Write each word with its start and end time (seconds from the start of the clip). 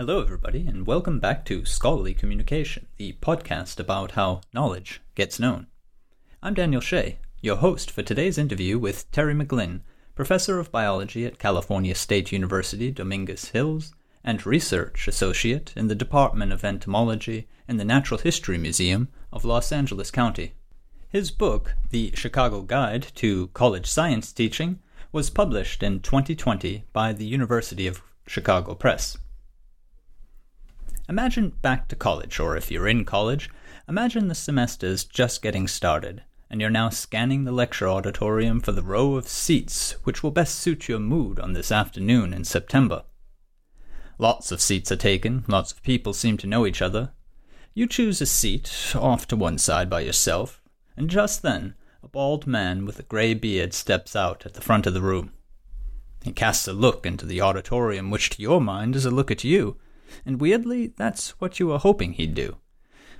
Hello, 0.00 0.22
everybody, 0.22 0.66
and 0.66 0.86
welcome 0.86 1.20
back 1.20 1.44
to 1.44 1.66
Scholarly 1.66 2.14
Communication, 2.14 2.86
the 2.96 3.12
podcast 3.20 3.78
about 3.78 4.12
how 4.12 4.40
knowledge 4.50 5.02
gets 5.14 5.38
known. 5.38 5.66
I'm 6.42 6.54
Daniel 6.54 6.80
Shea, 6.80 7.18
your 7.42 7.56
host 7.56 7.90
for 7.90 8.02
today's 8.02 8.38
interview 8.38 8.78
with 8.78 9.10
Terry 9.12 9.34
McGlynn, 9.34 9.82
professor 10.14 10.58
of 10.58 10.72
biology 10.72 11.26
at 11.26 11.38
California 11.38 11.94
State 11.94 12.32
University, 12.32 12.90
Dominguez 12.90 13.50
Hills, 13.50 13.92
and 14.24 14.46
research 14.46 15.06
associate 15.06 15.74
in 15.76 15.88
the 15.88 15.94
Department 15.94 16.50
of 16.50 16.64
Entomology 16.64 17.46
in 17.68 17.76
the 17.76 17.84
Natural 17.84 18.18
History 18.18 18.56
Museum 18.56 19.08
of 19.30 19.44
Los 19.44 19.70
Angeles 19.70 20.10
County. 20.10 20.54
His 21.10 21.30
book, 21.30 21.74
The 21.90 22.12
Chicago 22.14 22.62
Guide 22.62 23.06
to 23.16 23.48
College 23.48 23.86
Science 23.86 24.32
Teaching, 24.32 24.78
was 25.12 25.28
published 25.28 25.82
in 25.82 26.00
2020 26.00 26.84
by 26.94 27.12
the 27.12 27.26
University 27.26 27.86
of 27.86 28.00
Chicago 28.26 28.74
Press. 28.74 29.18
Imagine 31.10 31.48
back 31.60 31.88
to 31.88 31.96
college, 31.96 32.38
or 32.38 32.56
if 32.56 32.70
you're 32.70 32.86
in 32.86 33.04
college, 33.04 33.50
imagine 33.88 34.28
the 34.28 34.34
semester's 34.36 35.02
just 35.02 35.42
getting 35.42 35.66
started, 35.66 36.22
and 36.48 36.60
you're 36.60 36.70
now 36.70 36.88
scanning 36.88 37.42
the 37.42 37.50
lecture 37.50 37.88
auditorium 37.88 38.60
for 38.60 38.70
the 38.70 38.84
row 38.84 39.16
of 39.16 39.26
seats 39.26 39.96
which 40.04 40.22
will 40.22 40.30
best 40.30 40.54
suit 40.54 40.88
your 40.88 41.00
mood 41.00 41.40
on 41.40 41.52
this 41.52 41.72
afternoon 41.72 42.32
in 42.32 42.44
September. 42.44 43.02
Lots 44.18 44.52
of 44.52 44.60
seats 44.60 44.92
are 44.92 44.96
taken, 44.96 45.44
lots 45.48 45.72
of 45.72 45.82
people 45.82 46.12
seem 46.12 46.36
to 46.36 46.46
know 46.46 46.64
each 46.64 46.80
other. 46.80 47.10
You 47.74 47.88
choose 47.88 48.20
a 48.20 48.26
seat, 48.26 48.92
off 48.94 49.26
to 49.28 49.36
one 49.36 49.58
side 49.58 49.90
by 49.90 50.02
yourself, 50.02 50.62
and 50.96 51.10
just 51.10 51.42
then 51.42 51.74
a 52.04 52.08
bald 52.08 52.46
man 52.46 52.86
with 52.86 53.00
a 53.00 53.02
grey 53.02 53.34
beard 53.34 53.74
steps 53.74 54.14
out 54.14 54.46
at 54.46 54.54
the 54.54 54.60
front 54.60 54.86
of 54.86 54.94
the 54.94 55.02
room. 55.02 55.32
He 56.22 56.30
casts 56.30 56.68
a 56.68 56.72
look 56.72 57.04
into 57.04 57.26
the 57.26 57.40
auditorium, 57.40 58.12
which 58.12 58.30
to 58.30 58.42
your 58.42 58.60
mind 58.60 58.94
is 58.94 59.04
a 59.04 59.10
look 59.10 59.32
at 59.32 59.42
you 59.42 59.76
and 60.24 60.40
weirdly, 60.40 60.88
that's 60.96 61.30
what 61.40 61.58
you 61.58 61.68
were 61.68 61.78
hoping 61.78 62.12
he'd 62.12 62.34
do. 62.34 62.56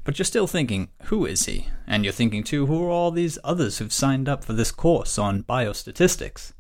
But 0.04 0.18
you're 0.18 0.24
still 0.24 0.46
thinking, 0.46 0.88
who 1.04 1.26
is 1.26 1.46
he? 1.46 1.68
And 1.86 2.04
you're 2.04 2.12
thinking 2.12 2.42
too, 2.42 2.66
who 2.66 2.84
are 2.84 2.90
all 2.90 3.10
these 3.10 3.38
others 3.44 3.78
who've 3.78 3.92
signed 3.92 4.28
up 4.28 4.44
for 4.44 4.52
this 4.52 4.72
course 4.72 5.18
on 5.18 5.42
biostatistics? 5.42 6.52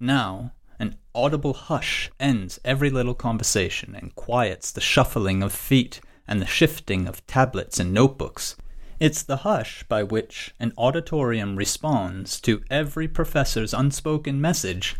Now, 0.00 0.52
an 0.78 0.96
audible 1.14 1.54
hush 1.54 2.10
ends 2.20 2.60
every 2.64 2.90
little 2.90 3.14
conversation 3.14 3.94
and 3.94 4.14
quiets 4.14 4.70
the 4.70 4.80
shuffling 4.80 5.42
of 5.42 5.52
feet 5.52 6.00
and 6.26 6.42
the 6.42 6.46
shifting 6.46 7.08
of 7.08 7.26
tablets 7.26 7.80
and 7.80 7.92
notebooks. 7.92 8.56
It's 9.00 9.22
the 9.22 9.38
hush 9.38 9.84
by 9.84 10.02
which 10.02 10.54
an 10.58 10.72
auditorium 10.76 11.56
responds 11.56 12.40
to 12.42 12.62
every 12.68 13.06
professor's 13.06 13.72
unspoken 13.72 14.40
message 14.40 14.96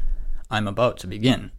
I'm 0.50 0.68
about 0.68 0.98
to 0.98 1.06
begin. 1.06 1.50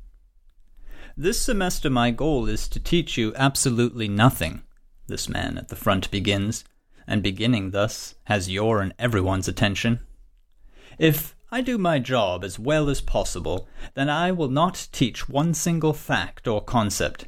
This 1.21 1.41
semester, 1.41 1.89
my 1.89 2.11
goal 2.11 2.47
is 2.47 2.69
to 2.69 2.79
teach 2.79 3.17
you 3.17 3.33
absolutely 3.35 4.07
nothing, 4.07 4.63
this 5.07 5.27
man 5.27 5.57
at 5.57 5.67
the 5.67 5.75
front 5.75 6.09
begins, 6.11 6.63
and 7.05 7.21
beginning 7.21 7.71
thus 7.71 8.15
has 8.27 8.49
your 8.49 8.79
and 8.79 8.93
everyone's 8.97 9.49
attention. 9.49 9.99
If 10.97 11.35
I 11.51 11.59
do 11.59 11.77
my 11.77 11.99
job 11.99 12.45
as 12.45 12.57
well 12.57 12.89
as 12.89 13.01
possible, 13.01 13.67
then 13.95 14.09
I 14.09 14.31
will 14.31 14.47
not 14.47 14.87
teach 14.93 15.27
one 15.27 15.53
single 15.53 15.91
fact 15.91 16.47
or 16.47 16.61
concept. 16.61 17.25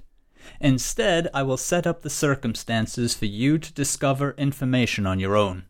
Instead, 0.62 1.28
I 1.34 1.44
will 1.44 1.58
set 1.58 1.86
up 1.86 2.02
the 2.02 2.10
circumstances 2.10 3.14
for 3.14 3.26
you 3.26 3.58
to 3.58 3.74
discover 3.74 4.36
information 4.38 5.06
on 5.06 5.20
your 5.20 5.36
own. 5.36 5.66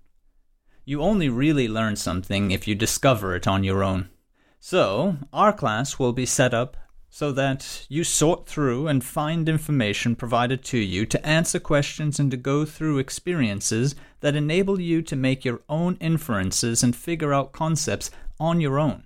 You 0.86 1.02
only 1.02 1.28
really 1.28 1.68
learn 1.68 1.96
something 1.96 2.52
if 2.52 2.68
you 2.68 2.76
discover 2.76 3.36
it 3.36 3.48
on 3.48 3.64
your 3.64 3.84
own. 3.84 4.12
So, 4.60 5.18
our 5.34 5.52
class 5.52 5.98
will 5.98 6.14
be 6.14 6.28
set 6.28 6.54
up 6.54 6.78
so 7.14 7.30
that 7.34 7.86
you 7.90 8.06
sort 8.06 8.48
through 8.48 8.88
and 8.88 9.04
find 9.04 9.50
information 9.50 10.16
provided 10.16 10.64
to 10.64 10.78
you 10.78 11.06
to 11.06 11.24
answer 11.28 11.60
questions 11.60 12.20
and 12.20 12.32
to 12.32 12.38
go 12.38 12.64
through 12.64 12.98
experiences 12.98 13.96
that 14.22 14.34
enable 14.34 14.80
you 14.80 15.02
to 15.02 15.16
make 15.18 15.44
your 15.44 15.60
own 15.68 15.98
inferences 16.00 16.82
and 16.82 16.96
figure 16.96 17.34
out 17.34 17.52
concepts 17.52 18.12
on 18.40 18.62
your 18.62 18.80
own. 18.80 19.04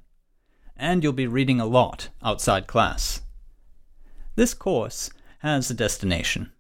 And 0.78 1.04
you'll 1.04 1.14
be 1.14 1.26
reading 1.26 1.60
a 1.60 1.66
lot 1.66 2.10
outside 2.24 2.68
class. 2.68 3.22
This 4.36 4.54
course 4.54 5.10
has 5.40 5.72
a 5.72 5.74
destination. 5.74 6.52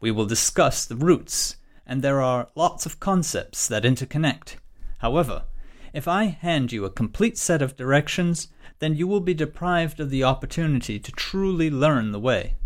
We 0.00 0.10
will 0.10 0.26
discuss 0.26 0.84
the 0.86 0.96
roots, 0.96 1.56
and 1.86 2.02
there 2.02 2.20
are 2.20 2.48
lots 2.56 2.84
of 2.84 2.98
concepts 2.98 3.68
that 3.68 3.84
interconnect. 3.84 4.56
However, 4.98 5.44
if 5.92 6.08
I 6.08 6.24
hand 6.24 6.72
you 6.72 6.84
a 6.84 6.90
complete 6.90 7.38
set 7.38 7.62
of 7.62 7.76
directions, 7.76 8.48
then 8.80 8.96
you 8.96 9.06
will 9.06 9.20
be 9.20 9.34
deprived 9.34 10.00
of 10.00 10.10
the 10.10 10.24
opportunity 10.24 10.98
to 10.98 11.12
truly 11.12 11.70
learn 11.70 12.12
the 12.12 12.20
way. 12.20 12.56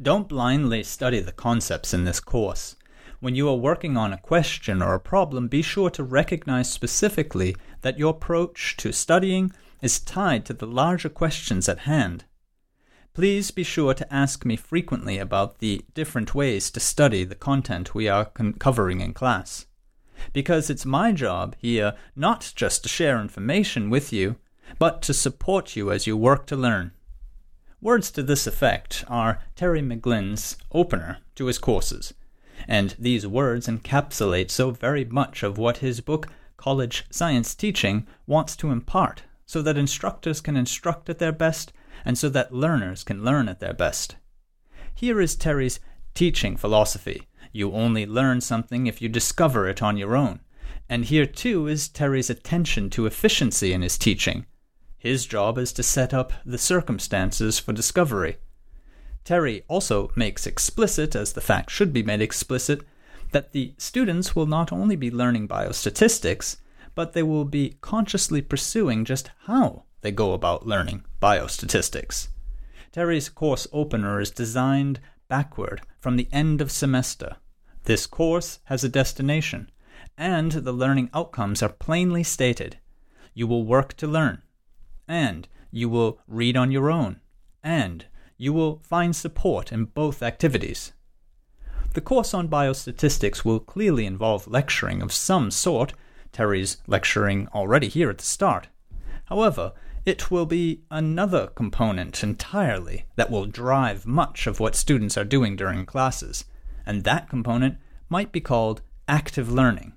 Don't 0.00 0.28
blindly 0.28 0.82
study 0.82 1.20
the 1.20 1.32
concepts 1.32 1.92
in 1.92 2.04
this 2.04 2.20
course. 2.20 2.76
When 3.20 3.34
you 3.34 3.48
are 3.48 3.56
working 3.56 3.96
on 3.96 4.12
a 4.12 4.18
question 4.18 4.82
or 4.82 4.94
a 4.94 5.00
problem, 5.00 5.48
be 5.48 5.62
sure 5.62 5.88
to 5.90 6.04
recognize 6.04 6.70
specifically 6.70 7.56
that 7.80 7.98
your 7.98 8.10
approach 8.10 8.76
to 8.76 8.92
studying 8.92 9.52
is 9.80 9.98
tied 9.98 10.44
to 10.44 10.52
the 10.52 10.66
larger 10.66 11.08
questions 11.08 11.68
at 11.68 11.80
hand. 11.80 12.24
Please 13.14 13.50
be 13.50 13.62
sure 13.62 13.94
to 13.94 14.12
ask 14.12 14.44
me 14.44 14.56
frequently 14.56 15.16
about 15.16 15.60
the 15.60 15.82
different 15.94 16.34
ways 16.34 16.70
to 16.70 16.80
study 16.80 17.24
the 17.24 17.34
content 17.34 17.94
we 17.94 18.06
are 18.06 18.26
con- 18.26 18.52
covering 18.52 19.00
in 19.00 19.14
class. 19.14 19.64
Because 20.34 20.68
it's 20.68 20.84
my 20.84 21.12
job 21.12 21.56
here 21.58 21.94
not 22.14 22.52
just 22.54 22.82
to 22.82 22.90
share 22.90 23.18
information 23.18 23.88
with 23.88 24.12
you, 24.12 24.36
but 24.78 25.02
to 25.02 25.14
support 25.14 25.76
you 25.76 25.90
as 25.90 26.06
you 26.06 26.16
work 26.16 26.46
to 26.46 26.56
learn. 26.56 26.92
Words 27.80 28.10
to 28.12 28.22
this 28.22 28.46
effect 28.46 29.04
are 29.08 29.40
Terry 29.54 29.82
McGlynn's 29.82 30.56
opener 30.72 31.18
to 31.34 31.46
his 31.46 31.58
courses, 31.58 32.14
and 32.66 32.94
these 32.98 33.26
words 33.26 33.66
encapsulate 33.66 34.50
so 34.50 34.70
very 34.70 35.04
much 35.04 35.42
of 35.42 35.58
what 35.58 35.78
his 35.78 36.00
book, 36.00 36.28
College 36.56 37.04
Science 37.10 37.54
Teaching, 37.54 38.06
wants 38.26 38.56
to 38.56 38.70
impart, 38.70 39.22
so 39.44 39.62
that 39.62 39.78
instructors 39.78 40.40
can 40.40 40.56
instruct 40.56 41.08
at 41.08 41.18
their 41.18 41.32
best, 41.32 41.72
and 42.04 42.16
so 42.16 42.28
that 42.28 42.52
learners 42.52 43.04
can 43.04 43.24
learn 43.24 43.48
at 43.48 43.60
their 43.60 43.74
best. 43.74 44.16
Here 44.94 45.20
is 45.20 45.36
Terry's 45.36 45.78
teaching 46.14 46.56
philosophy. 46.56 47.28
You 47.52 47.72
only 47.72 48.06
learn 48.06 48.40
something 48.40 48.86
if 48.86 49.02
you 49.02 49.08
discover 49.08 49.68
it 49.68 49.82
on 49.82 49.96
your 49.96 50.16
own. 50.16 50.40
And 50.88 51.04
here 51.04 51.26
too 51.26 51.66
is 51.66 51.88
Terry's 51.88 52.30
attention 52.30 52.90
to 52.90 53.06
efficiency 53.06 53.72
in 53.72 53.82
his 53.82 53.98
teaching. 53.98 54.46
His 55.06 55.24
job 55.24 55.56
is 55.56 55.72
to 55.74 55.84
set 55.84 56.12
up 56.12 56.32
the 56.44 56.58
circumstances 56.58 57.60
for 57.60 57.72
discovery. 57.72 58.38
Terry 59.22 59.62
also 59.68 60.10
makes 60.16 60.48
explicit, 60.48 61.14
as 61.14 61.32
the 61.32 61.40
fact 61.40 61.70
should 61.70 61.92
be 61.92 62.02
made 62.02 62.20
explicit, 62.20 62.80
that 63.30 63.52
the 63.52 63.72
students 63.78 64.34
will 64.34 64.46
not 64.46 64.72
only 64.72 64.96
be 64.96 65.12
learning 65.12 65.46
biostatistics, 65.46 66.56
but 66.96 67.12
they 67.12 67.22
will 67.22 67.44
be 67.44 67.76
consciously 67.80 68.42
pursuing 68.42 69.04
just 69.04 69.30
how 69.44 69.84
they 70.00 70.10
go 70.10 70.32
about 70.32 70.66
learning 70.66 71.04
biostatistics. 71.22 72.26
Terry's 72.90 73.28
course 73.28 73.68
opener 73.72 74.20
is 74.20 74.32
designed 74.32 74.98
backward 75.28 75.82
from 76.00 76.16
the 76.16 76.28
end 76.32 76.60
of 76.60 76.72
semester. 76.72 77.36
This 77.84 78.08
course 78.08 78.58
has 78.64 78.82
a 78.82 78.88
destination, 78.88 79.70
and 80.18 80.50
the 80.50 80.72
learning 80.72 81.10
outcomes 81.14 81.62
are 81.62 81.68
plainly 81.68 82.24
stated. 82.24 82.78
You 83.34 83.46
will 83.46 83.64
work 83.64 83.92
to 83.98 84.08
learn 84.08 84.42
and 85.08 85.48
you 85.70 85.88
will 85.88 86.18
read 86.26 86.56
on 86.56 86.70
your 86.70 86.90
own, 86.90 87.20
and 87.62 88.06
you 88.36 88.52
will 88.52 88.80
find 88.82 89.14
support 89.14 89.72
in 89.72 89.84
both 89.84 90.22
activities. 90.22 90.92
The 91.94 92.00
course 92.00 92.34
on 92.34 92.48
biostatistics 92.48 93.44
will 93.44 93.60
clearly 93.60 94.04
involve 94.04 94.46
lecturing 94.46 95.00
of 95.00 95.12
some 95.12 95.50
sort. 95.50 95.94
Terry's 96.32 96.76
lecturing 96.86 97.48
already 97.54 97.88
here 97.88 98.10
at 98.10 98.18
the 98.18 98.24
start. 98.24 98.68
However, 99.26 99.72
it 100.04 100.30
will 100.30 100.46
be 100.46 100.82
another 100.90 101.48
component 101.48 102.22
entirely 102.22 103.06
that 103.16 103.30
will 103.30 103.46
drive 103.46 104.06
much 104.06 104.46
of 104.46 104.60
what 104.60 104.76
students 104.76 105.16
are 105.16 105.24
doing 105.24 105.56
during 105.56 105.86
classes, 105.86 106.44
and 106.84 107.02
that 107.04 107.28
component 107.28 107.78
might 108.08 108.30
be 108.30 108.40
called 108.40 108.82
active 109.08 109.50
learning. 109.50 109.94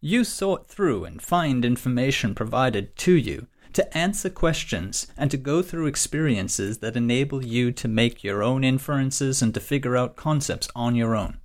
You 0.00 0.24
sort 0.24 0.66
through 0.66 1.04
and 1.04 1.22
find 1.22 1.64
information 1.64 2.34
provided 2.34 2.96
to 2.96 3.12
you 3.12 3.46
to 3.76 3.98
answer 3.98 4.30
questions 4.30 5.06
and 5.18 5.30
to 5.30 5.36
go 5.36 5.60
through 5.60 5.86
experiences 5.86 6.78
that 6.78 6.96
enable 6.96 7.44
you 7.44 7.70
to 7.70 7.86
make 7.86 8.24
your 8.24 8.42
own 8.42 8.64
inferences 8.64 9.42
and 9.42 9.52
to 9.52 9.60
figure 9.60 9.98
out 9.98 10.16
concepts 10.16 10.66
on 10.74 10.94
your 10.94 11.14
own. 11.14 11.36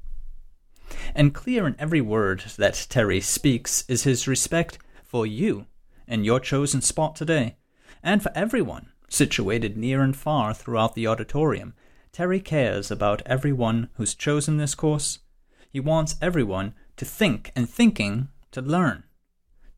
And 1.13 1.33
clear 1.33 1.67
in 1.67 1.75
every 1.77 1.99
word 1.99 2.45
that 2.55 2.87
Terry 2.89 3.19
speaks 3.19 3.83
is 3.89 4.03
his 4.03 4.29
respect 4.29 4.79
for 5.03 5.27
you 5.27 5.65
and 6.07 6.25
your 6.25 6.39
chosen 6.39 6.79
spot 6.79 7.17
today, 7.17 7.57
and 8.01 8.23
for 8.23 8.31
everyone 8.33 8.93
situated 9.09 9.75
near 9.75 10.01
and 10.01 10.15
far 10.15 10.53
throughout 10.53 10.95
the 10.95 11.07
auditorium. 11.07 11.73
Terry 12.13 12.39
cares 12.39 12.89
about 12.89 13.21
everyone 13.25 13.89
who's 13.95 14.15
chosen 14.15 14.55
this 14.55 14.73
course. 14.73 15.19
He 15.69 15.81
wants 15.81 16.15
everyone 16.21 16.75
to 16.95 17.03
think, 17.03 17.51
and 17.57 17.69
thinking, 17.69 18.29
to 18.51 18.61
learn. 18.61 19.03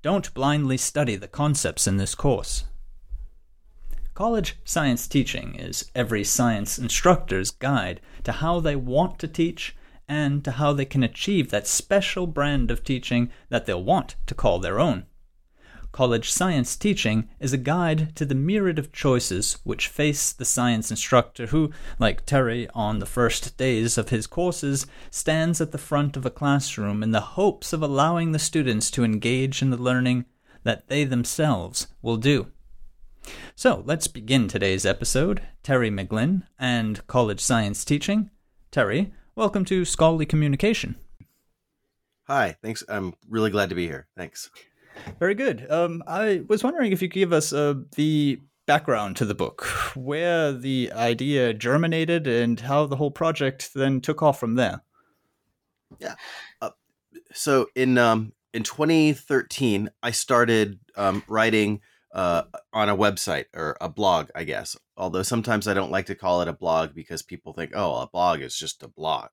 Don't 0.04 0.34
blindly 0.34 0.76
study 0.76 1.16
the 1.16 1.30
concepts 1.30 1.88
in 1.88 1.96
this 1.96 2.14
course. 2.14 2.66
College 4.14 4.58
science 4.66 5.08
teaching 5.08 5.56
is 5.56 5.90
every 5.96 6.26
science 6.26 6.78
instructor's 6.78 7.52
guide 7.52 8.02
to 8.26 8.34
how 8.34 8.60
they 8.60 8.76
want 8.76 9.18
to 9.20 9.30
teach 9.30 9.78
and 10.08 10.44
to 10.44 10.52
how 10.52 10.74
they 10.74 10.84
can 10.84 11.04
achieve 11.04 11.50
that 11.50 11.68
special 11.68 12.28
brand 12.28 12.70
of 12.70 12.84
teaching 12.84 13.32
that 13.48 13.66
they'll 13.66 13.82
want 13.82 14.18
to 14.26 14.36
call 14.36 14.60
their 14.60 14.78
own. 14.78 15.06
College 15.94 16.32
science 16.32 16.76
teaching 16.76 17.30
is 17.40 17.54
a 17.54 17.58
guide 17.58 18.16
to 18.16 18.26
the 18.26 18.34
myriad 18.34 18.80
of 18.80 18.92
choices 18.92 19.60
which 19.64 19.88
face 19.88 20.32
the 20.34 20.44
science 20.44 20.90
instructor 20.90 21.46
who, 21.46 21.72
like 22.00 22.26
Terry 22.26 22.68
on 22.74 22.98
the 22.98 23.06
first 23.06 23.56
days 23.58 23.96
of 23.96 24.10
his 24.10 24.26
courses, 24.26 24.88
stands 25.12 25.62
at 25.62 25.72
the 25.72 25.78
front 25.78 26.18
of 26.18 26.26
a 26.26 26.32
classroom 26.32 27.04
in 27.04 27.12
the 27.12 27.38
hopes 27.38 27.74
of 27.74 27.84
allowing 27.84 28.32
the 28.32 28.40
students 28.40 28.90
to 28.90 29.04
engage 29.04 29.62
in 29.62 29.70
the 29.70 29.78
learning 29.78 30.26
that 30.64 30.88
they 30.88 31.04
themselves 31.04 31.86
will 32.02 32.18
do. 32.18 32.48
So 33.56 33.84
let's 33.86 34.08
begin 34.08 34.48
today's 34.48 34.88
episode. 34.88 35.44
Terry 35.62 35.92
McGlynn 35.92 36.42
and 36.58 37.06
College 37.06 37.40
Science 37.40 37.86
Teaching. 37.86 38.32
Terry, 38.72 39.14
welcome 39.36 39.64
to 39.66 39.86
Scholarly 39.86 40.26
Communication. 40.26 40.96
Hi, 42.24 42.58
thanks. 42.64 42.84
I'm 42.90 43.14
really 43.30 43.52
glad 43.52 43.70
to 43.70 43.76
be 43.76 43.86
here. 43.86 44.08
Thanks. 44.18 44.50
Very 45.20 45.36
good. 45.36 45.70
Um, 45.70 46.04
I 46.08 46.44
was 46.48 46.64
wondering 46.64 46.92
if 46.92 47.02
you 47.02 47.10
could 47.10 47.20
give 47.20 47.34
us 47.34 47.54
uh, 47.54 47.76
the 47.96 48.42
background 48.66 49.18
to 49.18 49.26
the 49.26 49.36
book, 49.36 49.66
where 49.96 50.52
the 50.52 50.92
idea 50.94 51.54
germinated, 51.54 52.28
and 52.28 52.60
how 52.60 52.86
the 52.86 52.96
whole 52.96 53.12
project 53.12 53.74
then 53.74 54.02
took 54.02 54.22
off 54.22 54.40
from 54.40 54.56
there. 54.56 54.82
Yeah. 56.00 56.16
Uh, 56.62 56.72
so 57.34 57.68
in 57.76 57.98
um, 57.98 58.34
in 58.54 58.64
2013, 58.64 59.90
I 60.02 60.12
started 60.12 60.80
um, 60.96 61.24
writing 61.28 61.82
uh, 62.14 62.44
on 62.72 62.90
a 62.90 62.98
website 62.98 63.46
or 63.54 63.76
a 63.82 63.90
blog, 63.90 64.30
I 64.36 64.44
guess. 64.44 64.78
Although 64.96 65.24
sometimes 65.24 65.68
I 65.68 65.74
don't 65.74 65.92
like 65.92 66.06
to 66.08 66.16
call 66.16 66.42
it 66.42 66.48
a 66.48 66.54
blog 66.54 66.94
because 66.94 67.24
people 67.24 67.54
think, 67.54 67.72
oh, 67.74 68.02
a 68.02 68.08
blog 68.08 68.42
is 68.42 68.56
just 68.56 68.84
a 68.84 68.88
blog. 68.88 69.30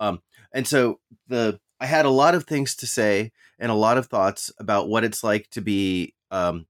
Um, 0.00 0.20
and 0.52 0.66
so 0.66 1.00
the 1.28 1.60
I 1.80 1.86
had 1.86 2.06
a 2.06 2.10
lot 2.10 2.34
of 2.34 2.44
things 2.44 2.74
to 2.76 2.86
say 2.86 3.32
and 3.58 3.70
a 3.70 3.74
lot 3.74 3.98
of 3.98 4.06
thoughts 4.06 4.52
about 4.58 4.88
what 4.88 5.04
it's 5.04 5.22
like 5.22 5.50
to 5.50 5.60
be, 5.60 6.14
um, 6.30 6.66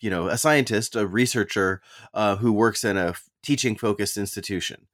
you 0.00 0.10
know, 0.10 0.28
a 0.28 0.38
scientist, 0.38 0.96
a 0.96 1.06
researcher 1.06 1.82
uh, 2.14 2.36
who 2.36 2.52
works 2.52 2.84
in 2.84 2.96
a 2.96 3.14
teaching 3.42 3.76
focused 3.76 4.16
institution. 4.16 4.86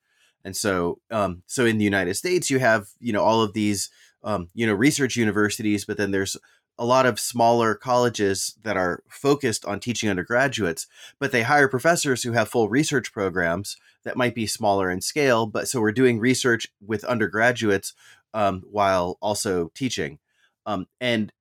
And 0.45 0.57
so, 0.57 1.01
um, 1.11 1.43
so 1.47 1.67
in 1.67 1.79
the 1.79 1.85
United 1.85 2.15
States, 2.15 2.51
you 2.51 2.61
have 2.61 2.89
you 3.01 3.13
know 3.13 3.23
all 3.23 3.43
of 3.43 3.53
these 3.53 3.91
um, 4.23 4.49
you 4.55 4.67
know 4.67 4.75
research 4.75 5.17
universities, 5.17 5.85
but 5.85 5.97
then 5.97 6.13
there's 6.13 6.37
a 6.79 6.85
lot 6.85 7.07
of 7.07 7.19
smaller 7.19 7.75
colleges 7.75 8.55
that 8.63 8.77
are 8.77 9.03
focused 9.09 9.65
on 9.65 9.81
teaching 9.81 10.11
undergraduates, 10.11 10.87
but 11.19 11.33
they 11.33 11.43
hire 11.43 11.69
professors 11.69 12.23
who 12.23 12.33
have 12.33 12.49
full 12.49 12.69
research 12.69 13.13
programs 13.13 13.77
that 14.05 14.17
might 14.17 14.35
be 14.35 14.47
smaller 14.47 14.91
in 14.91 15.01
scale. 15.01 15.47
But 15.47 15.69
so 15.69 15.81
we're 15.81 15.91
doing 15.91 16.21
research 16.21 16.69
with 16.81 17.03
undergraduates 17.05 17.93
um, 18.37 18.63
while 18.71 19.17
also 19.21 19.73
teaching. 19.75 20.19
Um, 20.67 20.87
and 21.01 21.33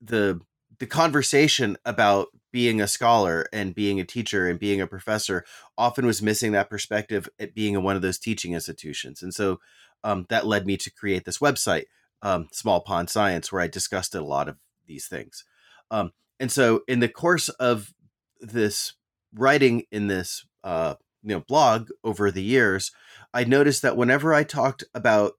the 0.00 0.40
the 0.78 0.86
conversation 0.86 1.76
about 1.84 2.28
being 2.50 2.80
a 2.80 2.88
scholar 2.88 3.46
and 3.52 3.74
being 3.74 4.00
a 4.00 4.04
teacher 4.04 4.48
and 4.48 4.58
being 4.58 4.80
a 4.80 4.86
professor 4.86 5.44
often 5.76 6.06
was 6.06 6.22
missing 6.22 6.52
that 6.52 6.70
perspective 6.70 7.28
at 7.38 7.54
being 7.54 7.74
in 7.74 7.82
one 7.82 7.94
of 7.94 8.02
those 8.02 8.18
teaching 8.18 8.54
institutions. 8.54 9.22
And 9.22 9.34
so 9.34 9.60
um, 10.02 10.24
that 10.30 10.46
led 10.46 10.66
me 10.66 10.78
to 10.78 10.90
create 10.90 11.26
this 11.26 11.38
website, 11.38 11.84
um, 12.22 12.48
Small 12.50 12.80
Pond 12.80 13.10
Science, 13.10 13.52
where 13.52 13.60
I 13.60 13.68
discussed 13.68 14.14
a 14.14 14.22
lot 14.22 14.48
of 14.48 14.56
these 14.86 15.06
things. 15.06 15.44
Um, 15.90 16.12
and 16.40 16.50
so 16.50 16.80
in 16.88 17.00
the 17.00 17.08
course 17.08 17.50
of 17.50 17.92
this 18.40 18.94
writing 19.34 19.84
in 19.92 20.06
this 20.06 20.46
uh, 20.64 20.94
you 21.22 21.34
know 21.34 21.40
blog 21.40 21.90
over 22.02 22.30
the 22.30 22.42
years, 22.42 22.90
I 23.34 23.44
noticed 23.44 23.82
that 23.82 23.98
whenever 23.98 24.32
I 24.32 24.44
talked 24.44 24.82
about 24.94 25.34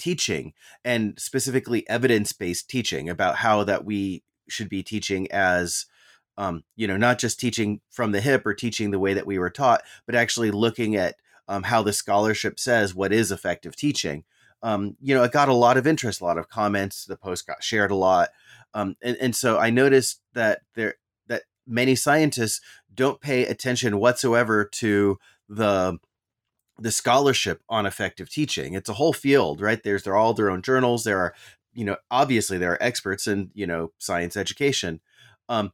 teaching 0.00 0.52
and 0.84 1.14
specifically 1.18 1.88
evidence-based 1.88 2.68
teaching 2.68 3.08
about 3.08 3.36
how 3.36 3.62
that 3.64 3.84
we 3.84 4.22
should 4.48 4.68
be 4.68 4.82
teaching 4.82 5.30
as 5.30 5.86
um, 6.36 6.64
you 6.74 6.88
know 6.88 6.96
not 6.96 7.18
just 7.18 7.38
teaching 7.38 7.80
from 7.90 8.12
the 8.12 8.20
hip 8.20 8.44
or 8.46 8.54
teaching 8.54 8.90
the 8.90 8.98
way 8.98 9.14
that 9.14 9.26
we 9.26 9.38
were 9.38 9.50
taught 9.50 9.82
but 10.06 10.14
actually 10.14 10.50
looking 10.50 10.96
at 10.96 11.16
um, 11.48 11.64
how 11.64 11.82
the 11.82 11.92
scholarship 11.92 12.58
says 12.58 12.94
what 12.94 13.12
is 13.12 13.30
effective 13.30 13.76
teaching. 13.76 14.24
Um, 14.62 14.96
you 15.00 15.14
know 15.14 15.22
it 15.22 15.32
got 15.32 15.48
a 15.48 15.54
lot 15.54 15.76
of 15.76 15.86
interest 15.86 16.20
a 16.20 16.24
lot 16.24 16.38
of 16.38 16.48
comments 16.48 17.04
the 17.04 17.16
post 17.16 17.46
got 17.46 17.62
shared 17.62 17.90
a 17.90 17.94
lot 17.94 18.30
um, 18.74 18.94
and, 19.02 19.16
and 19.18 19.34
so 19.34 19.58
i 19.58 19.70
noticed 19.70 20.20
that 20.34 20.60
there 20.74 20.96
that 21.28 21.44
many 21.66 21.94
scientists 21.94 22.60
don't 22.94 23.22
pay 23.22 23.46
attention 23.46 23.98
whatsoever 23.98 24.66
to 24.66 25.18
the 25.48 25.98
the 26.80 26.90
scholarship 26.90 27.62
on 27.68 27.86
effective 27.86 28.30
teaching. 28.30 28.74
It's 28.74 28.88
a 28.88 28.94
whole 28.94 29.12
field, 29.12 29.60
right? 29.60 29.82
There's 29.82 30.02
they're 30.04 30.16
all 30.16 30.34
their 30.34 30.50
own 30.50 30.62
journals. 30.62 31.04
There 31.04 31.18
are, 31.18 31.34
you 31.72 31.84
know, 31.84 31.96
obviously 32.10 32.58
there 32.58 32.72
are 32.72 32.82
experts 32.82 33.26
in 33.26 33.50
you 33.54 33.66
know 33.66 33.92
science 33.98 34.36
education, 34.36 35.00
um, 35.48 35.72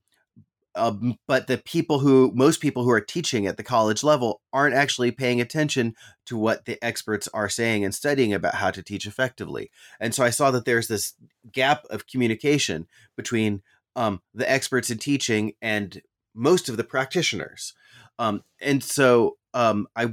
um, 0.75 1.19
but 1.27 1.47
the 1.47 1.59
people 1.59 2.01
who 2.01 2.31
most 2.35 2.61
people 2.61 2.85
who 2.85 2.91
are 2.91 3.01
teaching 3.01 3.47
at 3.47 3.57
the 3.57 3.63
college 3.63 4.05
level 4.05 4.43
aren't 4.53 4.75
actually 4.75 5.11
paying 5.11 5.41
attention 5.41 5.95
to 6.27 6.37
what 6.37 6.67
the 6.67 6.83
experts 6.85 7.29
are 7.33 7.49
saying 7.49 7.85
and 7.85 7.95
studying 7.95 8.35
about 8.35 8.57
how 8.57 8.71
to 8.71 8.83
teach 8.83 9.07
effectively. 9.07 9.71
And 9.99 10.15
so 10.15 10.25
I 10.25 10.31
saw 10.31 10.51
that 10.51 10.65
there's 10.65 10.89
this 10.89 11.15
gap 11.51 11.85
of 11.89 12.07
communication 12.07 12.87
between 13.17 13.63
um, 13.95 14.21
the 14.35 14.51
experts 14.51 14.91
in 14.91 14.99
teaching 14.99 15.55
and 15.63 16.03
most 16.35 16.69
of 16.69 16.77
the 16.77 16.85
practitioners. 16.85 17.73
Um, 18.19 18.43
and 18.61 18.85
so 18.85 19.39
um, 19.55 19.89
I 19.97 20.13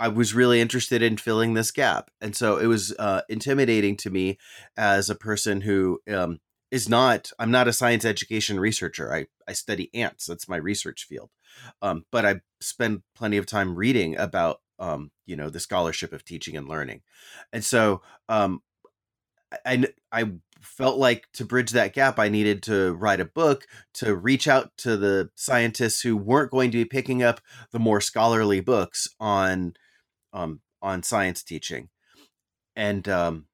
I 0.00 0.08
was 0.08 0.34
really 0.34 0.62
interested 0.62 1.02
in 1.02 1.18
filling 1.18 1.52
this 1.52 1.70
gap. 1.70 2.10
And 2.22 2.34
so 2.34 2.56
it 2.56 2.66
was 2.66 2.94
uh, 2.98 3.20
intimidating 3.28 3.98
to 3.98 4.10
me 4.10 4.38
as 4.74 5.10
a 5.10 5.14
person 5.14 5.60
who 5.60 6.00
um, 6.10 6.40
is 6.70 6.88
not, 6.88 7.30
I'm 7.38 7.50
not 7.50 7.68
a 7.68 7.72
science 7.72 8.06
education 8.06 8.58
researcher. 8.58 9.14
I, 9.14 9.26
I 9.46 9.52
study 9.52 9.90
ants, 9.92 10.24
that's 10.24 10.48
my 10.48 10.56
research 10.56 11.04
field. 11.04 11.28
Um, 11.82 12.06
but 12.10 12.24
I 12.24 12.40
spend 12.62 13.02
plenty 13.14 13.36
of 13.36 13.44
time 13.44 13.76
reading 13.76 14.16
about, 14.16 14.62
um, 14.78 15.10
you 15.26 15.36
know, 15.36 15.50
the 15.50 15.60
scholarship 15.60 16.14
of 16.14 16.24
teaching 16.24 16.56
and 16.56 16.66
learning. 16.66 17.02
And 17.52 17.62
so 17.62 18.00
um, 18.30 18.62
I, 19.66 19.86
I 20.10 20.32
felt 20.62 20.96
like 20.96 21.26
to 21.34 21.44
bridge 21.44 21.72
that 21.72 21.92
gap, 21.92 22.18
I 22.18 22.30
needed 22.30 22.62
to 22.64 22.94
write 22.94 23.20
a 23.20 23.26
book 23.26 23.66
to 23.94 24.16
reach 24.16 24.48
out 24.48 24.70
to 24.78 24.96
the 24.96 25.28
scientists 25.34 26.00
who 26.00 26.16
weren't 26.16 26.52
going 26.52 26.70
to 26.70 26.78
be 26.78 26.86
picking 26.86 27.22
up 27.22 27.42
the 27.70 27.78
more 27.78 28.00
scholarly 28.00 28.60
books 28.60 29.06
on 29.20 29.74
um, 30.32 30.60
on 30.82 31.02
science 31.02 31.42
teaching, 31.42 31.88
and 32.76 33.08
um, 33.08 33.46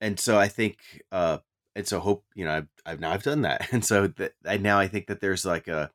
and 0.00 0.18
so 0.18 0.38
I 0.38 0.48
think 0.48 0.78
uh, 1.10 1.38
and 1.74 1.86
so 1.86 2.00
hope 2.00 2.24
you 2.34 2.44
know 2.44 2.52
I've, 2.52 2.68
I've 2.84 3.00
now 3.00 3.12
I've 3.12 3.22
done 3.22 3.42
that, 3.42 3.68
and 3.72 3.84
so 3.84 4.06
that 4.06 4.32
I 4.46 4.56
now 4.56 4.78
I 4.78 4.88
think 4.88 5.06
that 5.06 5.20
there's 5.20 5.44
like 5.44 5.68
a 5.68 5.90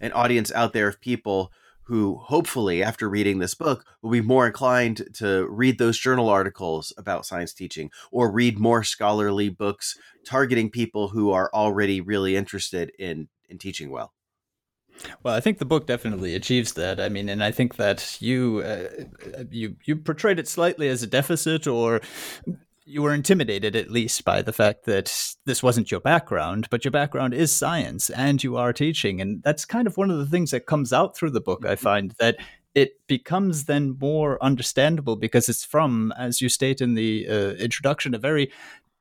an 0.00 0.12
audience 0.12 0.50
out 0.52 0.72
there 0.72 0.88
of 0.88 1.00
people 1.00 1.52
who 1.84 2.16
hopefully 2.16 2.84
after 2.84 3.08
reading 3.08 3.40
this 3.40 3.54
book 3.54 3.84
will 4.00 4.12
be 4.12 4.20
more 4.20 4.46
inclined 4.46 5.08
to 5.12 5.46
read 5.50 5.76
those 5.78 5.98
journal 5.98 6.28
articles 6.28 6.92
about 6.96 7.26
science 7.26 7.52
teaching 7.52 7.90
or 8.12 8.30
read 8.30 8.60
more 8.60 8.84
scholarly 8.84 9.48
books 9.48 9.98
targeting 10.24 10.70
people 10.70 11.08
who 11.08 11.32
are 11.32 11.50
already 11.52 12.00
really 12.00 12.36
interested 12.36 12.92
in 12.98 13.28
in 13.48 13.58
teaching 13.58 13.90
well 13.90 14.12
Well, 15.22 15.34
I 15.34 15.40
think 15.40 15.58
the 15.58 15.64
book 15.64 15.86
definitely 15.86 16.34
achieves 16.34 16.74
that. 16.74 17.00
I 17.00 17.08
mean, 17.08 17.28
and 17.28 17.42
I 17.42 17.50
think 17.50 17.76
that 17.76 18.16
you 18.20 18.62
uh, 18.64 18.88
you 19.50 19.76
you 19.84 19.96
portrayed 19.96 20.38
it 20.38 20.48
slightly 20.48 20.88
as 20.88 21.02
a 21.02 21.06
deficit, 21.06 21.66
or 21.66 22.00
you 22.84 23.02
were 23.02 23.14
intimidated 23.14 23.76
at 23.76 23.90
least 23.90 24.24
by 24.24 24.42
the 24.42 24.52
fact 24.52 24.84
that 24.84 25.34
this 25.46 25.62
wasn't 25.62 25.90
your 25.90 26.00
background, 26.00 26.66
but 26.70 26.84
your 26.84 26.92
background 26.92 27.34
is 27.34 27.54
science, 27.54 28.10
and 28.10 28.42
you 28.42 28.56
are 28.56 28.72
teaching, 28.72 29.20
and 29.20 29.42
that's 29.42 29.64
kind 29.64 29.86
of 29.86 29.96
one 29.96 30.10
of 30.10 30.18
the 30.18 30.26
things 30.26 30.50
that 30.50 30.66
comes 30.66 30.92
out 30.92 31.16
through 31.16 31.30
the 31.30 31.40
book. 31.40 31.64
I 31.64 31.74
mm-hmm. 31.74 31.82
find 31.82 32.14
that 32.18 32.36
it 32.74 33.06
becomes 33.08 33.64
then 33.64 33.96
more 34.00 34.42
understandable 34.42 35.16
because 35.16 35.48
it's 35.48 35.64
from, 35.64 36.12
as 36.16 36.40
you 36.40 36.48
state 36.48 36.80
in 36.80 36.94
the 36.94 37.26
uh, 37.28 37.50
introduction, 37.54 38.14
a 38.14 38.18
very 38.18 38.52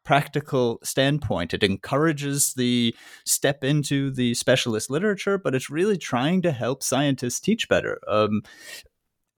practical 0.10 0.80
standpoint. 0.82 1.54
It 1.54 1.62
encourages 1.62 2.56
the 2.56 2.96
step 3.25 3.63
into 3.63 4.10
the 4.10 4.34
specialist 4.34 4.89
literature, 4.89 5.38
but 5.38 5.54
it's 5.54 5.70
really 5.70 6.00
trying 6.00 6.42
to 6.42 6.51
help 6.51 6.82
scientists 6.82 7.39
teach 7.39 7.70
better. 7.70 8.00
Um, 8.08 8.42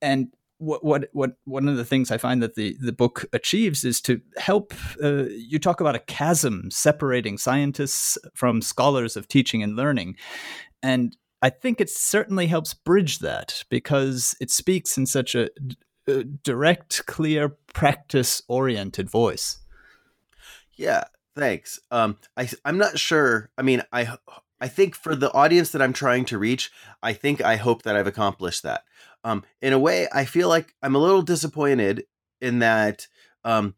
and 0.02 0.28
what, 0.60 0.82
what 0.82 1.10
what 1.12 1.32
one 1.44 1.68
of 1.68 1.76
the 1.76 1.84
things 1.84 2.10
I 2.10 2.18
find 2.18 2.42
that 2.42 2.56
the 2.56 2.78
the 2.80 2.94
book 2.94 3.26
achieves 3.34 3.84
is 3.84 4.00
to 4.04 4.22
help. 4.38 4.74
Uh, 5.04 5.26
you 5.30 5.60
talk 5.60 5.82
about 5.82 5.98
a 5.98 6.00
chasm 6.00 6.72
separating 6.72 7.38
scientists 7.38 8.18
from 8.34 8.62
scholars 8.62 9.18
of 9.18 9.28
teaching 9.28 9.62
and 9.62 9.76
learning, 9.76 10.16
and 10.82 11.18
I 11.42 11.50
think 11.50 11.82
it 11.82 11.90
certainly 11.90 12.48
helps 12.48 12.74
bridge 12.74 13.20
that 13.20 13.66
because 13.70 14.38
it 14.40 14.50
speaks 14.50 14.98
in 14.98 15.06
such 15.06 15.36
a, 15.36 15.50
a 16.08 16.24
direct, 16.24 17.06
clear, 17.08 17.58
practice 17.74 18.42
oriented 18.48 19.10
voice. 19.10 19.61
Yeah, 20.82 21.04
thanks. 21.36 21.80
Um, 21.92 22.18
I 22.36 22.50
I'm 22.66 22.80
not 22.80 22.98
sure. 22.98 23.52
I 23.56 23.62
mean, 23.62 23.84
I 23.94 24.18
I 24.60 24.68
think 24.68 24.96
for 24.96 25.16
the 25.16 25.32
audience 25.32 25.70
that 25.72 25.82
I'm 25.82 25.94
trying 25.94 26.26
to 26.26 26.40
reach, 26.40 26.72
I 27.04 27.14
think 27.14 27.40
I 27.40 27.58
hope 27.58 27.84
that 27.84 27.96
I've 27.96 28.08
accomplished 28.08 28.64
that. 28.64 28.84
Um, 29.24 29.44
in 29.62 29.74
a 29.74 29.80
way, 29.80 30.08
I 30.12 30.26
feel 30.26 30.50
like 30.50 30.74
I'm 30.82 30.96
a 30.96 31.00
little 31.00 31.22
disappointed 31.22 32.06
in 32.42 32.60
that 32.60 33.06
um, 33.44 33.76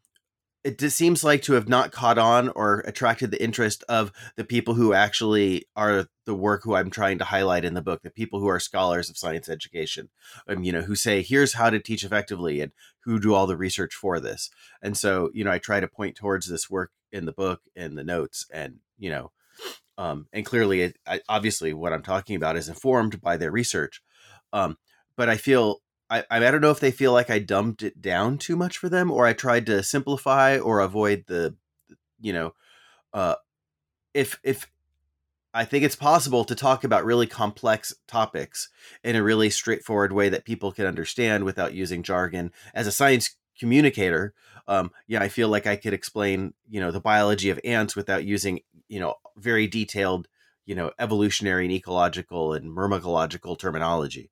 it 0.63 0.79
just 0.79 0.95
seems 0.95 1.23
like 1.23 1.41
to 1.43 1.53
have 1.53 1.67
not 1.67 1.91
caught 1.91 2.17
on 2.17 2.49
or 2.49 2.79
attracted 2.81 3.31
the 3.31 3.43
interest 3.43 3.83
of 3.89 4.11
the 4.37 4.45
people 4.45 4.75
who 4.75 4.93
actually 4.93 5.65
are 5.75 6.07
the 6.25 6.33
work 6.33 6.63
who 6.63 6.73
I'm 6.73 6.89
trying 6.89 7.17
to 7.17 7.25
highlight 7.25 7.65
in 7.65 7.73
the 7.73 7.81
book, 7.81 8.01
the 8.01 8.09
people 8.09 8.39
who 8.39 8.47
are 8.47 8.59
scholars 8.59 9.09
of 9.09 9.17
science 9.17 9.49
education, 9.49 10.09
um, 10.47 10.63
you 10.63 10.71
know, 10.71 10.81
who 10.81 10.95
say, 10.95 11.21
here's 11.21 11.53
how 11.53 11.69
to 11.69 11.79
teach 11.79 12.05
effectively 12.05 12.61
and 12.61 12.71
who 13.01 13.19
do 13.19 13.33
all 13.33 13.45
the 13.45 13.57
research 13.57 13.93
for 13.93 14.19
this. 14.21 14.49
And 14.81 14.95
so, 14.95 15.29
you 15.33 15.43
know, 15.43 15.51
I 15.51 15.57
try 15.57 15.81
to 15.81 15.87
point 15.87 16.15
towards 16.15 16.47
this 16.47 16.69
work 16.69 16.91
in 17.11 17.25
the 17.25 17.33
book 17.33 17.61
and 17.75 17.97
the 17.97 18.03
notes 18.03 18.45
and, 18.51 18.79
you 18.97 19.09
know, 19.09 19.31
um, 19.97 20.27
and 20.33 20.45
clearly, 20.45 20.93
I, 21.05 21.21
obviously, 21.29 21.73
what 21.73 21.93
I'm 21.93 22.01
talking 22.01 22.35
about 22.35 22.57
is 22.57 22.69
informed 22.69 23.21
by 23.21 23.37
their 23.37 23.51
research. 23.51 24.01
Um, 24.51 24.77
but 25.15 25.29
I 25.29 25.37
feel 25.37 25.82
I, 26.13 26.23
I 26.29 26.51
don't 26.51 26.61
know 26.61 26.71
if 26.71 26.79
they 26.79 26.91
feel 26.91 27.11
like 27.11 27.29
I 27.29 27.39
dumbed 27.39 27.81
it 27.81 27.99
down 28.01 28.37
too 28.37 28.55
much 28.55 28.77
for 28.77 28.87
them, 28.87 29.09
or 29.09 29.25
I 29.25 29.33
tried 29.33 29.65
to 29.65 29.81
simplify 29.81 30.59
or 30.59 30.79
avoid 30.79 31.25
the, 31.27 31.55
you 32.19 32.33
know, 32.33 32.53
uh, 33.13 33.35
if 34.13 34.39
if 34.43 34.67
I 35.55 35.65
think 35.65 35.83
it's 35.83 35.95
possible 35.95 36.45
to 36.45 36.55
talk 36.55 36.83
about 36.83 37.05
really 37.05 37.27
complex 37.27 37.93
topics 38.07 38.69
in 39.03 39.15
a 39.15 39.23
really 39.23 39.49
straightforward 39.49 40.11
way 40.11 40.29
that 40.29 40.45
people 40.45 40.71
can 40.71 40.85
understand 40.85 41.43
without 41.43 41.73
using 41.73 42.03
jargon. 42.03 42.51
As 42.73 42.87
a 42.87 42.91
science 42.91 43.35
communicator, 43.59 44.33
um, 44.67 44.91
yeah, 45.07 45.21
I 45.21 45.29
feel 45.29 45.49
like 45.49 45.67
I 45.67 45.75
could 45.75 45.93
explain, 45.93 46.53
you 46.69 46.79
know, 46.79 46.91
the 46.91 46.99
biology 46.99 47.49
of 47.49 47.59
ants 47.63 47.95
without 47.95 48.23
using, 48.23 48.61
you 48.87 48.99
know, 48.99 49.15
very 49.37 49.67
detailed, 49.67 50.27
you 50.65 50.73
know, 50.75 50.91
evolutionary 50.97 51.65
and 51.65 51.73
ecological 51.73 52.53
and 52.53 52.71
myrmecological 52.71 53.57
terminology. 53.57 54.31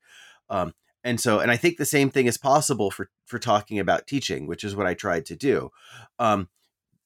Um, 0.50 0.74
and 1.04 1.20
so 1.20 1.40
and 1.40 1.52
i 1.52 1.58
think 1.58 1.78
the 1.78 1.86
same 1.86 2.10
thing 2.10 2.26
is 2.26 2.38
possible 2.38 2.92
for 2.92 3.10
for 3.26 3.40
talking 3.40 3.80
about 3.80 4.08
teaching 4.08 4.48
which 4.48 4.64
is 4.64 4.76
what 4.76 4.88
i 4.88 4.94
tried 4.94 5.26
to 5.26 5.36
do. 5.36 5.72
Um 6.20 6.50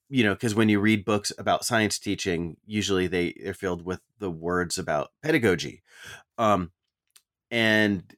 you 0.08 0.22
know 0.24 0.34
because 0.34 0.54
when 0.54 0.68
you 0.68 0.80
read 0.80 1.04
books 1.04 1.32
about 1.38 1.64
science 1.64 1.98
teaching 1.98 2.56
usually 2.66 3.06
they 3.06 3.34
are 3.46 3.54
filled 3.54 3.84
with 3.84 4.00
the 4.18 4.30
words 4.30 4.78
about 4.78 5.10
pedagogy. 5.22 5.82
Um 6.38 6.72
and 7.50 8.14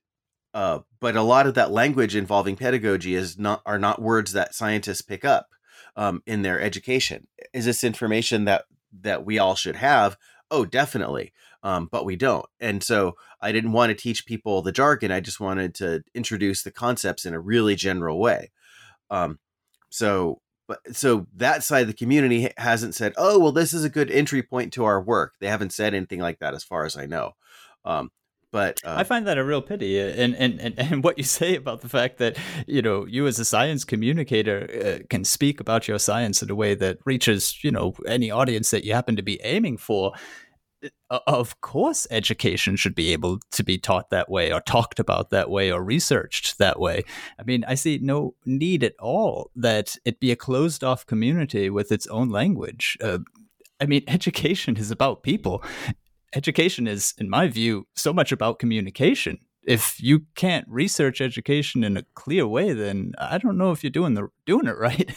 uh 0.55 0.81
but 1.01 1.17
a 1.17 1.23
lot 1.23 1.47
of 1.47 1.55
that 1.55 1.71
language 1.71 2.17
involving 2.17 2.57
pedagogy 2.57 3.15
is 3.15 3.39
not 3.39 3.63
are 3.65 3.79
not 3.79 4.03
words 4.03 4.33
that 4.33 4.55
scientists 4.55 5.03
pick 5.03 5.25
up 5.25 5.49
um 5.97 6.23
in 6.27 6.43
their 6.43 6.61
education. 6.61 7.27
Is 7.53 7.65
this 7.65 7.85
information 7.85 8.45
that 8.45 8.65
that 9.01 9.25
we 9.25 9.39
all 9.39 9.55
should 9.55 9.77
have? 9.77 10.17
Oh 10.51 10.65
definitely 10.65 11.33
um, 11.63 11.89
but 11.91 12.05
we 12.05 12.17
don't. 12.17 12.47
And 12.61 12.83
so 12.83 13.17
I 13.41 13.53
didn't 13.53 13.73
want 13.73 13.91
to 13.91 13.95
teach 13.95 14.27
people 14.27 14.63
the 14.63 14.73
jargon. 14.73 15.13
I 15.13 15.21
just 15.21 15.41
wanted 15.41 15.75
to 15.77 16.03
introduce 16.15 16.63
the 16.63 16.71
concepts 16.71 17.25
in 17.25 17.35
a 17.35 17.41
really 17.41 17.77
general 17.77 18.19
way. 18.19 18.51
Um, 19.11 19.39
so, 19.91 20.41
but 20.67 20.81
so 20.95 21.27
that 21.35 21.65
side 21.65 21.83
of 21.83 21.87
the 21.89 21.95
community 21.95 22.51
hasn't 22.57 22.95
said, 22.95 23.15
"Oh, 23.17 23.39
well, 23.39 23.53
this 23.53 23.73
is 23.73 23.85
a 23.85 23.91
good 23.91 24.11
entry 24.11 24.43
point 24.43 24.73
to 24.75 24.85
our 24.85 25.01
work." 25.01 25.35
They 25.41 25.49
haven't 25.49 25.73
said 25.73 25.95
anything 25.95 26.21
like 26.21 26.41
that, 26.41 26.55
as 26.55 26.65
far 26.65 26.85
as 26.85 26.97
I 26.97 27.07
know. 27.07 27.33
Um, 27.85 28.11
but 28.51 28.81
uh, 28.85 28.95
I 28.97 29.05
find 29.05 29.27
that 29.27 29.37
a 29.37 29.45
real 29.45 29.61
pity, 29.61 30.01
uh, 30.01 30.07
and, 30.07 30.35
and 30.37 30.61
and 30.61 30.79
and 30.79 31.05
what 31.05 31.19
you 31.19 31.25
say 31.25 31.55
about 31.55 31.83
the 31.83 31.89
fact 31.89 32.19
that 32.19 32.37
you 32.67 32.81
know 32.81 33.07
you 33.07 33.27
as 33.27 33.39
a 33.39 33.45
science 33.45 33.85
communicator 33.85 35.01
uh, 35.03 35.07
can 35.11 35.25
speak 35.25 35.61
about 35.61 35.87
your 35.87 35.99
science 35.99 36.43
in 36.43 36.51
a 36.51 36.55
way 36.55 36.75
that 36.75 36.99
reaches 37.05 37.63
you 37.63 37.71
know 37.71 37.95
any 38.07 38.31
audience 38.31 38.71
that 38.71 38.85
you 38.85 38.95
happen 38.95 39.17
to 39.17 39.23
be 39.23 39.41
aiming 39.45 39.77
for 39.77 40.13
of 41.11 41.61
course 41.61 42.07
education 42.11 42.77
should 42.77 42.95
be 42.95 43.13
able 43.13 43.39
to 43.51 43.65
be 43.65 43.79
taught 43.79 44.11
that 44.11 44.31
way 44.31 44.53
or 44.53 44.61
talked 44.61 45.01
about 45.01 45.31
that 45.31 45.51
way 45.51 45.73
or 45.73 45.83
researched 45.83 46.59
that 46.59 46.79
way. 46.79 47.05
I 47.39 47.43
mean 47.43 47.65
i 47.67 47.75
see 47.75 47.99
no 48.01 48.35
need 48.45 48.85
at 48.85 48.95
all 49.01 49.51
that 49.57 49.97
it 50.05 50.21
be 50.21 50.31
a 50.31 50.37
closed 50.37 50.85
off 50.85 51.07
community 51.07 51.71
with 51.71 51.91
its 51.93 52.07
own 52.09 52.31
language. 52.31 52.97
Uh, 53.03 53.19
i 53.81 53.87
mean 53.87 54.05
education 54.09 54.77
is 54.77 54.91
about 54.91 55.23
people. 55.23 55.63
Education 56.35 56.87
is 56.87 57.15
in 57.19 57.31
my 57.31 57.49
view 57.49 57.87
so 57.95 58.13
much 58.13 58.33
about 58.33 58.59
communication. 58.59 59.39
If 59.63 60.01
you 60.01 60.21
can't 60.35 60.67
research 60.69 61.21
education 61.21 61.85
in 61.85 61.97
a 61.97 62.05
clear 62.15 62.47
way 62.47 62.73
then 62.73 63.13
i 63.19 63.39
don't 63.39 63.59
know 63.59 63.73
if 63.73 63.83
you're 63.83 63.91
doing 63.91 64.15
the 64.15 64.29
doing 64.47 64.67
it 64.67 64.79
right 64.87 65.11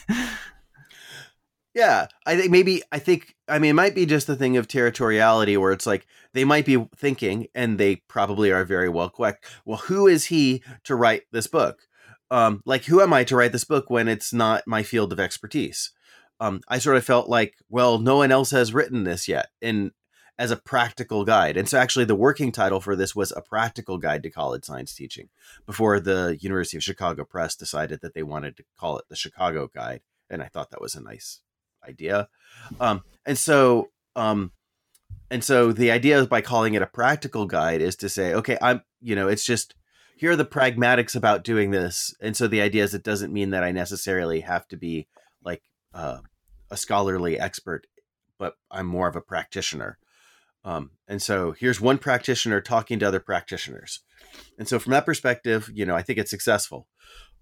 Yeah, 1.74 2.08
I 2.26 2.36
think 2.36 2.52
maybe 2.52 2.82
I 2.92 3.00
think 3.00 3.36
I 3.48 3.58
mean 3.58 3.72
it 3.72 3.76
might 3.76 3.96
be 3.96 4.06
just 4.06 4.28
the 4.28 4.36
thing 4.36 4.58
of 4.58 4.68
territoriality 4.68 5.58
where 5.58 5.72
it's 5.72 5.86
like 5.86 6.06
they 6.34 6.44
might 6.44 6.66
be 6.66 6.86
thinking 6.96 7.48
and 7.56 7.78
they 7.78 7.98
probably 8.08 8.52
are 8.52 8.66
very 8.66 8.90
well 8.90 9.10
correct. 9.10 9.46
Well, 9.66 9.78
who 9.78 10.08
is 10.08 10.26
he 10.26 10.64
to 10.84 10.96
write 10.96 11.24
this 11.32 11.48
book? 11.48 11.84
Um, 12.30 12.62
like 12.66 12.86
who 12.86 13.02
am 13.02 13.14
I 13.14 13.24
to 13.26 13.36
write 13.36 13.54
this 13.54 13.64
book 13.64 13.90
when 13.90 14.08
it's 14.08 14.34
not 14.34 14.68
my 14.68 14.84
field 14.84 15.14
of 15.14 15.20
expertise? 15.20 15.92
Um, 16.42 16.62
I 16.68 16.80
sort 16.80 16.98
of 16.98 17.06
felt 17.06 17.30
like, 17.30 17.56
well, 17.70 18.00
no 18.00 18.18
one 18.18 18.32
else 18.32 18.52
has 18.52 18.74
written 18.74 19.04
this 19.04 19.28
yet, 19.28 19.50
and 19.62 19.92
as 20.40 20.50
a 20.50 20.58
practical 20.58 21.24
guide. 21.24 21.56
And 21.56 21.70
so, 21.70 21.78
actually, 21.78 22.06
the 22.06 22.16
working 22.16 22.52
title 22.52 22.82
for 22.82 22.96
this 22.96 23.16
was 23.16 23.32
a 23.32 23.42
practical 23.42 24.00
guide 24.00 24.24
to 24.24 24.32
college 24.32 24.66
science 24.66 24.96
teaching. 24.96 25.30
Before 25.68 26.00
the 26.00 26.38
University 26.42 26.78
of 26.78 26.84
Chicago 26.84 27.26
Press 27.26 27.56
decided 27.56 28.02
that 28.02 28.16
they 28.16 28.24
wanted 28.24 28.58
to 28.58 28.64
call 28.80 28.98
it 28.98 29.06
the 29.08 29.16
Chicago 29.16 29.70
Guide, 29.74 30.02
and 30.32 30.42
I 30.42 30.48
thought 30.48 30.72
that 30.72 30.82
was 30.82 30.96
a 30.96 31.02
nice 31.02 31.42
idea. 31.88 32.28
Um, 32.80 33.04
and 33.26 33.38
so, 33.38 33.90
um, 34.16 34.52
and 35.30 35.44
so 35.44 35.72
the 35.72 35.92
idea 35.92 36.20
is 36.20 36.28
by 36.28 36.42
calling 36.42 36.74
it 36.74 36.82
a 36.82 36.88
practical 36.88 37.46
guide 37.46 37.82
is 37.82 37.96
to 37.98 38.10
say, 38.10 38.34
okay, 38.34 38.58
I'm, 38.62 38.82
you 39.02 39.16
know, 39.16 39.28
it's 39.28 39.46
just 39.46 39.76
here 40.18 40.32
are 40.32 40.36
the 40.36 40.46
pragmatics 40.46 41.16
about 41.16 41.44
doing 41.44 41.72
this. 41.72 42.14
And 42.22 42.36
so 42.36 42.48
the 42.48 42.62
idea 42.62 42.84
is 42.84 42.94
it 42.94 43.04
doesn't 43.04 43.34
mean 43.34 43.52
that 43.52 43.64
I 43.64 43.72
necessarily 43.72 44.42
have 44.42 44.68
to 44.68 44.78
be 44.78 45.08
like 45.44 45.64
uh, 45.94 46.20
a 46.70 46.78
scholarly 46.78 47.40
expert, 47.40 47.88
but 48.38 48.56
I'm 48.70 48.86
more 48.86 49.08
of 49.08 49.16
a 49.16 49.22
practitioner. 49.22 49.98
Um, 50.64 50.92
and 51.08 51.22
so 51.22 51.54
here's 51.54 51.82
one 51.82 51.98
practitioner 51.98 52.62
talking 52.62 53.00
to 53.00 53.08
other 53.08 53.20
practitioners. 53.20 54.02
And 54.60 54.68
so 54.68 54.80
from 54.80 54.92
that 54.92 55.06
perspective, 55.06 55.70
you 55.74 55.86
know, 55.86 55.96
I 55.96 56.04
think 56.04 56.20
it's 56.20 56.30
successful. 56.30 56.88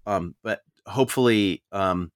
Um, 0.06 0.34
but 0.42 0.60
hopefully, 0.86 1.62
um, 1.72 2.12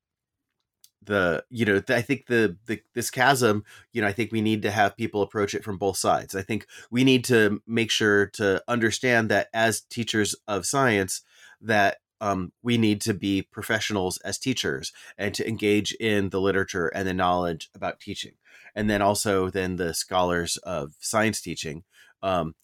the 1.07 1.45
you 1.51 1.65
know 1.65 1.83
i 1.89 2.01
think 2.01 2.27
the, 2.27 2.57
the 2.67 2.81
this 2.95 3.11
chasm 3.11 3.65
you 3.93 4.01
know 4.01 4.09
i 4.09 4.13
think 4.13 4.33
we 4.33 4.41
need 4.41 4.63
to 4.63 4.71
have 4.71 4.97
people 4.97 5.23
approach 5.23 5.55
it 5.55 5.65
from 5.65 5.79
both 5.79 5.97
sides. 5.97 6.35
I 6.35 6.43
think 6.43 6.67
we 6.91 7.05
need 7.05 7.25
to 7.25 7.63
make 7.67 7.91
sure 7.91 8.27
to 8.35 8.63
understand 8.69 9.31
that 9.31 9.49
as 9.53 9.81
teachers 9.81 10.35
of 10.49 10.67
science 10.67 11.23
that 11.61 11.99
um, 12.21 12.53
we 12.63 12.79
need 12.79 13.01
to 13.03 13.15
be 13.15 13.43
professionals 13.43 14.19
as 14.19 14.39
teachers 14.39 14.93
and 15.19 15.35
to 15.35 15.47
engage 15.47 15.93
in 15.95 16.31
the 16.31 16.41
literature 16.41 16.89
and 16.89 17.07
the 17.07 17.15
knowledge 17.15 17.69
about 17.75 18.01
teaching. 18.01 18.33
And 18.75 18.89
then 18.89 19.03
also 19.03 19.51
then 19.51 19.77
the 19.77 19.93
scholars 19.93 20.57
of 20.59 20.95
science 21.01 21.41
teaching 21.41 21.85
um, 22.23 22.55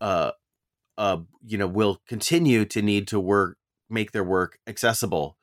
uh, 0.00 0.32
uh, 0.98 1.18
you 1.46 1.56
know 1.56 1.66
will 1.66 2.02
continue 2.06 2.64
to 2.66 2.82
need 2.82 3.06
to 3.08 3.20
work 3.20 3.56
make 3.88 4.12
their 4.12 4.24
work 4.24 4.58
accessible 4.66 5.37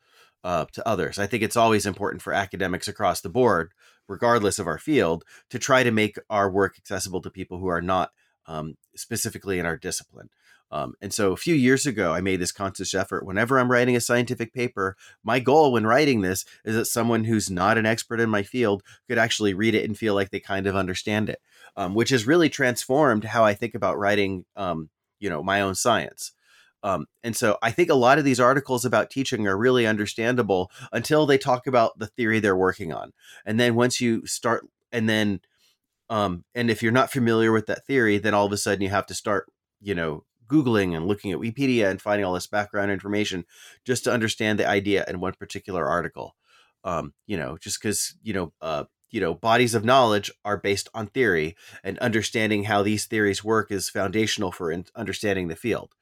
uh, 0.45 0.65
to 0.71 0.87
others. 0.87 1.17
I 1.17 1.25
think 1.25 1.41
it's 1.41 1.57
always 1.57 1.87
important 1.87 2.21
for 2.21 2.31
academics 2.31 2.87
across 2.87 3.19
the 3.19 3.29
board, 3.29 3.73
regardless 4.07 4.59
of 4.59 4.67
our 4.67 4.77
field, 4.77 5.25
to 5.49 5.57
try 5.57 5.81
to 5.81 5.89
make 5.89 6.19
our 6.29 6.51
work 6.51 6.75
accessible 6.77 7.19
to 7.23 7.31
people 7.31 7.57
who 7.57 7.67
are 7.67 7.81
not 7.81 8.11
um, 8.45 8.77
specifically 8.95 9.57
in 9.57 9.65
our 9.65 9.75
discipline. 9.75 10.29
Um, 10.71 10.93
and 11.01 11.11
so 11.11 11.31
a 11.31 11.37
few 11.37 11.55
years 11.55 11.87
ago, 11.87 12.13
I 12.13 12.21
made 12.21 12.39
this 12.39 12.51
conscious 12.51 12.93
effort. 12.93 13.25
Whenever 13.25 13.57
I'm 13.57 13.71
writing 13.71 13.95
a 13.95 14.01
scientific 14.01 14.53
paper, 14.53 14.95
my 15.23 15.39
goal 15.39 15.71
when 15.71 15.87
writing 15.87 16.21
this 16.21 16.45
is 16.63 16.75
that 16.75 16.85
someone 16.85 17.23
who's 17.23 17.49
not 17.49 17.79
an 17.79 17.87
expert 17.87 18.19
in 18.19 18.29
my 18.29 18.43
field 18.43 18.83
could 19.07 19.17
actually 19.17 19.55
read 19.55 19.73
it 19.73 19.85
and 19.85 19.97
feel 19.97 20.13
like 20.13 20.29
they 20.29 20.39
kind 20.39 20.67
of 20.67 20.75
understand 20.75 21.27
it, 21.27 21.41
um, 21.75 21.95
which 21.95 22.09
has 22.09 22.27
really 22.27 22.49
transformed 22.49 23.23
how 23.23 23.43
I 23.43 23.55
think 23.55 23.73
about 23.73 23.97
writing, 23.97 24.45
um, 24.55 24.89
you 25.19 25.29
know, 25.29 25.41
my 25.41 25.61
own 25.61 25.73
science. 25.73 26.33
Um, 26.85 27.07
and 27.23 27.35
so 27.35 27.57
I 27.63 27.71
think 27.71 27.89
a 27.89 27.95
lot 27.95 28.19
of 28.19 28.25
these 28.25 28.39
articles 28.39 28.85
about 28.85 29.09
teaching 29.09 29.47
are 29.47 29.57
really 29.57 29.87
understandable 29.87 30.69
until 30.93 31.25
they 31.25 31.39
talk 31.39 31.65
about 31.65 31.97
the 31.97 32.05
theory 32.05 32.39
they're 32.39 32.55
working 32.55 32.93
on. 32.93 33.11
And 33.43 33.59
then 33.59 33.73
once 33.73 33.99
you 33.99 34.27
start, 34.27 34.67
and 34.91 35.09
then, 35.09 35.39
um, 36.11 36.45
and 36.53 36.69
if 36.69 36.83
you're 36.83 36.91
not 36.91 37.11
familiar 37.11 37.51
with 37.51 37.65
that 37.65 37.87
theory, 37.87 38.19
then 38.19 38.35
all 38.35 38.45
of 38.45 38.51
a 38.51 38.57
sudden 38.57 38.83
you 38.83 38.89
have 38.89 39.07
to 39.07 39.15
start, 39.15 39.51
you 39.81 39.95
know, 39.95 40.25
Googling 40.47 40.95
and 40.95 41.07
looking 41.07 41.31
at 41.31 41.39
Wikipedia 41.39 41.89
and 41.89 41.99
finding 41.99 42.23
all 42.23 42.35
this 42.35 42.45
background 42.45 42.91
information 42.91 43.45
just 43.83 44.03
to 44.03 44.13
understand 44.13 44.59
the 44.59 44.69
idea 44.69 45.03
in 45.07 45.19
one 45.19 45.33
particular 45.33 45.87
article. 45.87 46.35
Um, 46.83 47.15
you 47.25 47.35
know, 47.35 47.57
just 47.57 47.81
because, 47.81 48.13
you 48.21 48.33
know, 48.33 48.53
uh, 48.61 48.83
you 49.09 49.19
know, 49.19 49.33
bodies 49.33 49.73
of 49.73 49.83
knowledge 49.83 50.29
are 50.43 50.57
based 50.57 50.87
on 50.93 51.07
theory, 51.07 51.55
and 51.83 51.97
understanding 51.97 52.65
how 52.65 52.83
these 52.83 53.05
theories 53.05 53.43
work 53.43 53.71
is 53.71 53.89
foundational 53.89 54.51
for 54.51 54.71
in- 54.71 54.85
understanding 54.95 55.47
the 55.47 55.55
field. 55.55 55.95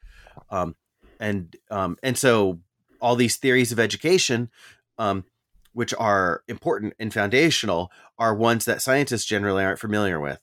Um, 0.49 0.75
and 1.19 1.55
um, 1.69 1.97
and 2.03 2.17
so 2.17 2.59
all 3.01 3.15
these 3.15 3.37
theories 3.37 3.71
of 3.71 3.79
education, 3.79 4.49
um, 4.97 5.25
which 5.73 5.93
are 5.95 6.43
important 6.47 6.93
and 6.99 7.13
foundational, 7.13 7.91
are 8.17 8.35
ones 8.35 8.65
that 8.65 8.81
scientists 8.81 9.25
generally 9.25 9.63
aren't 9.63 9.79
familiar 9.79 10.19
with. 10.19 10.39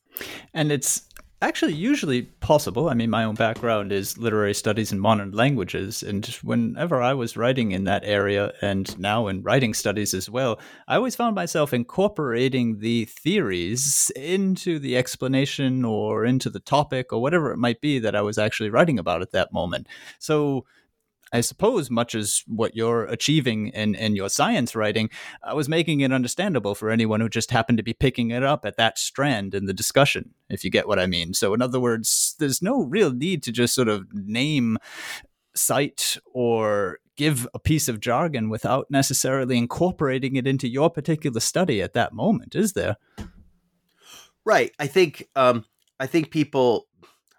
And 0.52 0.70
it's 0.72 1.08
actually 1.42 1.72
usually 1.72 2.22
possible. 2.22 2.88
I 2.88 2.94
mean, 2.94 3.08
my 3.08 3.24
own 3.24 3.34
background 3.34 3.92
is 3.92 4.18
literary 4.18 4.54
studies 4.54 4.92
and 4.92 5.00
modern 5.00 5.32
languages. 5.32 6.02
And 6.02 6.26
whenever 6.42 7.00
I 7.00 7.14
was 7.14 7.36
writing 7.36 7.72
in 7.72 7.84
that 7.84 8.04
area 8.04 8.52
and 8.60 8.98
now 8.98 9.26
in 9.26 9.42
writing 9.42 9.72
studies 9.72 10.12
as 10.12 10.28
well, 10.28 10.60
I 10.86 10.96
always 10.96 11.16
found 11.16 11.34
myself 11.34 11.72
incorporating 11.72 12.80
the 12.80 13.06
theories 13.06 14.12
into 14.16 14.78
the 14.78 14.96
explanation 14.96 15.84
or 15.84 16.26
into 16.26 16.50
the 16.50 16.60
topic 16.60 17.12
or 17.12 17.22
whatever 17.22 17.52
it 17.52 17.58
might 17.58 17.80
be 17.80 17.98
that 18.00 18.14
I 18.14 18.22
was 18.22 18.36
actually 18.36 18.70
writing 18.70 18.98
about 18.98 19.22
at 19.22 19.32
that 19.32 19.52
moment. 19.52 19.86
So, 20.18 20.66
I 21.32 21.40
suppose, 21.40 21.90
much 21.90 22.14
as 22.14 22.42
what 22.46 22.74
you're 22.74 23.04
achieving 23.04 23.68
in, 23.68 23.94
in 23.94 24.16
your 24.16 24.28
science 24.28 24.74
writing, 24.74 25.10
I 25.42 25.54
was 25.54 25.68
making 25.68 26.00
it 26.00 26.12
understandable 26.12 26.74
for 26.74 26.90
anyone 26.90 27.20
who 27.20 27.28
just 27.28 27.52
happened 27.52 27.78
to 27.78 27.84
be 27.84 27.92
picking 27.92 28.30
it 28.30 28.42
up 28.42 28.66
at 28.66 28.76
that 28.76 28.98
strand 28.98 29.54
in 29.54 29.66
the 29.66 29.72
discussion, 29.72 30.34
if 30.48 30.64
you 30.64 30.70
get 30.70 30.88
what 30.88 30.98
I 30.98 31.06
mean. 31.06 31.34
So, 31.34 31.54
in 31.54 31.62
other 31.62 31.78
words, 31.78 32.34
there's 32.38 32.60
no 32.60 32.82
real 32.82 33.12
need 33.12 33.42
to 33.44 33.52
just 33.52 33.74
sort 33.74 33.88
of 33.88 34.12
name, 34.12 34.78
cite, 35.54 36.16
or 36.32 36.98
give 37.16 37.46
a 37.54 37.58
piece 37.58 37.86
of 37.86 38.00
jargon 38.00 38.48
without 38.48 38.90
necessarily 38.90 39.58
incorporating 39.58 40.36
it 40.36 40.46
into 40.46 40.66
your 40.66 40.90
particular 40.90 41.38
study 41.38 41.82
at 41.82 41.92
that 41.92 42.12
moment, 42.12 42.54
is 42.54 42.72
there? 42.72 42.96
Right. 44.44 44.72
I 44.78 44.86
think 44.86 45.28
um, 45.36 45.64
I 46.00 46.06
think 46.06 46.30
people 46.30 46.88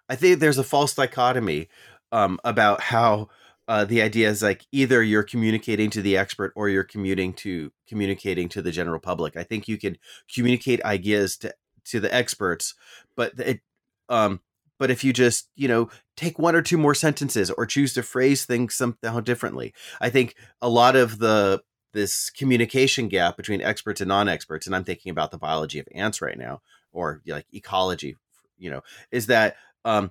I 0.08 0.14
think 0.14 0.38
there's 0.38 0.58
a 0.58 0.64
false 0.64 0.94
dichotomy 0.94 1.68
um, 2.12 2.38
about 2.44 2.80
how 2.80 3.28
uh, 3.68 3.84
the 3.84 4.02
idea 4.02 4.28
is 4.28 4.42
like 4.42 4.66
either 4.72 5.02
you're 5.02 5.22
communicating 5.22 5.90
to 5.90 6.02
the 6.02 6.16
expert 6.16 6.52
or 6.56 6.68
you're 6.68 6.82
commuting 6.84 7.32
to 7.32 7.72
communicating 7.88 8.48
to 8.48 8.62
the 8.62 8.72
general 8.72 8.98
public. 8.98 9.36
I 9.36 9.44
think 9.44 9.68
you 9.68 9.78
can 9.78 9.98
communicate 10.32 10.84
ideas 10.84 11.36
to 11.38 11.54
to 11.84 12.00
the 12.00 12.12
experts, 12.12 12.74
but 13.16 13.32
it 13.38 13.60
um 14.08 14.40
but 14.78 14.90
if 14.90 15.04
you 15.04 15.12
just 15.12 15.48
you 15.54 15.68
know 15.68 15.88
take 16.16 16.38
one 16.38 16.56
or 16.56 16.62
two 16.62 16.78
more 16.78 16.94
sentences 16.94 17.50
or 17.50 17.66
choose 17.66 17.94
to 17.94 18.02
phrase 18.02 18.44
things 18.44 18.74
somehow 18.74 19.20
differently, 19.20 19.72
I 20.00 20.10
think 20.10 20.34
a 20.60 20.68
lot 20.68 20.96
of 20.96 21.18
the 21.18 21.62
this 21.92 22.30
communication 22.30 23.08
gap 23.08 23.36
between 23.36 23.60
experts 23.60 24.00
and 24.00 24.08
non-experts, 24.08 24.66
and 24.66 24.74
I'm 24.74 24.84
thinking 24.84 25.10
about 25.10 25.30
the 25.30 25.38
biology 25.38 25.78
of 25.78 25.86
ants 25.94 26.20
right 26.20 26.38
now, 26.38 26.62
or 26.90 27.22
like 27.26 27.46
ecology, 27.52 28.16
you 28.58 28.70
know, 28.70 28.80
is 29.10 29.26
that 29.26 29.56
um, 29.84 30.10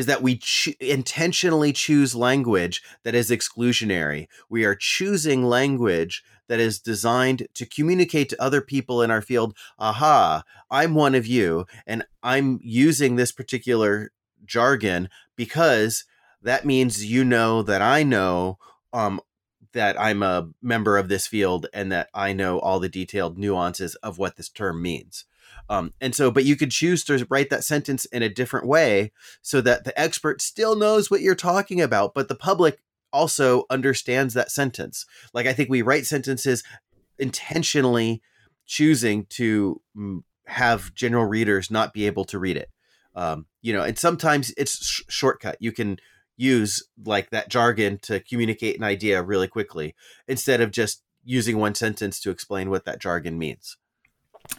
is 0.00 0.06
that 0.06 0.22
we 0.22 0.38
cho- 0.38 0.72
intentionally 0.80 1.74
choose 1.74 2.14
language 2.14 2.80
that 3.04 3.14
is 3.14 3.30
exclusionary. 3.30 4.28
We 4.48 4.64
are 4.64 4.74
choosing 4.74 5.44
language 5.44 6.24
that 6.48 6.58
is 6.58 6.80
designed 6.80 7.46
to 7.52 7.66
communicate 7.66 8.30
to 8.30 8.42
other 8.42 8.62
people 8.62 9.02
in 9.02 9.10
our 9.10 9.20
field, 9.20 9.54
aha, 9.78 10.42
I'm 10.70 10.94
one 10.94 11.14
of 11.14 11.26
you, 11.26 11.66
and 11.86 12.02
I'm 12.22 12.60
using 12.62 13.16
this 13.16 13.30
particular 13.30 14.10
jargon 14.46 15.10
because 15.36 16.06
that 16.40 16.64
means 16.64 17.04
you 17.04 17.22
know 17.22 17.60
that 17.62 17.82
I 17.82 18.02
know 18.02 18.56
um, 18.94 19.20
that 19.74 20.00
I'm 20.00 20.22
a 20.22 20.48
member 20.62 20.96
of 20.96 21.10
this 21.10 21.26
field 21.26 21.66
and 21.74 21.92
that 21.92 22.08
I 22.14 22.32
know 22.32 22.58
all 22.58 22.80
the 22.80 22.88
detailed 22.88 23.36
nuances 23.36 23.96
of 23.96 24.16
what 24.16 24.36
this 24.36 24.48
term 24.48 24.80
means. 24.80 25.26
Um, 25.70 25.94
and 26.00 26.16
so, 26.16 26.32
but 26.32 26.44
you 26.44 26.56
could 26.56 26.72
choose 26.72 27.04
to 27.04 27.24
write 27.30 27.48
that 27.50 27.62
sentence 27.62 28.04
in 28.06 28.24
a 28.24 28.28
different 28.28 28.66
way 28.66 29.12
so 29.40 29.60
that 29.60 29.84
the 29.84 29.98
expert 29.98 30.42
still 30.42 30.74
knows 30.74 31.10
what 31.10 31.20
you're 31.20 31.36
talking 31.36 31.80
about, 31.80 32.12
but 32.12 32.26
the 32.26 32.34
public 32.34 32.80
also 33.12 33.66
understands 33.70 34.34
that 34.34 34.50
sentence. 34.50 35.06
Like 35.32 35.46
I 35.46 35.52
think 35.52 35.70
we 35.70 35.82
write 35.82 36.06
sentences 36.06 36.64
intentionally 37.20 38.20
choosing 38.66 39.26
to 39.26 39.80
mm, 39.96 40.24
have 40.46 40.92
general 40.92 41.24
readers 41.24 41.70
not 41.70 41.94
be 41.94 42.04
able 42.06 42.24
to 42.24 42.38
read 42.40 42.56
it. 42.56 42.70
Um, 43.14 43.46
you 43.62 43.72
know, 43.72 43.82
and 43.82 43.96
sometimes 43.96 44.52
it's 44.56 44.84
sh- 44.84 45.02
shortcut. 45.08 45.56
You 45.60 45.70
can 45.70 45.98
use 46.36 46.84
like 47.04 47.30
that 47.30 47.48
jargon 47.48 47.98
to 48.02 48.18
communicate 48.18 48.76
an 48.76 48.82
idea 48.82 49.22
really 49.22 49.46
quickly 49.46 49.94
instead 50.26 50.60
of 50.60 50.72
just 50.72 51.04
using 51.24 51.58
one 51.58 51.76
sentence 51.76 52.18
to 52.20 52.30
explain 52.30 52.70
what 52.70 52.84
that 52.86 53.00
jargon 53.00 53.38
means 53.38 53.76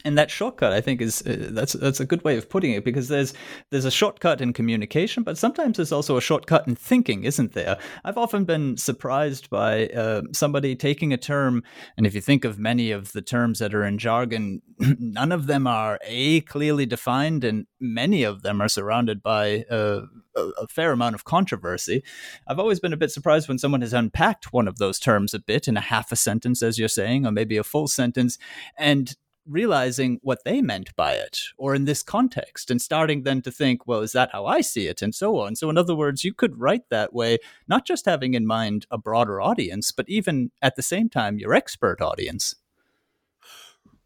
and 0.04 0.16
that 0.18 0.30
shortcut 0.30 0.72
i 0.72 0.80
think 0.80 1.00
is 1.00 1.22
uh, 1.26 1.48
that's 1.50 1.74
that's 1.74 2.00
a 2.00 2.04
good 2.04 2.22
way 2.24 2.36
of 2.36 2.48
putting 2.48 2.72
it 2.72 2.84
because 2.84 3.08
there's 3.08 3.34
there's 3.70 3.84
a 3.84 3.90
shortcut 3.90 4.40
in 4.40 4.52
communication 4.52 5.22
but 5.22 5.38
sometimes 5.38 5.76
there's 5.76 5.92
also 5.92 6.16
a 6.16 6.20
shortcut 6.20 6.66
in 6.66 6.74
thinking 6.74 7.24
isn't 7.24 7.52
there? 7.52 7.78
I've 8.04 8.18
often 8.18 8.44
been 8.44 8.76
surprised 8.76 9.50
by 9.50 9.86
uh, 9.88 10.22
somebody 10.32 10.74
taking 10.76 11.12
a 11.12 11.16
term 11.16 11.62
and 11.96 12.06
if 12.06 12.14
you 12.14 12.20
think 12.20 12.44
of 12.44 12.58
many 12.58 12.90
of 12.90 13.12
the 13.12 13.22
terms 13.22 13.58
that 13.58 13.74
are 13.74 13.84
in 13.84 13.98
jargon 13.98 14.62
none 14.78 15.32
of 15.32 15.46
them 15.46 15.66
are 15.66 15.98
a 16.04 16.40
clearly 16.42 16.86
defined 16.86 17.44
and 17.44 17.66
many 17.80 18.22
of 18.22 18.42
them 18.42 18.60
are 18.60 18.68
surrounded 18.68 19.22
by 19.22 19.64
uh, 19.70 20.02
a, 20.36 20.40
a 20.62 20.66
fair 20.66 20.92
amount 20.92 21.14
of 21.14 21.24
controversy. 21.24 22.02
I've 22.46 22.58
always 22.58 22.80
been 22.80 22.92
a 22.92 22.96
bit 22.96 23.10
surprised 23.10 23.48
when 23.48 23.58
someone 23.58 23.82
has 23.82 23.92
unpacked 23.92 24.52
one 24.52 24.68
of 24.68 24.78
those 24.78 24.98
terms 24.98 25.34
a 25.34 25.38
bit 25.38 25.68
in 25.68 25.76
a 25.76 25.80
half 25.80 26.12
a 26.12 26.16
sentence 26.16 26.62
as 26.62 26.78
you're 26.78 26.88
saying 26.88 27.26
or 27.26 27.32
maybe 27.32 27.56
a 27.56 27.64
full 27.64 27.88
sentence 27.88 28.38
and 28.78 29.16
realizing 29.46 30.18
what 30.22 30.44
they 30.44 30.62
meant 30.62 30.94
by 30.96 31.14
it 31.14 31.40
or 31.56 31.74
in 31.74 31.84
this 31.84 32.02
context 32.02 32.70
and 32.70 32.80
starting 32.80 33.22
then 33.22 33.42
to 33.42 33.50
think 33.50 33.86
well 33.86 34.00
is 34.00 34.12
that 34.12 34.30
how 34.32 34.46
i 34.46 34.60
see 34.60 34.86
it? 34.86 35.02
and 35.02 35.14
so 35.14 35.38
on. 35.38 35.56
So 35.56 35.68
in 35.68 35.76
other 35.76 35.94
words 35.94 36.24
you 36.24 36.32
could 36.32 36.58
write 36.58 36.88
that 36.90 37.12
way 37.12 37.38
not 37.66 37.86
just 37.86 38.06
having 38.06 38.34
in 38.34 38.46
mind 38.46 38.86
a 38.90 38.98
broader 38.98 39.40
audience 39.40 39.90
but 39.90 40.08
even 40.08 40.50
at 40.60 40.76
the 40.76 40.82
same 40.82 41.08
time 41.08 41.38
your 41.38 41.54
expert 41.54 42.00
audience. 42.00 42.54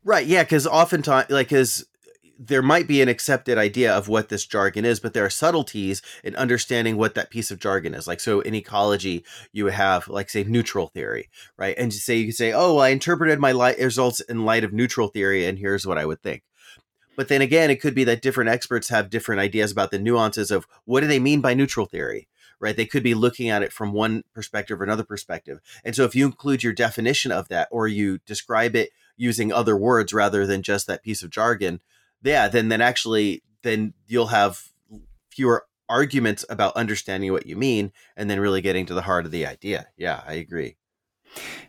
Right 0.05 0.27
yeah 0.27 0.43
because 0.43 0.67
oftentimes 0.67 1.31
like 1.31 1.49
because 1.49 1.87
there 2.39 2.63
might 2.63 2.87
be 2.87 3.01
an 3.01 3.09
accepted 3.09 3.59
idea 3.59 3.95
of 3.95 4.09
what 4.09 4.29
this 4.29 4.47
jargon 4.47 4.85
is, 4.85 5.01
but 5.01 5.15
there 5.15 5.25
are 5.25 5.31
subtleties 5.31 6.03
in 6.23 6.37
understanding 6.37 6.97
what 6.97 7.15
that 7.15 7.31
piece 7.31 7.51
of 7.51 7.59
jargon 7.59 7.95
is. 7.95 8.07
Like, 8.07 8.21
so 8.21 8.41
in 8.41 8.55
ecology, 8.55 9.25
you 9.53 9.67
have, 9.67 10.09
like, 10.09 10.29
say, 10.29 10.45
neutral 10.45 10.89
theory, 10.89 11.31
right? 11.57 11.75
And 11.79 11.93
you 11.93 11.99
say, 11.99 12.17
you 12.17 12.27
could 12.27 12.35
say, 12.35 12.53
oh, 12.53 12.75
well, 12.75 12.85
I 12.85 12.89
interpreted 12.89 13.39
my 13.39 13.53
light 13.53 13.79
results 13.79 14.21
in 14.21 14.45
light 14.45 14.65
of 14.65 14.73
neutral 14.73 15.09
theory, 15.09 15.47
and 15.47 15.59
here's 15.59 15.87
what 15.87 15.99
I 15.99 16.05
would 16.05 16.23
think. 16.23 16.43
But 17.17 17.29
then 17.29 17.41
again, 17.41 17.71
it 17.71 17.81
could 17.81 17.95
be 17.95 18.05
that 18.05 18.21
different 18.21 18.51
experts 18.51 18.91
have 18.91 19.09
different 19.09 19.41
ideas 19.41 19.73
about 19.73 19.91
the 19.91 19.99
nuances 19.99 20.51
of 20.51 20.67
what 20.85 21.01
do 21.01 21.07
they 21.07 21.19
mean 21.19 21.41
by 21.41 21.55
neutral 21.55 21.87
theory, 21.87 22.29
right? 22.61 22.77
They 22.77 22.85
could 22.85 23.03
be 23.03 23.15
looking 23.15 23.49
at 23.49 23.63
it 23.63 23.73
from 23.73 23.93
one 23.93 24.23
perspective 24.35 24.81
or 24.81 24.85
another 24.85 25.05
perspective. 25.05 25.61
And 25.83 25.97
so 25.97 26.05
if 26.05 26.15
you 26.15 26.27
include 26.27 26.63
your 26.63 26.75
definition 26.75 27.33
of 27.33 27.49
that 27.49 27.69
or 27.71 27.89
you 27.89 28.19
describe 28.27 28.77
it 28.77 28.91
using 29.17 29.51
other 29.51 29.79
words 29.79 30.13
rather 30.13 30.47
than 30.47 30.61
just 30.63 30.87
that 30.87 31.03
piece 31.03 31.23
of 31.23 31.31
jargon, 31.31 31.81
yeah, 32.23 32.49
then 32.49 32.69
then 32.69 32.81
actually 32.81 33.43
then 33.63 33.95
you'll 34.07 34.29
have 34.29 34.63
fewer 35.31 35.67
arguments 35.89 36.45
about 36.49 36.77
understanding 36.77 37.33
what 37.33 37.47
you 37.47 37.57
mean 37.57 37.93
and 38.17 38.29
then 38.31 38.41
really 38.41 38.61
getting 38.61 38.87
to 38.87 38.95
the 38.95 39.03
heart 39.03 39.25
of 39.25 39.31
the 39.31 39.47
idea. 39.47 39.87
Yeah, 39.97 40.23
I 40.27 40.35
agree. 40.35 40.77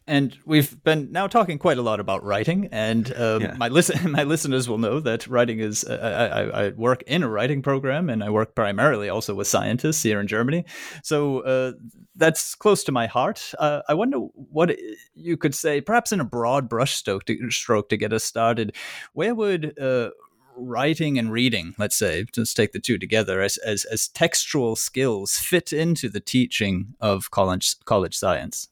And 0.05 0.37
we've 0.45 0.81
been 0.83 1.11
now 1.11 1.27
talking 1.27 1.59
quite 1.59 1.77
a 1.77 1.81
lot 1.81 1.99
about 1.99 2.23
writing, 2.23 2.69
and 2.71 3.13
um, 3.17 3.41
yeah. 3.41 3.55
my 3.57 3.67
listen 3.67 4.11
my 4.11 4.23
listeners 4.23 4.69
will 4.69 4.77
know 4.77 5.01
that 5.01 5.27
writing 5.27 5.59
is. 5.59 5.83
Uh, 5.83 6.49
I, 6.53 6.67
I, 6.67 6.69
work 6.69 7.01
in 7.03 7.23
a 7.23 7.29
writing 7.29 7.61
program, 7.61 8.09
and 8.09 8.23
I 8.23 8.29
work 8.29 8.55
primarily 8.55 9.09
also 9.09 9.35
with 9.35 9.47
scientists 9.47 10.01
here 10.03 10.21
in 10.21 10.27
Germany, 10.27 10.63
so 11.03 11.39
uh, 11.41 11.73
that's 12.15 12.55
close 12.55 12.85
to 12.85 12.93
my 12.93 13.07
heart. 13.07 13.51
Uh, 13.59 13.81
I 13.89 13.95
wonder 13.95 14.17
what 14.17 14.77
you 15.13 15.35
could 15.35 15.53
say, 15.53 15.81
perhaps 15.81 16.13
in 16.13 16.21
a 16.21 16.25
broad 16.25 16.69
brushstroke 16.69 17.23
to, 17.23 17.51
stroke 17.51 17.89
to 17.89 17.97
get 17.97 18.13
us 18.13 18.23
started. 18.23 18.75
Where 19.11 19.35
would 19.35 19.77
uh, 19.77 20.11
writing 20.57 21.17
and 21.17 21.31
reading, 21.31 21.75
let's 21.77 21.97
say, 21.97 22.25
let's 22.35 22.53
take 22.53 22.71
the 22.71 22.79
two 22.79 22.97
together 22.97 23.41
as, 23.41 23.57
as, 23.57 23.85
as 23.85 24.07
textual 24.07 24.75
skills 24.75 25.37
fit 25.37 25.71
into 25.71 26.09
the 26.09 26.19
teaching 26.19 26.95
of 26.99 27.31
college 27.31 27.75
college 27.85 28.17
science? 28.17 28.69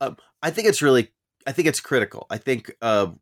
Um, 0.00 0.16
I 0.42 0.50
think 0.50 0.68
it's 0.68 0.82
really, 0.82 1.12
I 1.46 1.52
think 1.52 1.68
it's 1.68 1.80
critical. 1.80 2.26
I 2.28 2.38
think, 2.38 2.74
uh, 2.82 3.12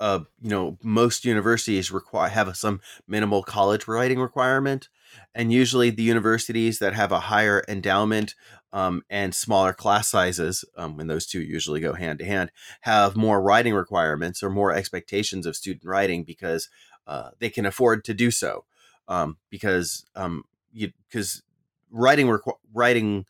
uh, 0.00 0.20
you 0.40 0.50
know, 0.50 0.78
most 0.82 1.24
universities 1.24 1.90
require 1.90 2.28
have 2.28 2.56
some 2.56 2.80
minimal 3.08 3.42
college 3.42 3.88
writing 3.88 4.20
requirement, 4.20 4.88
and 5.34 5.52
usually 5.52 5.90
the 5.90 6.02
universities 6.02 6.78
that 6.78 6.94
have 6.94 7.10
a 7.10 7.20
higher 7.20 7.64
endowment 7.66 8.34
um, 8.72 9.02
and 9.08 9.34
smaller 9.34 9.72
class 9.72 10.08
sizes, 10.08 10.64
um, 10.76 11.00
and 11.00 11.08
those 11.08 11.26
two 11.26 11.40
usually 11.40 11.80
go 11.80 11.94
hand 11.94 12.18
to 12.18 12.24
hand, 12.24 12.52
have 12.82 13.16
more 13.16 13.40
writing 13.40 13.74
requirements 13.74 14.42
or 14.42 14.50
more 14.50 14.72
expectations 14.72 15.46
of 15.46 15.56
student 15.56 15.84
writing 15.84 16.22
because 16.22 16.68
uh, 17.08 17.30
they 17.40 17.50
can 17.50 17.66
afford 17.66 18.04
to 18.04 18.14
do 18.14 18.30
so. 18.30 18.64
Um, 19.08 19.38
because 19.48 20.04
um, 20.14 20.44
you 20.70 20.92
because 21.08 21.42
writing 21.90 22.26
requ- 22.26 22.58
writing 22.72 23.24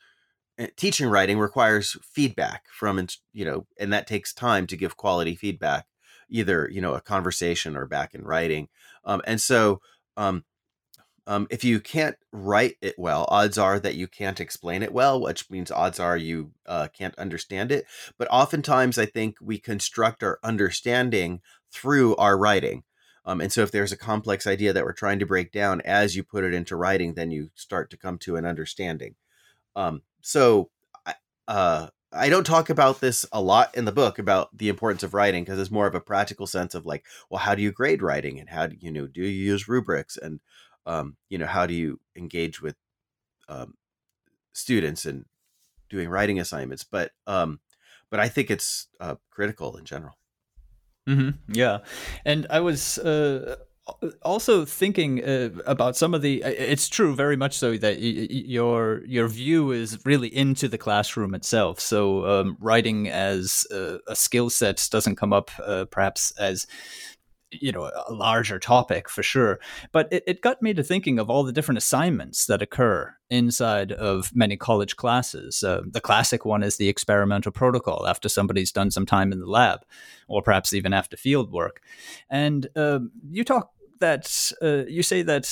eh, 0.58 0.66
teaching 0.76 1.08
writing 1.08 1.38
requires 1.38 1.96
feedback 2.02 2.64
from 2.70 3.06
you 3.32 3.44
know 3.44 3.66
and 3.78 3.92
that 3.92 4.08
takes 4.08 4.34
time 4.34 4.66
to 4.66 4.76
give 4.76 4.96
quality 4.96 5.36
feedback 5.36 5.86
either 6.28 6.68
you 6.72 6.80
know 6.80 6.94
a 6.94 7.00
conversation 7.00 7.76
or 7.76 7.86
back 7.86 8.12
in 8.12 8.24
writing 8.24 8.68
um, 9.04 9.22
and 9.24 9.40
so 9.40 9.80
um, 10.16 10.44
um, 11.28 11.46
if 11.50 11.62
you 11.62 11.78
can't 11.78 12.16
write 12.32 12.76
it 12.80 12.94
well, 12.98 13.26
odds 13.28 13.58
are 13.58 13.78
that 13.78 13.94
you 13.94 14.08
can't 14.08 14.40
explain 14.40 14.82
it 14.82 14.94
well, 14.94 15.20
which 15.20 15.50
means 15.50 15.70
odds 15.70 16.00
are 16.00 16.16
you 16.16 16.52
uh, 16.64 16.88
can't 16.88 17.14
understand 17.18 17.70
it. 17.70 17.84
But 18.16 18.28
oftentimes, 18.30 18.98
I 18.98 19.04
think 19.04 19.36
we 19.38 19.58
construct 19.58 20.22
our 20.22 20.38
understanding 20.42 21.42
through 21.70 22.16
our 22.16 22.38
writing. 22.38 22.82
Um, 23.28 23.42
and 23.42 23.52
so, 23.52 23.62
if 23.62 23.70
there's 23.70 23.92
a 23.92 23.96
complex 23.96 24.46
idea 24.46 24.72
that 24.72 24.84
we're 24.84 24.92
trying 24.92 25.18
to 25.18 25.26
break 25.26 25.52
down, 25.52 25.82
as 25.82 26.16
you 26.16 26.24
put 26.24 26.44
it 26.44 26.54
into 26.54 26.76
writing, 26.76 27.12
then 27.14 27.30
you 27.30 27.50
start 27.54 27.90
to 27.90 27.98
come 27.98 28.16
to 28.20 28.36
an 28.36 28.46
understanding. 28.46 29.16
Um, 29.76 30.02
so, 30.22 30.70
uh, 31.46 31.88
I 32.10 32.30
don't 32.30 32.46
talk 32.46 32.70
about 32.70 33.00
this 33.00 33.26
a 33.32 33.42
lot 33.42 33.76
in 33.76 33.84
the 33.84 33.92
book 33.92 34.18
about 34.18 34.56
the 34.56 34.70
importance 34.70 35.02
of 35.02 35.12
writing 35.12 35.44
because 35.44 35.58
it's 35.58 35.70
more 35.70 35.86
of 35.86 35.94
a 35.94 36.00
practical 36.00 36.46
sense 36.46 36.74
of 36.74 36.86
like, 36.86 37.04
well, 37.28 37.40
how 37.40 37.54
do 37.54 37.60
you 37.60 37.70
grade 37.70 38.00
writing 38.02 38.40
and 38.40 38.48
how 38.48 38.66
do 38.66 38.76
you 38.80 38.90
know 38.90 39.06
do 39.06 39.20
you 39.20 39.28
use 39.28 39.68
rubrics 39.68 40.16
and 40.16 40.40
um, 40.86 41.16
you 41.28 41.36
know 41.36 41.46
how 41.46 41.66
do 41.66 41.74
you 41.74 42.00
engage 42.16 42.62
with 42.62 42.76
um, 43.48 43.74
students 44.54 45.04
and 45.04 45.26
doing 45.90 46.08
writing 46.08 46.40
assignments 46.40 46.84
but 46.84 47.12
um, 47.26 47.60
but 48.10 48.20
i 48.20 48.28
think 48.28 48.50
it's 48.50 48.88
uh, 49.00 49.16
critical 49.30 49.76
in 49.76 49.84
general 49.84 50.17
mm-hmm. 51.08 51.52
yeah 51.52 51.78
and 52.24 52.46
i 52.50 52.60
was 52.60 52.98
uh, 52.98 53.56
also 54.22 54.64
thinking 54.64 55.24
uh, 55.24 55.50
about 55.66 55.96
some 55.96 56.14
of 56.14 56.22
the 56.22 56.42
it's 56.42 56.88
true 56.88 57.14
very 57.14 57.36
much 57.36 57.56
so 57.56 57.76
that 57.76 57.96
y- 57.96 58.14
y- 58.16 58.26
your 58.30 59.02
your 59.06 59.28
view 59.28 59.70
is 59.70 59.98
really 60.04 60.28
into 60.28 60.68
the 60.68 60.78
classroom 60.78 61.34
itself 61.34 61.80
so 61.80 62.26
um, 62.26 62.56
writing 62.60 63.08
as 63.08 63.66
a, 63.70 63.98
a 64.06 64.16
skill 64.16 64.50
set 64.50 64.86
doesn't 64.90 65.16
come 65.16 65.32
up 65.32 65.50
uh, 65.64 65.84
perhaps 65.86 66.32
as 66.38 66.66
you 67.50 67.72
know 67.72 67.90
a 68.06 68.12
larger 68.12 68.58
topic 68.58 69.08
for 69.08 69.22
sure 69.22 69.58
but 69.92 70.12
it, 70.12 70.22
it 70.26 70.40
got 70.42 70.60
me 70.60 70.74
to 70.74 70.82
thinking 70.82 71.18
of 71.18 71.30
all 71.30 71.42
the 71.42 71.52
different 71.52 71.78
assignments 71.78 72.46
that 72.46 72.62
occur 72.62 73.14
inside 73.30 73.92
of 73.92 74.34
many 74.34 74.56
college 74.56 74.96
classes. 74.96 75.62
Uh, 75.62 75.82
the 75.90 76.00
classic 76.00 76.44
one 76.44 76.62
is 76.62 76.76
the 76.76 76.88
experimental 76.88 77.52
protocol 77.52 78.06
after 78.06 78.28
somebody's 78.28 78.72
done 78.72 78.90
some 78.90 79.06
time 79.06 79.32
in 79.32 79.40
the 79.40 79.46
lab 79.46 79.80
or 80.28 80.42
perhaps 80.42 80.72
even 80.72 80.92
after 80.92 81.16
field 81.16 81.52
work. 81.52 81.82
And 82.30 82.68
uh, 82.74 83.00
you 83.30 83.44
talk 83.44 83.70
that 84.00 84.52
uh, 84.62 84.84
you 84.86 85.02
say 85.02 85.22
that 85.22 85.50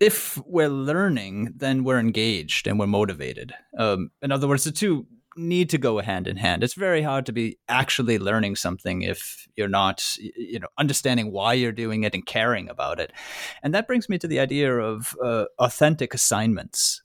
if 0.00 0.38
we're 0.46 0.68
learning 0.68 1.54
then 1.56 1.84
we're 1.84 1.98
engaged 1.98 2.66
and 2.66 2.78
we're 2.78 2.86
motivated. 2.86 3.52
Um, 3.76 4.10
in 4.22 4.32
other 4.32 4.48
words 4.48 4.64
the 4.64 4.72
two 4.72 5.06
need 5.38 5.70
to 5.70 5.78
go 5.78 6.00
hand 6.00 6.26
in 6.26 6.36
hand. 6.36 6.62
It's 6.62 6.74
very 6.74 7.02
hard 7.02 7.24
to 7.26 7.32
be 7.32 7.58
actually 7.68 8.18
learning 8.18 8.56
something 8.56 9.02
if 9.02 9.46
you're 9.56 9.68
not, 9.68 10.16
you 10.18 10.58
know, 10.58 10.68
understanding 10.76 11.32
why 11.32 11.54
you're 11.54 11.72
doing 11.72 12.04
it 12.04 12.14
and 12.14 12.26
caring 12.26 12.68
about 12.68 13.00
it. 13.00 13.12
And 13.62 13.74
that 13.74 13.86
brings 13.86 14.08
me 14.08 14.18
to 14.18 14.28
the 14.28 14.40
idea 14.40 14.76
of 14.76 15.14
uh, 15.22 15.44
authentic 15.58 16.12
assignments. 16.12 17.02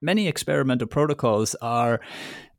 Many 0.00 0.28
experimental 0.28 0.88
protocols 0.88 1.54
are 1.56 2.00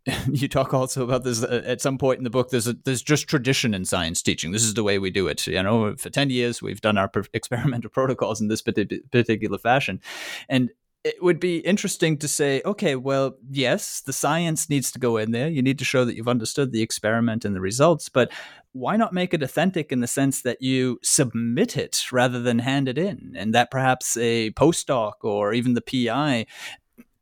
you 0.32 0.48
talk 0.48 0.74
also 0.74 1.04
about 1.04 1.24
this 1.24 1.44
uh, 1.44 1.62
at 1.66 1.82
some 1.82 1.98
point 1.98 2.18
in 2.18 2.24
the 2.24 2.30
book. 2.30 2.50
There's 2.50 2.68
a, 2.68 2.74
there's 2.74 3.02
just 3.02 3.28
tradition 3.28 3.74
in 3.74 3.86
science 3.86 4.22
teaching. 4.22 4.52
This 4.52 4.64
is 4.64 4.74
the 4.74 4.84
way 4.84 5.00
we 5.00 5.10
do 5.10 5.28
it. 5.28 5.48
You 5.48 5.64
know, 5.64 5.96
for 5.96 6.10
ten 6.10 6.30
years 6.30 6.62
we've 6.62 6.82
done 6.82 6.98
our 6.98 7.10
experimental 7.34 7.90
protocols 7.94 8.42
in 8.42 8.50
this 8.50 8.62
particular 8.62 9.58
fashion, 9.58 10.02
and 10.50 10.72
it 11.04 11.22
would 11.22 11.40
be 11.40 11.58
interesting 11.58 12.18
to 12.18 12.28
say, 12.30 12.62
okay, 12.64 12.96
well, 12.96 13.36
yes, 13.50 14.02
the 14.02 14.14
science 14.14 14.70
needs 14.70 14.90
to 14.94 15.00
go 15.00 15.18
in 15.18 15.32
there. 15.32 15.50
You 15.50 15.62
need 15.62 15.80
to 15.80 15.86
show 15.86 16.06
that 16.06 16.16
you've 16.16 16.30
understood 16.30 16.72
the 16.72 16.82
experiment 16.82 17.44
and 17.44 17.54
the 17.54 17.60
results, 17.60 18.08
but 18.08 18.32
why 18.72 18.96
not 18.96 19.14
make 19.14 19.34
it 19.34 19.44
authentic 19.44 19.92
in 19.92 20.00
the 20.00 20.08
sense 20.08 20.42
that 20.44 20.62
you 20.62 21.00
submit 21.04 21.76
it 21.76 22.06
rather 22.12 22.42
than 22.42 22.60
hand 22.60 22.88
it 22.88 22.98
in? 22.98 23.34
And 23.36 23.54
that 23.54 23.70
perhaps 23.70 24.16
a 24.16 24.52
postdoc 24.52 25.14
or 25.24 25.54
even 25.54 25.74
the 25.74 25.82
PI 25.82 26.46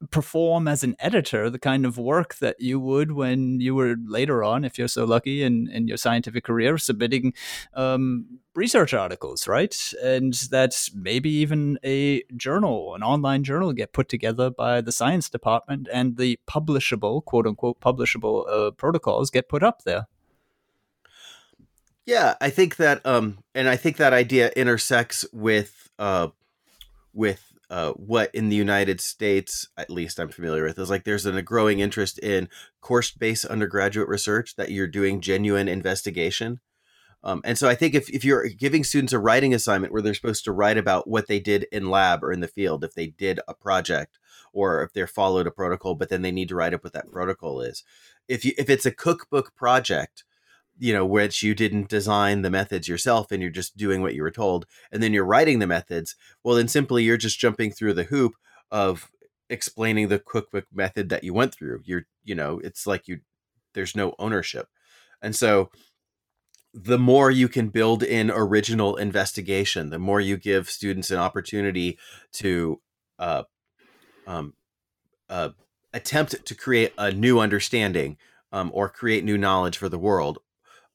perform 0.10 0.68
as 0.68 0.84
an 0.84 0.96
editor 1.00 1.50
the 1.50 1.60
kind 1.60 1.86
of 1.86 1.98
work 1.98 2.36
that 2.36 2.60
you 2.60 2.80
would 2.80 3.12
when 3.12 3.60
you 3.60 3.76
were 3.76 3.96
later 4.06 4.44
on, 4.44 4.66
if 4.66 4.78
you're 4.78 4.88
so 4.88 5.06
lucky 5.06 5.44
in, 5.44 5.70
in 5.70 5.88
your 5.88 5.98
scientific 5.98 6.44
career, 6.44 6.78
submitting 6.78 7.34
um, 7.74 8.40
research 8.56 8.94
articles, 8.94 9.48
right? 9.48 9.94
And 10.04 10.34
that 10.50 10.90
maybe 10.96 11.30
even 11.30 11.78
a 11.84 12.24
journal, 12.36 12.96
an 12.96 13.04
online 13.04 13.44
journal, 13.44 13.74
get 13.74 13.94
put 13.94 14.10
together 14.10 14.50
by 14.50 14.82
the 14.82 14.92
science 14.92 15.30
department 15.30 15.88
and 15.94 16.18
the 16.18 16.40
publishable, 16.50 17.24
quote 17.24 17.48
unquote, 17.48 17.80
publishable 17.80 18.50
uh, 18.50 18.72
protocols 18.72 19.30
get 19.30 19.50
put 19.50 19.64
up 19.64 19.84
there. 19.84 20.08
Yeah, 22.06 22.34
I 22.42 22.50
think 22.50 22.78
that, 22.78 23.06
um, 23.06 23.44
and 23.54 23.70
I 23.70 23.76
think 23.76 23.98
that 23.98 24.12
idea 24.12 24.50
intersects 24.56 25.26
with, 25.32 25.90
uh, 26.00 26.30
with 27.14 27.51
uh, 27.72 27.94
what 27.94 28.30
in 28.36 28.50
the 28.50 28.56
United 28.56 29.00
States, 29.00 29.66
at 29.78 29.90
least 29.90 30.20
I'm 30.20 30.28
familiar 30.28 30.66
with, 30.66 30.78
is 30.78 30.90
like 30.90 31.06
there's 31.06 31.26
an, 31.26 31.38
a 31.38 31.42
growing 31.42 31.80
interest 31.80 32.20
in 32.20 32.50
course 32.82 33.12
based 33.12 33.46
undergraduate 33.46 34.10
research 34.10 34.58
that 34.58 34.72
you're 34.72 34.88
doing 34.88 35.22
genuine 35.22 35.70
investigation. 35.70 36.60
Um, 37.24 37.40
and 37.46 37.58
so 37.58 37.70
I 37.70 37.76
think 37.76 37.96
if, 37.96 38.10
if 38.10 38.26
you're 38.26 38.50
giving 38.50 38.84
students 38.84 39.14
a 39.14 39.20
writing 39.20 39.54
assignment 39.54 39.94
where 39.94 40.02
they're 40.02 40.14
supposed 40.14 40.44
to 40.46 40.52
write 40.52 40.78
about 40.78 41.08
what 41.08 41.28
they 41.28 41.40
did 41.40 41.66
in 41.72 41.90
lab 41.90 42.26
or 42.26 42.34
in 42.34 42.42
the 42.42 42.48
field, 42.48 42.84
if 42.84 42.94
they 42.94 43.08
did 43.08 43.40
a 43.48 43.54
project 43.54 44.20
or 44.52 44.84
if 44.84 44.92
they're 44.92 45.08
followed 45.08 45.48
a 45.48 45.52
protocol, 45.52 45.96
but 45.96 46.10
then 46.10 46.24
they 46.24 46.32
need 46.32 46.50
to 46.50 46.56
write 46.56 46.74
up 46.74 46.84
what 46.84 46.92
that 46.92 47.10
protocol 47.10 47.62
is. 47.62 47.86
If 48.28 48.44
you 48.44 48.52
if 48.58 48.70
it's 48.70 48.86
a 48.86 48.92
cookbook 48.92 49.56
project, 49.56 50.26
you 50.82 50.92
know, 50.92 51.06
which 51.06 51.44
you 51.44 51.54
didn't 51.54 51.88
design 51.90 52.42
the 52.42 52.50
methods 52.50 52.88
yourself 52.88 53.32
and 53.32 53.40
you're 53.40 53.52
just 53.52 53.78
doing 53.78 54.02
what 54.02 54.16
you 54.16 54.24
were 54.24 54.32
told, 54.32 54.66
and 54.92 55.02
then 55.02 55.14
you're 55.14 55.24
writing 55.24 55.60
the 55.60 55.68
methods, 55.68 56.16
well, 56.44 56.56
then 56.56 56.68
simply 56.68 57.04
you're 57.04 57.18
just 57.18 57.40
jumping 57.40 57.72
through 57.72 57.94
the 57.94 58.06
hoop 58.06 58.34
of 58.72 59.12
explaining 59.48 60.08
the 60.08 60.18
cookbook 60.18 60.66
method 60.74 61.10
that 61.10 61.24
you 61.24 61.36
went 61.36 61.54
through. 61.54 61.82
You're, 61.86 62.08
you 62.24 62.34
know, 62.34 62.60
it's 62.64 62.88
like 62.88 63.08
you, 63.08 63.20
there's 63.76 63.96
no 63.96 64.16
ownership. 64.18 64.70
And 65.22 65.36
so 65.36 65.70
the 66.74 66.98
more 66.98 67.30
you 67.30 67.48
can 67.48 67.68
build 67.68 68.02
in 68.02 68.32
original 68.32 68.96
investigation, 68.96 69.92
the 69.92 70.00
more 70.00 70.20
you 70.20 70.36
give 70.36 70.68
students 70.68 71.12
an 71.12 71.20
opportunity 71.20 72.00
to 72.34 72.82
uh, 73.20 73.44
um, 74.26 74.56
uh, 75.30 75.50
attempt 75.94 76.44
to 76.44 76.56
create 76.56 76.92
a 76.98 77.12
new 77.12 77.40
understanding 77.40 78.18
um, 78.52 78.72
or 78.74 78.90
create 78.90 79.24
new 79.24 79.38
knowledge 79.38 79.78
for 79.78 79.88
the 79.88 80.00
world 80.00 80.40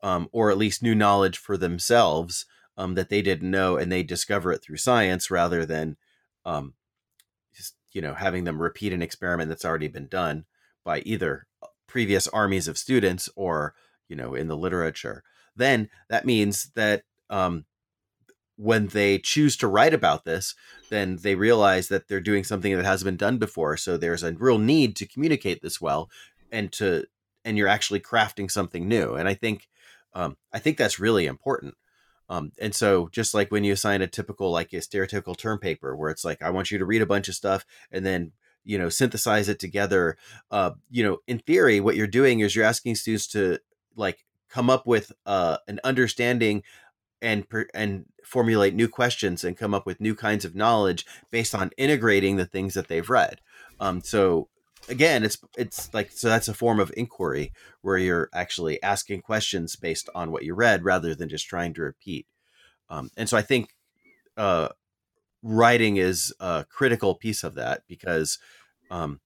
um, 0.07 0.29
or 0.31 0.53
at 0.53 0.57
least 0.57 0.85
new 0.85 0.95
knowledge 0.95 1.37
for 1.37 1.57
themselves 1.57 2.47
um, 2.77 2.95
that 2.95 3.09
they 3.09 3.23
didn't 3.23 3.51
know, 3.51 3.77
and 3.77 3.91
they 3.91 4.05
discover 4.05 4.53
it 4.53 4.63
through 4.63 4.77
science 4.77 5.33
rather 5.33 5.67
than, 5.67 5.97
um, 6.45 6.75
just, 7.53 7.75
you 7.91 8.01
know, 8.01 8.15
having 8.15 8.45
them 8.45 8.63
repeat 8.63 8.93
an 8.93 9.03
experiment 9.03 9.49
that's 9.49 9.65
already 9.65 9.89
been 9.89 10.07
done 10.07 10.45
by 10.85 11.01
either 11.01 11.49
uh, 11.61 11.67
previous 11.89 12.29
armies 12.29 12.69
of 12.69 12.79
students 12.79 13.29
or 13.35 13.75
you 14.09 14.15
know 14.15 14.35
in 14.35 14.47
the 14.47 14.57
literature. 14.57 15.25
Then 15.57 15.89
that 16.09 16.25
means 16.25 16.71
that 16.77 17.03
um, 17.29 17.65
when 18.55 18.87
they 18.87 19.19
choose 19.19 19.57
to 19.57 19.67
write 19.67 19.93
about 19.93 20.25
this, 20.25 20.55
then 20.89 21.17
they 21.17 21.35
realize 21.35 21.89
that 21.89 22.07
they're 22.07 22.21
doing 22.21 22.45
something 22.45 22.77
that 22.77 22.85
hasn't 22.85 23.07
been 23.07 23.17
done 23.17 23.39
before. 23.39 23.77
So 23.77 23.97
there's 23.97 24.23
a 24.23 24.35
real 24.35 24.59
need 24.59 24.95
to 24.97 25.07
communicate 25.07 25.63
this 25.63 25.81
well 25.81 26.09
and 26.53 26.71
to 26.75 27.07
and 27.45 27.59
you're 27.59 27.67
actually 27.67 28.01
crafting 28.01 28.49
something 28.49 28.87
new. 28.87 29.15
And 29.15 29.29
I 29.29 29.35
think 29.35 29.69
um, 30.17 30.37
I 30.51 30.59
think 30.59 30.79
that's 30.79 30.99
really 30.99 31.27
important. 31.27 31.75
Um, 32.29 32.51
and 32.59 32.75
so 32.75 33.09
just 33.13 33.35
like 33.35 33.53
when 33.53 33.65
you 33.65 33.75
assign 33.75 34.01
a 34.01 34.07
typical, 34.07 34.51
like 34.51 34.73
a 34.73 34.77
stereotypical 34.77 35.37
term 35.37 35.59
paper 35.59 35.95
where 35.95 36.11
it's 36.11 36.25
like, 36.25 36.43
I 36.43 36.51
want 36.51 36.71
you 36.71 36.79
to 36.79 36.87
read 36.87 37.03
a 37.03 37.07
bunch 37.07 37.29
of 37.29 37.35
stuff 37.35 37.67
and 37.93 38.05
then, 38.05 38.33
you 38.65 38.79
know, 38.79 38.89
synthesize 38.89 39.49
it 39.49 39.61
together. 39.61 40.17
Uh, 40.51 40.73
you 40.91 41.05
know, 41.05 41.19
in 41.29 41.39
theory, 41.39 41.81
what 41.81 41.97
you're 41.97 42.07
doing 42.07 42.41
is 42.41 42.57
you're 42.57 42.65
asking 42.65 42.97
students 42.97 43.27
to 43.29 43.59
like 43.95 44.25
come 44.49 44.71
up 44.71 44.87
with 44.87 45.13
uh, 45.27 45.59
an 45.69 45.79
understanding 45.85 46.63
and 47.23 47.47
and 47.75 48.07
formulate 48.25 48.75
new 48.75 48.89
questions 48.89 49.45
and 49.45 49.57
come 49.57 49.75
up 49.75 49.87
with 49.87 50.01
new 50.01 50.15
kinds 50.15 50.45
of 50.45 50.55
knowledge 50.55 51.07
based 51.31 51.55
on 51.55 51.71
integrating 51.77 52.37
the 52.37 52.47
things 52.47 52.75
that 52.75 52.89
they've 52.89 53.09
read. 53.09 53.41
Um, 53.81 54.01
so 54.03 54.49
again, 54.89 55.25
it's 55.25 55.39
it's 55.57 55.93
like 55.93 56.11
so 56.13 56.29
that's 56.29 56.49
a 56.49 56.55
form 56.55 56.81
of 56.81 56.93
inquiry 56.97 57.53
where 57.83 57.99
you're 57.99 58.29
actually 58.33 58.83
asking 58.83 59.23
questions 59.23 59.77
based 59.77 60.09
on 60.15 60.31
what 60.31 60.45
you 60.45 60.55
read 60.55 60.85
rather 60.85 61.15
than 61.15 61.29
just 61.29 61.47
trying 61.47 61.75
to 61.75 61.83
repeat. 61.83 62.27
Um, 62.89 63.11
and 63.17 63.29
so 63.29 63.37
I 63.37 63.43
think 63.43 63.75
uh, 64.37 64.69
writing 65.43 65.97
is 65.97 66.33
a 66.41 66.65
critical 66.69 67.15
piece 67.15 67.45
of 67.45 67.55
that 67.55 67.83
because 67.89 68.39
um, 68.91 69.21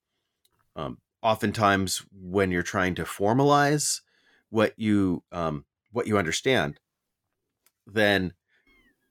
um, 0.77 0.99
oftentimes 1.23 2.03
when 2.13 2.51
you're 2.51 2.63
trying 2.63 2.95
to 2.95 3.05
formalize 3.05 4.01
what 4.49 4.75
you 4.79 5.23
um, 5.33 5.65
what 5.93 6.07
you 6.07 6.19
understand, 6.19 6.81
then 7.87 8.33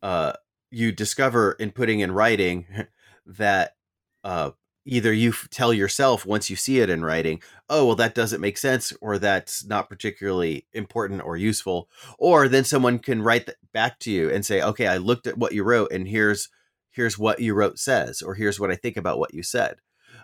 uh, 0.01 0.33
you 0.71 0.91
discover 0.91 1.53
in 1.53 1.71
putting 1.71 1.99
in 1.99 2.11
writing 2.11 2.65
that 3.25 3.75
uh, 4.23 4.51
either 4.89 5.13
you 5.13 5.31
tell 5.51 5.71
yourself 5.73 6.25
once 6.25 6.49
you 6.49 6.55
see 6.55 6.79
it 6.79 6.89
in 6.89 7.05
writing, 7.05 7.41
oh, 7.69 7.85
well, 7.85 7.95
that 7.95 8.15
doesn't 8.15 8.41
make 8.41 8.57
sense, 8.57 8.91
or 9.01 9.17
that's 9.17 9.63
not 9.65 9.87
particularly 9.87 10.65
important 10.73 11.23
or 11.23 11.37
useful, 11.37 11.87
or 12.17 12.47
then 12.47 12.63
someone 12.63 12.99
can 12.99 13.21
write 13.21 13.45
that 13.45 13.55
back 13.71 13.99
to 13.99 14.11
you 14.11 14.29
and 14.29 14.45
say, 14.45 14.61
okay, 14.61 14.87
I 14.87 14.97
looked 14.97 15.27
at 15.27 15.37
what 15.37 15.53
you 15.53 15.63
wrote, 15.63 15.91
and 15.91 16.07
here's 16.07 16.49
here's 16.91 17.19
what 17.19 17.39
you 17.39 17.53
wrote 17.53 17.77
says, 17.77 18.21
or 18.21 18.33
here's 18.33 18.59
what 18.59 18.71
I 18.71 18.75
think 18.75 18.97
about 18.97 19.19
what 19.19 19.33
you 19.33 19.43
said. 19.43 19.75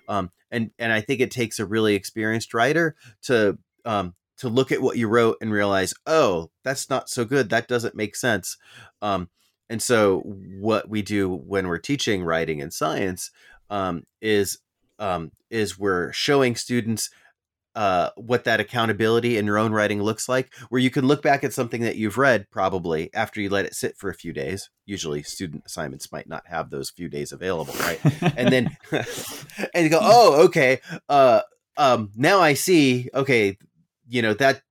Um, 0.10 0.32
and 0.52 0.72
and 0.80 0.92
I 0.92 1.02
think 1.02 1.22
it 1.22 1.32
takes 1.32 1.60
a 1.60 1.66
really 1.66 1.96
experienced 1.96 2.54
writer 2.54 2.96
to 3.24 3.58
um, 3.86 4.16
to 4.38 4.50
look 4.50 4.72
at 4.72 4.82
what 4.82 4.98
you 4.98 5.08
wrote 5.08 5.38
and 5.42 5.52
realize, 5.52 5.94
oh, 6.08 6.50
that's 6.64 6.90
not 6.90 7.10
so 7.10 7.24
good. 7.24 7.50
That 7.50 7.68
doesn't 7.68 7.96
make 7.96 8.16
sense. 8.16 8.58
Um, 9.02 9.30
and 9.70 9.82
so, 9.82 10.20
what 10.20 10.90
we 10.90 11.02
do 11.02 11.30
when 11.30 11.68
we're 11.68 11.78
teaching 11.78 12.24
writing 12.24 12.62
and 12.62 12.74
science 12.74 13.32
um, 13.70 14.04
is 14.22 14.60
um, 15.00 15.32
is 15.50 15.78
we're 15.78 16.12
showing 16.14 16.56
students 16.56 17.10
uh, 17.76 18.10
what 18.16 18.46
that 18.46 18.62
accountability 18.62 19.38
in 19.38 19.46
your 19.46 19.58
own 19.58 19.74
writing 19.74 20.02
looks 20.02 20.30
like, 20.30 20.54
where 20.70 20.80
you 20.80 20.90
can 20.90 21.06
look 21.06 21.22
back 21.22 21.44
at 21.44 21.52
something 21.52 21.82
that 21.82 21.98
you've 21.98 22.18
read 22.18 22.50
probably 22.50 23.14
after 23.14 23.42
you 23.42 23.50
let 23.50 23.66
it 23.66 23.76
sit 23.76 23.98
for 23.98 24.10
a 24.10 24.14
few 24.14 24.32
days. 24.32 24.70
Usually, 24.86 25.24
student 25.24 25.64
assignments 25.66 26.12
might 26.12 26.28
not 26.28 26.48
have 26.48 26.70
those 26.70 26.90
few 26.90 27.10
days 27.10 27.34
available, 27.34 27.74
right? 27.82 28.00
and 28.38 28.52
then 28.52 28.78
and 29.74 29.84
you 29.84 29.90
go, 29.90 30.00
oh, 30.02 30.46
okay, 30.46 30.80
uh, 31.10 31.42
um, 31.78 32.12
now 32.16 32.40
I 32.40 32.54
see. 32.54 33.10
Okay, 33.14 33.58
you 34.08 34.22
know 34.22 34.34
that 34.36 34.62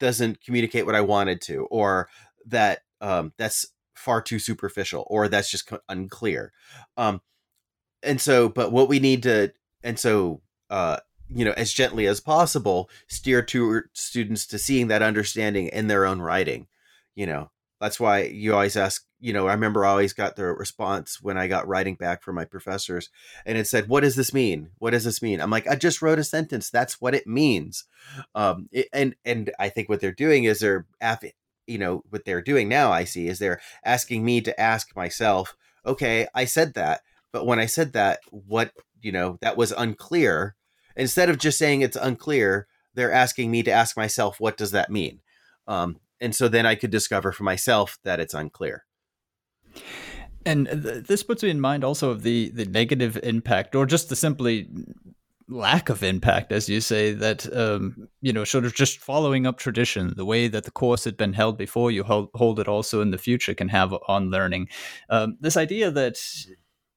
doesn't 0.00 0.42
communicate 0.42 0.86
what 0.86 0.94
I 0.94 1.02
wanted 1.02 1.42
to, 1.42 1.66
or 1.70 2.08
that 2.46 2.80
um, 3.02 3.32
that's 3.36 3.66
far 3.94 4.22
too 4.22 4.38
superficial, 4.38 5.06
or 5.08 5.28
that's 5.28 5.50
just 5.50 5.70
unclear. 5.88 6.52
Um, 6.96 7.20
and 8.04 8.20
so, 8.20 8.48
but 8.48 8.72
what 8.72 8.88
we 8.88 8.98
need 8.98 9.22
to, 9.24 9.52
and 9.82 9.98
so, 9.98 10.42
uh, 10.70 10.98
you 11.28 11.44
know, 11.44 11.54
as 11.56 11.72
gently 11.72 12.06
as 12.06 12.20
possible, 12.20 12.88
steer 13.08 13.42
to 13.42 13.82
students 13.92 14.46
to 14.48 14.58
seeing 14.58 14.88
that 14.88 15.02
understanding 15.02 15.68
in 15.68 15.88
their 15.88 16.06
own 16.06 16.20
writing. 16.20 16.66
You 17.14 17.26
know, 17.26 17.50
that's 17.80 18.00
why 18.00 18.22
you 18.22 18.54
always 18.54 18.76
ask. 18.76 19.04
You 19.20 19.32
know, 19.32 19.48
I 19.48 19.52
remember 19.52 19.86
I 19.86 19.90
always 19.90 20.12
got 20.12 20.36
the 20.36 20.44
response 20.44 21.22
when 21.22 21.38
I 21.38 21.46
got 21.46 21.66
writing 21.66 21.94
back 21.94 22.22
from 22.22 22.34
my 22.34 22.44
professors, 22.44 23.08
and 23.46 23.56
it 23.56 23.66
said, 23.66 23.88
"What 23.88 24.00
does 24.00 24.16
this 24.16 24.34
mean? 24.34 24.70
What 24.78 24.90
does 24.90 25.04
this 25.04 25.22
mean?" 25.22 25.40
I'm 25.40 25.50
like, 25.50 25.66
"I 25.66 25.76
just 25.76 26.02
wrote 26.02 26.18
a 26.18 26.24
sentence. 26.24 26.68
That's 26.68 27.00
what 27.00 27.14
it 27.14 27.26
means." 27.26 27.84
Um, 28.34 28.68
it, 28.70 28.88
and 28.92 29.14
and 29.24 29.50
I 29.58 29.70
think 29.70 29.88
what 29.88 30.00
they're 30.00 30.12
doing 30.12 30.44
is 30.44 30.60
they're, 30.60 30.86
you 31.66 31.78
know, 31.78 32.02
what 32.10 32.26
they're 32.26 32.42
doing 32.42 32.68
now. 32.68 32.92
I 32.92 33.04
see 33.04 33.28
is 33.28 33.38
they're 33.38 33.60
asking 33.84 34.24
me 34.24 34.42
to 34.42 34.60
ask 34.60 34.94
myself, 34.94 35.56
"Okay, 35.86 36.26
I 36.34 36.44
said 36.44 36.74
that." 36.74 37.00
But 37.34 37.46
when 37.46 37.58
I 37.58 37.66
said 37.66 37.94
that, 37.94 38.20
what, 38.30 38.70
you 39.02 39.10
know, 39.10 39.38
that 39.40 39.56
was 39.56 39.72
unclear. 39.72 40.54
Instead 40.94 41.28
of 41.28 41.36
just 41.36 41.58
saying 41.58 41.80
it's 41.80 41.96
unclear, 41.96 42.68
they're 42.94 43.12
asking 43.12 43.50
me 43.50 43.64
to 43.64 43.72
ask 43.72 43.96
myself, 43.96 44.38
what 44.38 44.56
does 44.56 44.70
that 44.70 44.88
mean? 44.88 45.18
Um, 45.66 45.96
and 46.20 46.32
so 46.32 46.46
then 46.46 46.64
I 46.64 46.76
could 46.76 46.92
discover 46.92 47.32
for 47.32 47.42
myself 47.42 47.98
that 48.04 48.20
it's 48.20 48.34
unclear. 48.34 48.84
And 50.46 50.68
th- 50.68 51.06
this 51.06 51.24
puts 51.24 51.42
me 51.42 51.50
in 51.50 51.60
mind 51.60 51.82
also 51.82 52.10
of 52.10 52.22
the 52.22 52.50
the 52.50 52.66
negative 52.66 53.18
impact, 53.24 53.74
or 53.74 53.84
just 53.84 54.10
the 54.10 54.16
simply 54.16 54.68
lack 55.48 55.88
of 55.88 56.02
impact, 56.02 56.52
as 56.52 56.68
you 56.68 56.80
say, 56.80 57.12
that 57.12 57.52
um, 57.56 58.08
you 58.20 58.32
know, 58.32 58.44
sort 58.44 58.64
of 58.64 58.74
just 58.74 58.98
following 58.98 59.46
up 59.46 59.58
tradition, 59.58 60.14
the 60.16 60.24
way 60.24 60.46
that 60.48 60.64
the 60.64 60.70
course 60.70 61.04
had 61.04 61.16
been 61.16 61.32
held 61.32 61.58
before 61.58 61.90
you 61.90 62.04
hold, 62.04 62.28
hold 62.34 62.60
it 62.60 62.68
also 62.68 63.00
in 63.00 63.10
the 63.10 63.18
future 63.18 63.54
can 63.54 63.68
have 63.68 63.92
on 64.06 64.30
learning. 64.30 64.68
Um, 65.10 65.36
this 65.40 65.56
idea 65.56 65.90
that 65.90 66.16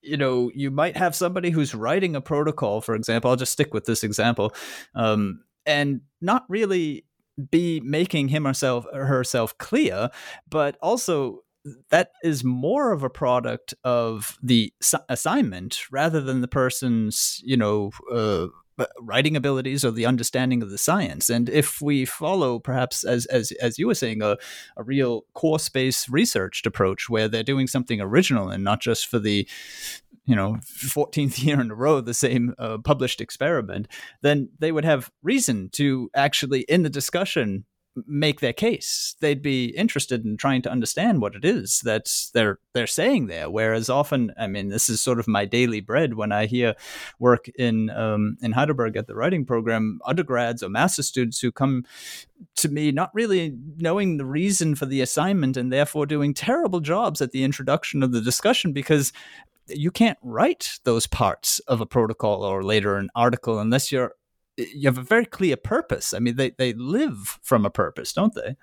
you 0.07 0.17
know 0.17 0.51
you 0.55 0.71
might 0.71 0.97
have 0.97 1.15
somebody 1.15 1.49
who's 1.49 1.75
writing 1.75 2.15
a 2.15 2.21
protocol 2.21 2.81
for 2.81 2.95
example 2.95 3.29
i'll 3.29 3.37
just 3.37 3.51
stick 3.51 3.73
with 3.73 3.85
this 3.85 4.03
example 4.03 4.53
um, 4.95 5.43
and 5.65 6.01
not 6.21 6.45
really 6.49 7.05
be 7.51 7.79
making 7.81 8.29
him 8.29 8.45
herself 8.45 8.85
herself 8.93 9.57
clear 9.57 10.09
but 10.49 10.77
also 10.81 11.41
that 11.89 12.11
is 12.23 12.43
more 12.43 12.91
of 12.91 13.03
a 13.03 13.09
product 13.09 13.73
of 13.83 14.37
the 14.41 14.73
assignment 15.09 15.91
rather 15.91 16.21
than 16.21 16.41
the 16.41 16.47
person's 16.47 17.41
you 17.43 17.57
know 17.57 17.91
uh, 18.11 18.47
writing 18.99 19.35
abilities 19.35 19.83
or 19.83 19.91
the 19.91 20.05
understanding 20.05 20.61
of 20.61 20.69
the 20.69 20.77
science. 20.77 21.29
And 21.29 21.49
if 21.49 21.81
we 21.81 22.05
follow, 22.05 22.59
perhaps 22.59 23.03
as 23.03 23.25
as 23.27 23.51
as 23.61 23.79
you 23.79 23.87
were 23.87 23.95
saying, 23.95 24.21
a, 24.21 24.37
a 24.75 24.83
real 24.83 25.25
course 25.33 25.69
based 25.69 26.09
researched 26.09 26.65
approach 26.65 27.09
where 27.09 27.27
they're 27.27 27.43
doing 27.43 27.67
something 27.67 28.01
original 28.01 28.49
and 28.49 28.63
not 28.63 28.81
just 28.81 29.07
for 29.07 29.19
the 29.19 29.47
you 30.25 30.35
know 30.35 30.57
14th 30.63 31.43
year 31.43 31.59
in 31.59 31.71
a 31.71 31.75
row 31.75 32.01
the 32.01 32.13
same 32.13 32.53
uh, 32.59 32.77
published 32.77 33.21
experiment 33.21 33.87
then 34.21 34.49
they 34.59 34.71
would 34.71 34.85
have 34.85 35.09
reason 35.23 35.69
to 35.69 36.09
actually 36.13 36.61
in 36.61 36.83
the 36.83 36.89
discussion 36.89 37.65
make 38.05 38.39
their 38.39 38.53
case. 38.53 39.15
They'd 39.19 39.41
be 39.41 39.67
interested 39.67 40.25
in 40.25 40.37
trying 40.37 40.61
to 40.63 40.71
understand 40.71 41.21
what 41.21 41.35
it 41.35 41.43
is 41.43 41.81
that 41.81 42.11
they're 42.33 42.59
they're 42.73 42.87
saying 42.87 43.27
there. 43.27 43.49
Whereas 43.49 43.89
often, 43.89 44.33
I 44.37 44.47
mean, 44.47 44.69
this 44.69 44.89
is 44.89 45.01
sort 45.01 45.19
of 45.19 45.27
my 45.27 45.45
daily 45.45 45.81
bread 45.81 46.13
when 46.13 46.31
I 46.31 46.45
hear 46.45 46.75
work 47.19 47.47
in 47.57 47.89
um, 47.89 48.37
in 48.41 48.51
Heidelberg 48.51 48.95
at 48.97 49.07
the 49.07 49.15
writing 49.15 49.45
program, 49.45 49.99
undergrads 50.05 50.61
or 50.61 50.69
master 50.69 51.03
students 51.03 51.39
who 51.39 51.51
come 51.51 51.85
to 52.57 52.69
me 52.69 52.91
not 52.91 53.13
really 53.13 53.55
knowing 53.77 54.17
the 54.17 54.25
reason 54.25 54.75
for 54.75 54.85
the 54.85 55.01
assignment 55.01 55.57
and 55.57 55.71
therefore 55.71 56.05
doing 56.05 56.33
terrible 56.33 56.79
jobs 56.79 57.21
at 57.21 57.31
the 57.31 57.43
introduction 57.43 58.03
of 58.03 58.11
the 58.11 58.21
discussion 58.21 58.73
because 58.73 59.11
you 59.67 59.91
can't 59.91 60.17
write 60.21 60.79
those 60.83 61.07
parts 61.07 61.59
of 61.67 61.81
a 61.81 61.85
protocol 61.85 62.43
or 62.43 62.63
later 62.63 62.97
an 62.97 63.09
article 63.15 63.59
unless 63.59 63.91
you're 63.91 64.13
you 64.57 64.87
have 64.87 64.97
a 64.97 65.03
very 65.03 65.25
clear 65.25 65.55
purpose. 65.55 66.13
I 66.13 66.19
mean, 66.19 66.35
they 66.35 66.51
they 66.51 66.73
live 66.73 67.39
from 67.41 67.65
a 67.65 67.69
purpose, 67.69 68.13
don't 68.13 68.33
they? 68.33 68.55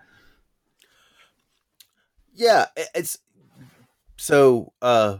Yeah, 2.32 2.66
it's 2.94 3.18
so 4.16 4.72
uh 4.82 5.18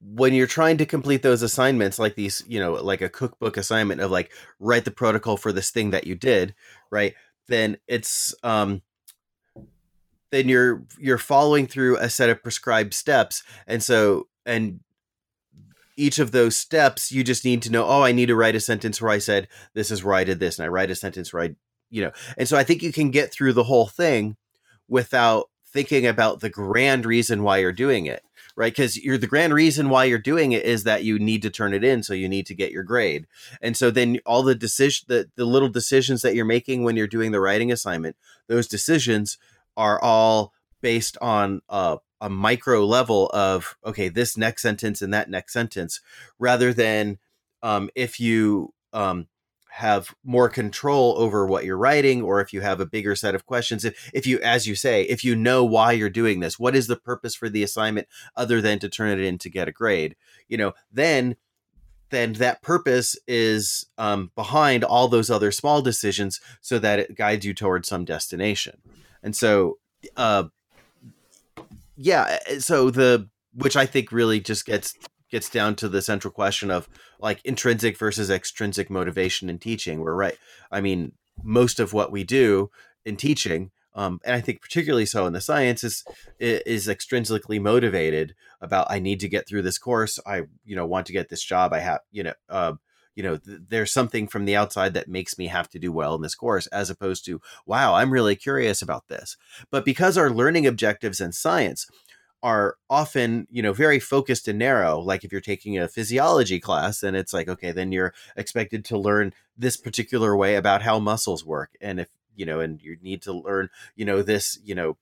when 0.00 0.34
you're 0.34 0.46
trying 0.46 0.76
to 0.78 0.86
complete 0.86 1.22
those 1.22 1.42
assignments 1.42 1.98
like 1.98 2.14
these, 2.14 2.44
you 2.46 2.60
know, 2.60 2.74
like 2.74 3.00
a 3.00 3.08
cookbook 3.08 3.56
assignment 3.56 4.00
of 4.00 4.10
like 4.10 4.30
write 4.58 4.84
the 4.84 4.90
protocol 4.90 5.36
for 5.36 5.52
this 5.52 5.70
thing 5.70 5.90
that 5.90 6.06
you 6.06 6.14
did, 6.14 6.54
right? 6.90 7.14
Then 7.48 7.78
it's 7.88 8.34
um 8.42 8.82
then 10.30 10.48
you're 10.48 10.84
you're 10.98 11.18
following 11.18 11.66
through 11.66 11.96
a 11.96 12.08
set 12.08 12.30
of 12.30 12.42
prescribed 12.42 12.94
steps 12.94 13.42
and 13.66 13.82
so 13.82 14.28
and 14.46 14.80
each 16.00 16.18
of 16.18 16.32
those 16.32 16.56
steps, 16.56 17.12
you 17.12 17.22
just 17.22 17.44
need 17.44 17.62
to 17.62 17.70
know, 17.70 17.86
oh, 17.86 18.02
I 18.02 18.12
need 18.12 18.26
to 18.26 18.34
write 18.34 18.56
a 18.56 18.60
sentence 18.60 19.00
where 19.00 19.12
I 19.12 19.18
said, 19.18 19.48
this 19.74 19.90
is 19.90 20.02
where 20.02 20.14
I 20.14 20.24
did 20.24 20.40
this. 20.40 20.58
And 20.58 20.64
I 20.64 20.68
write 20.68 20.90
a 20.90 20.94
sentence 20.94 21.32
where 21.32 21.42
I, 21.42 21.54
you 21.90 22.02
know, 22.02 22.12
and 22.38 22.48
so 22.48 22.56
I 22.56 22.64
think 22.64 22.82
you 22.82 22.92
can 22.92 23.10
get 23.10 23.30
through 23.30 23.52
the 23.52 23.64
whole 23.64 23.86
thing 23.86 24.36
without 24.88 25.50
thinking 25.72 26.06
about 26.06 26.40
the 26.40 26.50
grand 26.50 27.04
reason 27.04 27.42
why 27.42 27.58
you're 27.58 27.72
doing 27.72 28.06
it, 28.06 28.22
right? 28.56 28.72
Because 28.72 28.96
you're 28.96 29.18
the 29.18 29.26
grand 29.26 29.54
reason 29.54 29.88
why 29.88 30.04
you're 30.04 30.18
doing 30.18 30.52
it 30.52 30.64
is 30.64 30.84
that 30.84 31.04
you 31.04 31.18
need 31.18 31.42
to 31.42 31.50
turn 31.50 31.74
it 31.74 31.84
in, 31.84 32.02
so 32.02 32.14
you 32.14 32.28
need 32.28 32.46
to 32.46 32.54
get 32.54 32.72
your 32.72 32.82
grade. 32.82 33.26
And 33.60 33.76
so 33.76 33.90
then 33.90 34.18
all 34.26 34.42
the 34.42 34.54
decision, 34.54 35.04
the, 35.08 35.30
the 35.36 35.44
little 35.44 35.68
decisions 35.68 36.22
that 36.22 36.34
you're 36.34 36.44
making 36.44 36.82
when 36.82 36.96
you're 36.96 37.06
doing 37.06 37.30
the 37.30 37.40
writing 37.40 37.70
assignment, 37.70 38.16
those 38.48 38.66
decisions 38.66 39.38
are 39.76 40.02
all 40.02 40.52
based 40.80 41.16
on 41.20 41.60
uh, 41.68 41.98
a 42.20 42.28
micro 42.28 42.84
level 42.84 43.30
of 43.32 43.76
okay 43.84 44.08
this 44.08 44.36
next 44.36 44.62
sentence 44.62 45.02
and 45.02 45.12
that 45.12 45.30
next 45.30 45.52
sentence 45.52 46.00
rather 46.38 46.72
than 46.72 47.18
um, 47.62 47.90
if 47.94 48.18
you 48.18 48.72
um, 48.92 49.26
have 49.70 50.14
more 50.24 50.48
control 50.48 51.14
over 51.18 51.46
what 51.46 51.64
you're 51.64 51.76
writing 51.76 52.22
or 52.22 52.40
if 52.40 52.52
you 52.52 52.60
have 52.60 52.80
a 52.80 52.86
bigger 52.86 53.14
set 53.14 53.34
of 53.34 53.46
questions 53.46 53.84
if, 53.84 54.10
if 54.12 54.26
you 54.26 54.40
as 54.40 54.66
you 54.66 54.74
say 54.74 55.02
if 55.04 55.24
you 55.24 55.34
know 55.36 55.64
why 55.64 55.92
you're 55.92 56.10
doing 56.10 56.40
this 56.40 56.58
what 56.58 56.76
is 56.76 56.86
the 56.86 56.96
purpose 56.96 57.34
for 57.34 57.48
the 57.48 57.62
assignment 57.62 58.08
other 58.36 58.60
than 58.60 58.78
to 58.78 58.88
turn 58.88 59.10
it 59.10 59.24
in 59.24 59.38
to 59.38 59.48
get 59.48 59.68
a 59.68 59.72
grade? 59.72 60.16
You 60.48 60.58
know 60.58 60.72
then 60.92 61.36
then 62.10 62.34
that 62.34 62.60
purpose 62.60 63.16
is 63.26 63.86
um, 63.96 64.30
behind 64.34 64.84
all 64.84 65.08
those 65.08 65.30
other 65.30 65.50
small 65.50 65.80
decisions 65.80 66.40
so 66.60 66.78
that 66.78 66.98
it 66.98 67.14
guides 67.14 67.46
you 67.46 67.54
towards 67.54 67.88
some 67.88 68.04
destination. 68.04 68.78
And 69.22 69.34
so 69.34 69.78
uh, 70.16 70.44
yeah, 72.00 72.38
eh, 72.46 72.58
so 72.58 72.90
the 72.90 73.28
which 73.52 73.76
I 73.76 73.84
think 73.84 74.10
really 74.10 74.40
just 74.40 74.64
gets 74.64 74.94
gets 75.30 75.50
down 75.50 75.76
to 75.76 75.88
the 75.88 76.02
central 76.02 76.32
question 76.32 76.70
of 76.70 76.88
like 77.20 77.40
intrinsic 77.44 77.98
versus 77.98 78.30
extrinsic 78.30 78.90
motivation 78.90 79.50
in 79.50 79.58
teaching. 79.58 80.00
We're 80.00 80.14
right. 80.14 80.38
I 80.72 80.80
mean, 80.80 81.12
most 81.42 81.78
of 81.78 81.92
what 81.92 82.10
we 82.10 82.24
do 82.24 82.70
in 83.04 83.16
teaching, 83.16 83.70
um, 83.94 84.18
and 84.24 84.34
I 84.34 84.40
think 84.40 84.62
particularly 84.62 85.06
so 85.06 85.26
in 85.26 85.34
the 85.34 85.40
sciences, 85.42 86.02
is 86.38 86.88
extrinsically 86.88 87.60
motivated 87.60 88.34
about 88.62 88.90
I 88.90 88.98
need 88.98 89.20
to 89.20 89.28
get 89.28 89.46
through 89.46 89.62
this 89.62 89.78
course. 89.78 90.18
I 90.26 90.44
you 90.64 90.76
know 90.76 90.86
want 90.86 91.06
to 91.06 91.12
get 91.12 91.28
this 91.28 91.42
job. 91.42 91.74
I 91.74 91.80
have 91.80 92.00
you 92.10 92.22
know. 92.22 92.34
Uh, 92.48 92.74
you 93.20 93.28
know, 93.28 93.36
th- 93.36 93.58
there's 93.68 93.92
something 93.92 94.26
from 94.26 94.46
the 94.46 94.56
outside 94.56 94.94
that 94.94 95.06
makes 95.06 95.36
me 95.36 95.48
have 95.48 95.68
to 95.68 95.78
do 95.78 95.92
well 95.92 96.14
in 96.14 96.22
this 96.22 96.34
course, 96.34 96.66
as 96.68 96.88
opposed 96.88 97.22
to, 97.26 97.38
wow, 97.66 97.92
I'm 97.92 98.10
really 98.10 98.34
curious 98.34 98.80
about 98.80 99.08
this. 99.08 99.36
But 99.70 99.84
because 99.84 100.16
our 100.16 100.30
learning 100.30 100.66
objectives 100.66 101.20
in 101.20 101.32
science 101.32 101.86
are 102.42 102.76
often 102.88 103.46
you 103.50 103.60
know 103.60 103.74
very 103.74 104.00
focused 104.00 104.48
and 104.48 104.58
narrow 104.58 104.98
like 104.98 105.24
if 105.24 105.30
you're 105.30 105.42
taking 105.42 105.76
a 105.76 105.86
physiology 105.86 106.58
class 106.58 107.00
then 107.00 107.14
it's 107.14 107.34
like 107.34 107.50
okay 107.50 107.70
then 107.70 107.92
you're 107.92 108.14
expected 108.34 108.82
to 108.82 108.96
learn 108.96 109.34
this 109.58 109.76
particular 109.76 110.34
way 110.34 110.54
about 110.54 110.80
how 110.80 110.98
muscles 110.98 111.44
work 111.44 111.76
and 111.82 112.00
if 112.00 112.08
you 112.34 112.46
know 112.46 112.58
and 112.58 112.80
you 112.80 112.96
need 113.02 113.20
to 113.20 113.30
learn 113.30 113.68
you 113.94 114.06
know 114.06 114.22
this 114.22 114.58
you 114.64 114.74
know 114.74 114.96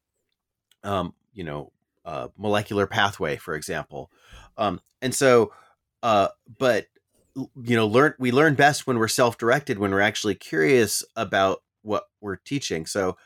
um 0.82 1.14
you 1.32 1.44
know 1.44 1.70
uh, 2.04 2.26
molecular 2.36 2.88
pathway 2.88 3.36
for 3.36 3.54
example 3.54 4.10
um 4.56 4.80
and 5.00 5.14
so 5.14 5.52
uh 6.02 6.26
but 6.58 6.88
you 7.62 7.76
know 7.76 7.86
learn 7.86 8.14
we 8.18 8.32
learn 8.32 8.54
best 8.54 8.86
when 8.86 8.98
we're 8.98 9.08
self-directed 9.08 9.78
when 9.78 9.90
we're 9.90 10.00
actually 10.00 10.34
curious 10.34 11.04
about 11.16 11.62
what 11.82 12.04
we're 12.20 12.36
teaching 12.36 12.86
so 12.86 13.16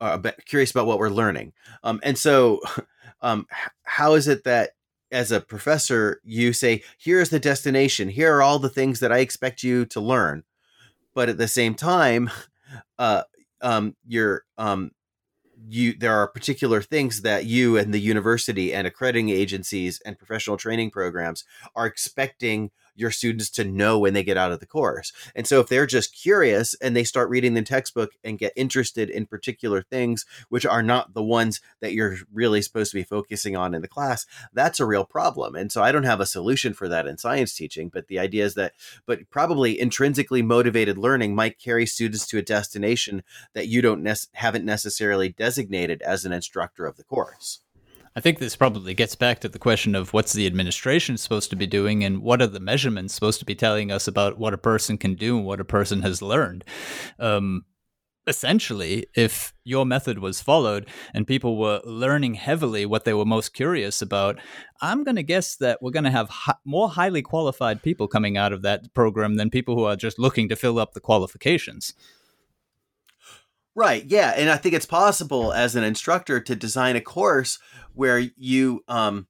uh, 0.00 0.18
curious 0.44 0.70
about 0.70 0.86
what 0.86 0.98
we're 0.98 1.08
learning. 1.08 1.52
Um 1.82 2.00
and 2.02 2.18
so 2.18 2.60
um, 3.22 3.46
how 3.84 4.14
is 4.14 4.28
it 4.28 4.44
that 4.44 4.70
as 5.10 5.32
a 5.32 5.40
professor 5.40 6.20
you 6.24 6.52
say 6.52 6.82
here's 6.98 7.30
the 7.30 7.40
destination. 7.40 8.08
Here 8.08 8.34
are 8.34 8.42
all 8.42 8.58
the 8.58 8.68
things 8.68 9.00
that 9.00 9.12
i 9.12 9.18
expect 9.18 9.62
you 9.62 9.84
to 9.86 10.00
learn 10.00 10.44
but 11.14 11.28
at 11.28 11.38
the 11.38 11.48
same 11.48 11.74
time 11.74 12.30
uh, 12.98 13.22
um, 13.62 13.96
you're 14.06 14.44
um, 14.58 14.92
you 15.68 15.94
there 15.98 16.14
are 16.14 16.28
particular 16.28 16.82
things 16.82 17.22
that 17.22 17.46
you 17.46 17.76
and 17.76 17.92
the 17.92 18.00
university 18.00 18.72
and 18.72 18.86
accrediting 18.86 19.30
agencies 19.30 20.00
and 20.04 20.18
professional 20.18 20.56
training 20.56 20.90
programs 20.90 21.44
are 21.74 21.86
expecting 21.86 22.70
your 22.96 23.10
students 23.10 23.50
to 23.50 23.64
know 23.64 23.98
when 23.98 24.14
they 24.14 24.22
get 24.22 24.36
out 24.36 24.52
of 24.52 24.60
the 24.60 24.66
course. 24.66 25.12
And 25.34 25.46
so 25.46 25.60
if 25.60 25.68
they're 25.68 25.86
just 25.86 26.14
curious 26.14 26.74
and 26.80 26.96
they 26.96 27.04
start 27.04 27.30
reading 27.30 27.54
the 27.54 27.62
textbook 27.62 28.12
and 28.24 28.38
get 28.38 28.52
interested 28.56 29.10
in 29.10 29.26
particular 29.26 29.82
things 29.82 30.24
which 30.48 30.66
are 30.66 30.82
not 30.82 31.14
the 31.14 31.22
ones 31.22 31.60
that 31.80 31.92
you're 31.92 32.16
really 32.32 32.62
supposed 32.62 32.90
to 32.92 32.96
be 32.96 33.04
focusing 33.04 33.56
on 33.56 33.74
in 33.74 33.82
the 33.82 33.88
class, 33.88 34.26
that's 34.52 34.80
a 34.80 34.86
real 34.86 35.04
problem. 35.04 35.54
And 35.54 35.70
so 35.70 35.82
I 35.82 35.92
don't 35.92 36.04
have 36.04 36.20
a 36.20 36.26
solution 36.26 36.72
for 36.72 36.88
that 36.88 37.06
in 37.06 37.18
science 37.18 37.54
teaching, 37.54 37.88
but 37.88 38.08
the 38.08 38.18
idea 38.18 38.44
is 38.44 38.54
that 38.54 38.72
but 39.06 39.28
probably 39.30 39.78
intrinsically 39.78 40.42
motivated 40.42 40.98
learning 40.98 41.34
might 41.34 41.58
carry 41.58 41.86
students 41.86 42.26
to 42.26 42.38
a 42.38 42.42
destination 42.42 43.22
that 43.54 43.68
you 43.68 43.82
don't 43.82 44.02
ne- 44.02 44.14
haven't 44.32 44.64
necessarily 44.64 45.28
designated 45.28 46.02
as 46.02 46.24
an 46.24 46.32
instructor 46.32 46.86
of 46.86 46.96
the 46.96 47.04
course. 47.04 47.60
I 48.16 48.20
think 48.20 48.38
this 48.38 48.56
probably 48.56 48.94
gets 48.94 49.14
back 49.14 49.40
to 49.40 49.48
the 49.48 49.58
question 49.58 49.94
of 49.94 50.14
what's 50.14 50.32
the 50.32 50.46
administration 50.46 51.18
supposed 51.18 51.50
to 51.50 51.56
be 51.56 51.66
doing 51.66 52.02
and 52.02 52.22
what 52.22 52.40
are 52.40 52.46
the 52.46 52.58
measurements 52.58 53.12
supposed 53.12 53.40
to 53.40 53.44
be 53.44 53.54
telling 53.54 53.92
us 53.92 54.08
about 54.08 54.38
what 54.38 54.54
a 54.54 54.58
person 54.58 54.96
can 54.96 55.16
do 55.16 55.36
and 55.36 55.44
what 55.44 55.60
a 55.60 55.66
person 55.66 56.00
has 56.00 56.22
learned. 56.22 56.64
Um, 57.18 57.66
essentially, 58.26 59.06
if 59.14 59.52
your 59.64 59.84
method 59.84 60.18
was 60.18 60.40
followed 60.40 60.88
and 61.12 61.26
people 61.26 61.58
were 61.58 61.82
learning 61.84 62.34
heavily 62.34 62.86
what 62.86 63.04
they 63.04 63.12
were 63.12 63.26
most 63.26 63.52
curious 63.52 64.00
about, 64.00 64.38
I'm 64.80 65.04
going 65.04 65.16
to 65.16 65.22
guess 65.22 65.56
that 65.56 65.82
we're 65.82 65.90
going 65.90 66.04
to 66.04 66.10
have 66.10 66.30
hi- 66.30 66.54
more 66.64 66.88
highly 66.88 67.20
qualified 67.20 67.82
people 67.82 68.08
coming 68.08 68.38
out 68.38 68.54
of 68.54 68.62
that 68.62 68.94
program 68.94 69.34
than 69.36 69.50
people 69.50 69.76
who 69.76 69.84
are 69.84 69.94
just 69.94 70.18
looking 70.18 70.48
to 70.48 70.56
fill 70.56 70.78
up 70.78 70.94
the 70.94 71.00
qualifications. 71.00 71.92
Right. 73.76 74.06
Yeah, 74.06 74.32
and 74.34 74.48
I 74.48 74.56
think 74.56 74.74
it's 74.74 74.86
possible 74.86 75.52
as 75.52 75.76
an 75.76 75.84
instructor 75.84 76.40
to 76.40 76.56
design 76.56 76.96
a 76.96 77.00
course 77.02 77.58
where 77.92 78.18
you, 78.18 78.82
um, 78.88 79.26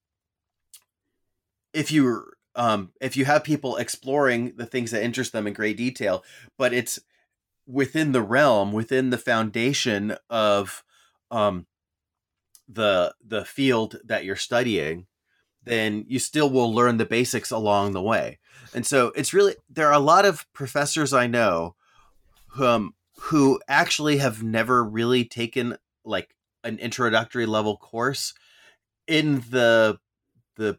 if 1.74 1.90
you 1.90 2.22
um, 2.54 2.92
if 3.00 3.16
you 3.16 3.24
have 3.24 3.42
people 3.42 3.76
exploring 3.76 4.52
the 4.56 4.64
things 4.64 4.92
that 4.92 5.02
interest 5.02 5.32
them 5.32 5.48
in 5.48 5.52
great 5.52 5.76
detail, 5.76 6.22
but 6.56 6.72
it's 6.72 7.00
within 7.66 8.12
the 8.12 8.22
realm, 8.22 8.72
within 8.72 9.10
the 9.10 9.18
foundation 9.18 10.16
of 10.30 10.84
um, 11.32 11.66
the 12.68 13.16
the 13.26 13.44
field 13.44 13.96
that 14.04 14.24
you're 14.24 14.36
studying, 14.36 15.06
then 15.64 16.04
you 16.06 16.20
still 16.20 16.48
will 16.48 16.72
learn 16.72 16.98
the 16.98 17.04
basics 17.04 17.50
along 17.50 17.92
the 17.92 18.02
way. 18.02 18.38
And 18.72 18.86
so 18.86 19.08
it's 19.16 19.34
really 19.34 19.56
there 19.68 19.88
are 19.88 19.92
a 19.92 19.98
lot 19.98 20.24
of 20.24 20.46
professors 20.52 21.12
I 21.12 21.26
know 21.26 21.74
um, 22.60 22.94
who 23.18 23.60
actually 23.68 24.18
have 24.18 24.42
never 24.42 24.84
really 24.84 25.24
taken 25.24 25.76
like 26.04 26.34
an 26.64 26.78
introductory 26.78 27.46
level 27.46 27.76
course 27.76 28.34
in 29.06 29.40
the 29.50 29.98
the 30.56 30.78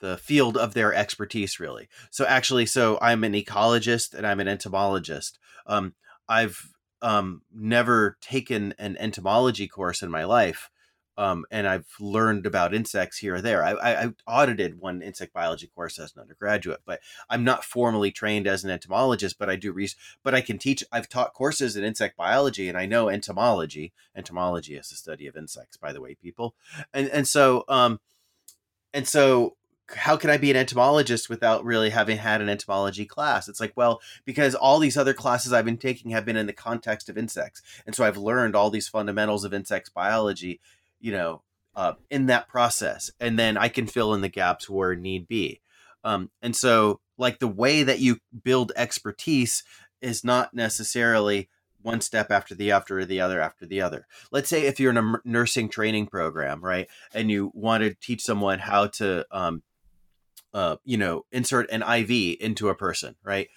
the 0.00 0.16
field 0.16 0.56
of 0.56 0.74
their 0.74 0.94
expertise 0.94 1.58
really. 1.58 1.88
So 2.10 2.24
actually 2.24 2.66
so 2.66 2.98
i'm 3.00 3.24
an 3.24 3.32
ecologist 3.32 4.14
and 4.14 4.26
i'm 4.26 4.40
an 4.40 4.48
entomologist. 4.48 5.38
Um, 5.66 5.94
i've 6.28 6.70
um, 7.00 7.42
never 7.54 8.18
taken 8.20 8.74
an 8.78 8.96
entomology 8.98 9.68
course 9.68 10.02
in 10.02 10.10
my 10.10 10.24
life 10.24 10.68
um, 11.18 11.44
and 11.50 11.66
I've 11.66 11.88
learned 11.98 12.46
about 12.46 12.72
insects 12.72 13.18
here 13.18 13.34
or 13.34 13.40
there. 13.40 13.64
I, 13.64 13.72
I, 13.72 14.04
I, 14.04 14.12
audited 14.28 14.78
one 14.78 15.02
insect 15.02 15.32
biology 15.32 15.66
course 15.66 15.98
as 15.98 16.14
an 16.14 16.22
undergraduate, 16.22 16.82
but 16.86 17.00
I'm 17.28 17.42
not 17.42 17.64
formally 17.64 18.12
trained 18.12 18.46
as 18.46 18.62
an 18.62 18.70
entomologist. 18.70 19.36
But 19.36 19.50
I 19.50 19.56
do 19.56 19.72
research. 19.72 19.98
But 20.22 20.36
I 20.36 20.40
can 20.40 20.58
teach. 20.58 20.84
I've 20.92 21.08
taught 21.08 21.34
courses 21.34 21.76
in 21.76 21.82
insect 21.82 22.16
biology, 22.16 22.68
and 22.68 22.78
I 22.78 22.86
know 22.86 23.08
entomology. 23.08 23.92
Entomology 24.14 24.76
is 24.76 24.90
the 24.90 24.94
study 24.94 25.26
of 25.26 25.36
insects, 25.36 25.76
by 25.76 25.92
the 25.92 26.00
way, 26.00 26.14
people. 26.14 26.54
And 26.94 27.08
and 27.08 27.26
so 27.26 27.64
um, 27.68 27.98
and 28.94 29.06
so 29.08 29.56
how 29.96 30.16
can 30.16 30.30
I 30.30 30.36
be 30.36 30.50
an 30.50 30.56
entomologist 30.56 31.28
without 31.28 31.64
really 31.64 31.90
having 31.90 32.18
had 32.18 32.40
an 32.40 32.48
entomology 32.48 33.06
class? 33.06 33.48
It's 33.48 33.60
like, 33.60 33.72
well, 33.74 34.00
because 34.24 34.54
all 34.54 34.78
these 34.78 34.98
other 34.98 35.14
classes 35.14 35.52
I've 35.52 35.64
been 35.64 35.78
taking 35.78 36.10
have 36.10 36.26
been 36.26 36.36
in 36.36 36.46
the 36.46 36.52
context 36.52 37.08
of 37.08 37.16
insects. 37.16 37.62
And 37.86 37.94
so 37.94 38.04
I've 38.04 38.18
learned 38.18 38.54
all 38.54 38.70
these 38.70 38.86
fundamentals 38.86 39.44
of 39.44 39.54
insects 39.54 39.88
biology 39.88 40.60
you 41.00 41.12
know, 41.12 41.42
uh, 41.74 41.94
in 42.10 42.26
that 42.26 42.48
process, 42.48 43.10
and 43.20 43.38
then 43.38 43.56
I 43.56 43.68
can 43.68 43.86
fill 43.86 44.14
in 44.14 44.20
the 44.20 44.28
gaps 44.28 44.68
where 44.68 44.94
need 44.94 45.28
be. 45.28 45.60
Um, 46.04 46.30
and 46.42 46.54
so, 46.54 47.00
like 47.16 47.38
the 47.38 47.48
way 47.48 47.82
that 47.82 48.00
you 48.00 48.18
build 48.44 48.72
expertise 48.76 49.62
is 50.00 50.24
not 50.24 50.54
necessarily 50.54 51.48
one 51.82 52.00
step 52.00 52.30
after 52.30 52.54
the 52.54 52.70
after 52.70 53.04
the 53.04 53.20
other 53.20 53.40
after 53.40 53.66
the 53.66 53.80
other. 53.80 54.06
Let's 54.30 54.48
say 54.48 54.66
if 54.66 54.80
you're 54.80 54.90
in 54.90 54.98
a 54.98 55.20
nursing 55.24 55.68
training 55.68 56.06
program, 56.08 56.62
right, 56.62 56.88
and 57.14 57.30
you 57.30 57.50
want 57.54 57.82
to 57.82 57.94
teach 57.94 58.22
someone 58.22 58.58
how 58.58 58.88
to, 58.88 59.26
um, 59.30 59.62
uh, 60.52 60.76
you 60.84 60.96
know, 60.96 61.24
insert 61.30 61.70
an 61.70 61.82
IV 61.82 62.38
into 62.40 62.68
a 62.68 62.74
person, 62.74 63.16
right? 63.22 63.48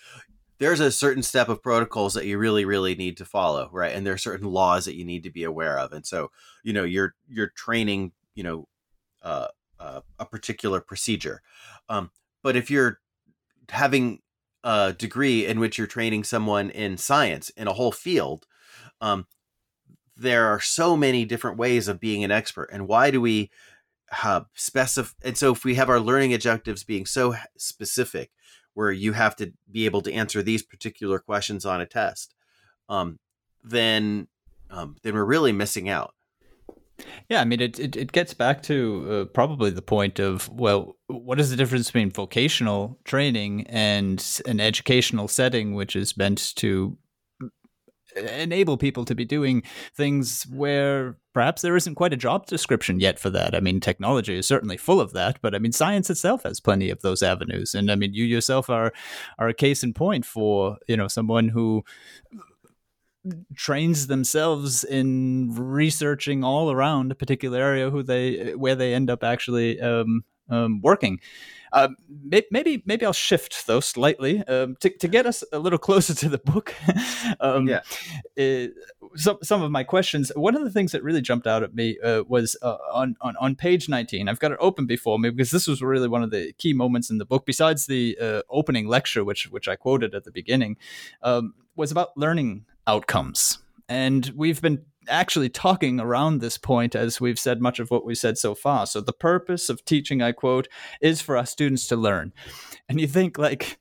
There's 0.62 0.80
a 0.80 0.92
certain 0.92 1.24
step 1.24 1.50
of 1.50 1.64
protocols 1.64 2.14
that 2.14 2.26
you 2.28 2.38
really 2.38 2.66
really 2.66 2.94
need 2.94 3.18
to 3.18 3.26
follow 3.26 3.68
right? 3.74 3.94
And 3.94 4.06
there 4.06 4.14
are 4.14 4.18
certain 4.18 4.48
laws 4.48 4.86
that 4.86 4.96
you 4.96 5.04
need 5.04 5.24
to 5.24 5.32
be 5.32 5.44
aware 5.44 5.78
of. 5.80 5.92
And 5.92 6.06
so 6.06 6.32
you 6.64 6.72
know 6.72 6.84
you're 6.84 7.16
you're 7.28 7.50
training 7.50 8.12
you 8.36 8.44
know 8.44 8.68
uh, 9.24 9.48
uh, 9.80 10.02
a 10.20 10.26
particular 10.26 10.80
procedure. 10.80 11.42
Um, 11.90 12.12
but 12.44 12.56
if 12.56 12.70
you're 12.70 13.00
having 13.70 14.20
a 14.64 14.94
degree 14.96 15.48
in 15.48 15.60
which 15.60 15.80
you're 15.80 15.88
training 15.88 16.24
someone 16.24 16.70
in 16.70 16.96
science 16.98 17.50
in 17.50 17.68
a 17.68 17.74
whole 17.74 17.92
field 17.92 18.46
um, 19.02 19.26
there 20.16 20.46
are 20.46 20.60
so 20.60 20.96
many 20.96 21.26
different 21.26 21.58
ways 21.58 21.88
of 21.88 22.00
being 22.00 22.24
an 22.24 22.30
expert. 22.30 22.70
And 22.72 22.88
why 22.88 23.10
do 23.10 23.20
we 23.20 23.50
uh, 24.24 24.42
specify 24.54 25.14
and 25.24 25.36
so 25.36 25.54
if 25.54 25.64
we 25.64 25.76
have 25.76 25.90
our 25.90 26.00
learning 26.00 26.34
objectives 26.36 26.84
being 26.84 27.08
so 27.08 27.34
specific 27.58 28.30
where 28.74 28.92
you 28.92 29.14
have 29.14 29.36
to 29.38 29.54
be 29.72 29.86
able 29.86 30.02
to 30.02 30.14
answer 30.14 30.42
these 30.42 30.64
particular 30.64 31.20
questions 31.20 31.66
on 31.66 31.82
a 31.82 31.86
test, 31.86 32.34
um, 32.90 33.20
then 33.64 34.28
um, 34.70 34.96
then 35.04 35.14
we're 35.14 35.26
really 35.26 35.52
missing 35.52 35.90
out. 35.90 36.14
Yeah, 37.30 37.42
I 37.42 37.46
mean, 37.46 37.62
it, 37.62 37.80
it, 37.80 37.96
it 37.96 38.12
gets 38.12 38.34
back 38.34 38.62
to 38.64 39.08
uh, 39.10 39.26
probably 39.34 39.72
the 39.72 39.82
point 39.82 40.20
of, 40.20 40.50
well, 40.50 40.98
what 41.08 41.40
is 41.40 41.50
the 41.50 41.56
difference 41.56 41.88
between 41.88 42.12
vocational 42.12 43.00
training 43.06 43.66
and 43.68 44.42
an 44.46 44.60
educational 44.60 45.28
setting, 45.28 45.74
which 45.74 45.96
is 45.96 46.16
meant 46.16 46.54
to 46.58 46.98
enable 48.16 48.78
people 48.78 49.06
to 49.06 49.16
be 49.16 49.26
doing 49.26 49.64
things 49.96 50.46
where 50.52 51.18
perhaps 51.34 51.62
there 51.62 51.76
isn't 51.76 51.96
quite 51.96 52.14
a 52.14 52.18
job 52.18 52.46
description 52.46 53.00
yet 53.00 53.20
for 53.20 53.30
that. 53.30 53.56
I 53.56 53.60
mean, 53.60 53.80
technology 53.80 54.38
is 54.38 54.48
certainly 54.48 54.78
full 54.78 55.00
of 55.00 55.14
that, 55.14 55.40
but 55.42 55.56
I 55.56 55.60
mean, 55.60 55.72
science 55.72 56.10
itself 56.10 56.44
has 56.44 56.60
plenty 56.60 56.90
of 56.90 57.02
those 57.02 57.24
avenues. 57.24 57.74
And 57.74 57.92
I 57.92 57.96
mean, 57.96 58.14
you 58.14 58.26
yourself 58.26 58.70
are 58.70 58.92
are 59.40 59.48
a 59.48 59.54
case 59.54 59.84
in 59.84 59.94
point 59.94 60.26
for 60.26 60.78
you 60.88 60.98
know 60.98 61.08
someone 61.08 61.50
who 61.50 61.84
trains 63.56 64.08
themselves 64.08 64.84
in 64.84 65.54
researching 65.54 66.44
all 66.44 66.72
around 66.72 67.12
a 67.12 67.16
particular 67.16 67.60
area 67.60 67.90
who 67.90 68.02
they 68.02 68.56
where 68.56 68.76
they 68.76 68.94
end 68.94 69.10
up 69.10 69.24
actually 69.24 69.80
um, 69.80 70.24
um, 70.50 70.82
working. 70.82 71.20
Uh, 71.74 71.88
maybe 72.52 72.84
maybe 72.86 73.06
I'll 73.06 73.14
shift 73.14 73.66
though 73.66 73.80
slightly 73.80 74.44
um, 74.46 74.76
to 74.82 74.90
to 74.90 75.08
get 75.08 75.26
us 75.26 75.44
a 75.54 75.60
little 75.60 75.80
closer 75.88 76.14
to 76.14 76.30
the 76.30 76.38
book. 76.38 76.76
um, 77.40 77.68
yeah. 77.68 77.82
It, 78.36 78.74
some 79.16 79.38
some 79.42 79.62
of 79.62 79.72
my 79.72 79.84
questions. 79.84 80.32
One 80.36 80.56
of 80.56 80.64
the 80.64 80.70
things 80.70 80.92
that 80.92 81.04
really 81.04 81.22
jumped 81.22 81.48
out 81.48 81.64
at 81.64 81.74
me 81.74 81.98
uh, 82.04 82.24
was 82.28 82.58
uh, 82.62 82.78
on, 82.94 83.16
on 83.22 83.36
on 83.38 83.56
page 83.56 83.88
nineteen. 83.88 84.28
I've 84.28 84.40
got 84.40 84.52
it 84.52 84.58
open 84.60 84.86
before 84.86 85.18
me 85.18 85.30
because 85.30 85.52
this 85.52 85.68
was 85.68 85.82
really 85.82 86.10
one 86.10 86.24
of 86.24 86.32
the 86.32 86.54
key 86.58 86.74
moments 86.74 87.10
in 87.10 87.18
the 87.18 87.26
book. 87.26 87.46
Besides 87.46 87.86
the 87.86 88.18
uh, 88.20 88.42
opening 88.50 88.88
lecture, 88.88 89.24
which 89.24 89.50
which 89.50 89.68
I 89.68 89.76
quoted 89.78 90.14
at 90.14 90.26
the 90.26 90.32
beginning, 90.32 90.78
um, 91.22 91.54
was 91.76 91.92
about 91.92 92.18
learning 92.18 92.66
outcomes. 92.86 93.60
And 93.88 94.32
we've 94.36 94.62
been 94.62 94.86
actually 95.12 95.50
talking 95.50 96.00
around 96.00 96.40
this 96.40 96.58
point 96.58 96.96
as 96.96 97.22
we've 97.22 97.40
said 97.40 97.62
much 97.62 97.80
of 97.80 97.92
what 97.92 98.06
we've 98.06 98.18
said 98.18 98.38
so 98.38 98.56
far. 98.56 98.88
So 98.88 99.02
the 99.02 99.14
purpose 99.14 99.70
of 99.70 99.86
teaching, 99.86 100.22
I 100.22 100.32
quote, 100.32 100.68
is 101.02 101.22
for 101.22 101.38
us 101.38 101.52
students 101.52 101.88
to 101.88 101.96
learn. 101.96 102.34
And 102.90 103.00
you 103.00 103.08
think 103.08 103.38
like, 103.38 103.80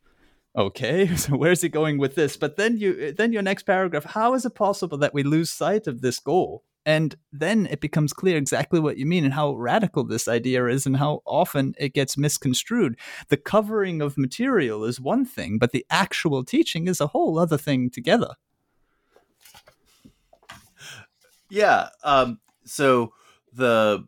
okay, 0.56 1.14
so 1.16 1.36
where's 1.36 1.62
he 1.62 1.68
going 1.68 1.98
with 1.98 2.14
this? 2.14 2.36
But 2.36 2.56
then 2.56 2.76
you 2.76 3.12
then 3.12 3.32
your 3.32 3.42
next 3.42 3.62
paragraph, 3.62 4.04
how 4.04 4.34
is 4.34 4.44
it 4.44 4.54
possible 4.54 4.98
that 4.98 5.14
we 5.14 5.22
lose 5.22 5.50
sight 5.50 5.86
of 5.86 6.02
this 6.02 6.18
goal? 6.18 6.64
And 6.86 7.14
then 7.30 7.66
it 7.66 7.80
becomes 7.80 8.14
clear 8.14 8.38
exactly 8.38 8.80
what 8.80 8.96
you 8.96 9.04
mean 9.04 9.24
and 9.24 9.34
how 9.34 9.54
radical 9.54 10.02
this 10.02 10.26
idea 10.26 10.66
is 10.66 10.86
and 10.86 10.96
how 10.96 11.20
often 11.26 11.74
it 11.78 11.92
gets 11.92 12.16
misconstrued. 12.16 12.98
The 13.28 13.36
covering 13.36 14.00
of 14.00 14.16
material 14.16 14.84
is 14.84 14.98
one 14.98 15.26
thing, 15.26 15.58
but 15.58 15.72
the 15.72 15.84
actual 15.90 16.42
teaching 16.42 16.88
is 16.88 17.00
a 17.00 17.08
whole 17.08 17.38
other 17.38 17.58
thing 17.58 17.90
together. 17.90 18.34
Yeah. 21.50 21.88
Um, 22.02 22.40
so 22.64 23.12
the 23.52 24.06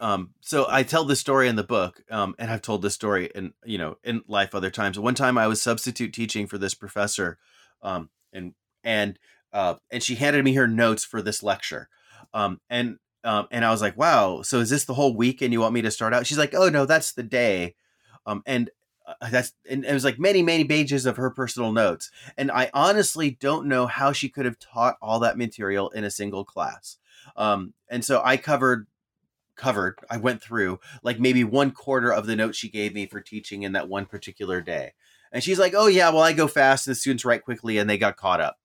um, 0.00 0.34
so 0.40 0.66
I 0.68 0.84
tell 0.84 1.04
this 1.04 1.18
story 1.18 1.48
in 1.48 1.56
the 1.56 1.64
book, 1.64 2.02
um, 2.10 2.34
and 2.38 2.50
I've 2.50 2.62
told 2.62 2.82
this 2.82 2.94
story 2.94 3.30
in 3.34 3.52
you 3.64 3.78
know 3.78 3.96
in 4.04 4.22
life 4.28 4.54
other 4.54 4.70
times. 4.70 4.98
One 4.98 5.14
time 5.14 5.36
I 5.36 5.48
was 5.48 5.60
substitute 5.60 6.12
teaching 6.12 6.46
for 6.46 6.58
this 6.58 6.74
professor, 6.74 7.38
um, 7.82 8.10
and 8.32 8.54
and 8.84 9.18
uh, 9.52 9.74
and 9.90 10.02
she 10.02 10.14
handed 10.14 10.44
me 10.44 10.54
her 10.54 10.68
notes 10.68 11.04
for 11.04 11.20
this 11.20 11.42
lecture, 11.42 11.88
um, 12.32 12.60
and 12.70 12.98
um, 13.24 13.48
and 13.50 13.64
I 13.64 13.70
was 13.70 13.82
like, 13.82 13.96
wow, 13.96 14.42
so 14.42 14.60
is 14.60 14.70
this 14.70 14.84
the 14.84 14.94
whole 14.94 15.16
week? 15.16 15.42
And 15.42 15.52
you 15.52 15.60
want 15.60 15.74
me 15.74 15.82
to 15.82 15.90
start 15.90 16.14
out? 16.14 16.26
She's 16.26 16.38
like, 16.38 16.54
oh 16.54 16.68
no, 16.68 16.86
that's 16.86 17.12
the 17.12 17.24
day, 17.24 17.74
um, 18.24 18.42
and 18.46 18.70
that's 19.30 19.52
and 19.68 19.84
it 19.84 19.92
was 19.92 20.04
like 20.04 20.18
many 20.18 20.42
many 20.42 20.64
pages 20.64 21.06
of 21.06 21.16
her 21.16 21.30
personal 21.30 21.72
notes 21.72 22.10
and 22.36 22.50
i 22.50 22.70
honestly 22.74 23.30
don't 23.40 23.66
know 23.66 23.86
how 23.86 24.12
she 24.12 24.28
could 24.28 24.44
have 24.44 24.58
taught 24.58 24.96
all 25.00 25.18
that 25.20 25.38
material 25.38 25.90
in 25.90 26.04
a 26.04 26.10
single 26.10 26.44
class. 26.44 26.98
Um, 27.36 27.74
and 27.88 28.04
so 28.04 28.22
i 28.24 28.36
covered 28.36 28.86
covered 29.56 29.98
i 30.10 30.16
went 30.16 30.42
through 30.42 30.78
like 31.02 31.18
maybe 31.18 31.42
one 31.44 31.70
quarter 31.70 32.12
of 32.12 32.26
the 32.26 32.36
notes 32.36 32.58
she 32.58 32.68
gave 32.68 32.94
me 32.94 33.06
for 33.06 33.20
teaching 33.20 33.62
in 33.62 33.72
that 33.72 33.88
one 33.88 34.06
particular 34.06 34.60
day. 34.60 34.92
And 35.32 35.42
she's 35.42 35.58
like 35.58 35.74
oh 35.76 35.86
yeah 35.86 36.10
well 36.10 36.22
i 36.22 36.32
go 36.32 36.46
fast 36.46 36.86
and 36.86 36.94
the 36.94 37.00
students 37.00 37.24
write 37.24 37.44
quickly 37.44 37.78
and 37.78 37.88
they 37.88 37.98
got 37.98 38.16
caught 38.16 38.40
up. 38.40 38.58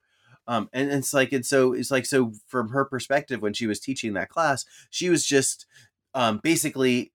Um, 0.45 0.69
and, 0.73 0.89
and 0.89 0.99
it's 0.99 1.13
like 1.13 1.31
and 1.31 1.45
so 1.45 1.73
it's 1.73 1.91
like 1.91 2.05
so 2.05 2.33
from 2.47 2.69
her 2.69 2.85
perspective 2.85 3.41
when 3.41 3.53
she 3.53 3.67
was 3.67 3.79
teaching 3.79 4.13
that 4.13 4.29
class 4.29 4.65
she 4.89 5.09
was 5.09 5.25
just 5.25 5.65
um, 6.13 6.41
basically 6.43 7.11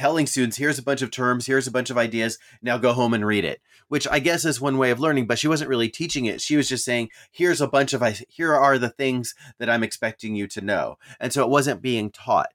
telling 0.00 0.26
students, 0.26 0.56
here's 0.56 0.78
a 0.78 0.82
bunch 0.82 1.02
of 1.02 1.10
terms, 1.10 1.44
here's 1.44 1.66
a 1.66 1.70
bunch 1.70 1.90
of 1.90 1.98
ideas, 1.98 2.38
now 2.62 2.78
go 2.78 2.94
home 2.94 3.12
and 3.12 3.26
read 3.26 3.44
it, 3.44 3.60
which 3.88 4.08
I 4.10 4.18
guess 4.18 4.46
is 4.46 4.58
one 4.58 4.78
way 4.78 4.90
of 4.90 4.98
learning, 4.98 5.26
but 5.26 5.38
she 5.38 5.46
wasn't 5.46 5.68
really 5.68 5.90
teaching 5.90 6.24
it. 6.24 6.40
She 6.40 6.56
was 6.56 6.70
just 6.70 6.86
saying, 6.86 7.10
here's 7.30 7.60
a 7.60 7.68
bunch 7.68 7.92
of, 7.92 8.02
here 8.26 8.54
are 8.54 8.78
the 8.78 8.88
things 8.88 9.34
that 9.58 9.68
I'm 9.68 9.82
expecting 9.82 10.34
you 10.34 10.46
to 10.48 10.62
know. 10.62 10.96
And 11.20 11.34
so 11.34 11.44
it 11.44 11.50
wasn't 11.50 11.82
being 11.82 12.10
taught. 12.10 12.48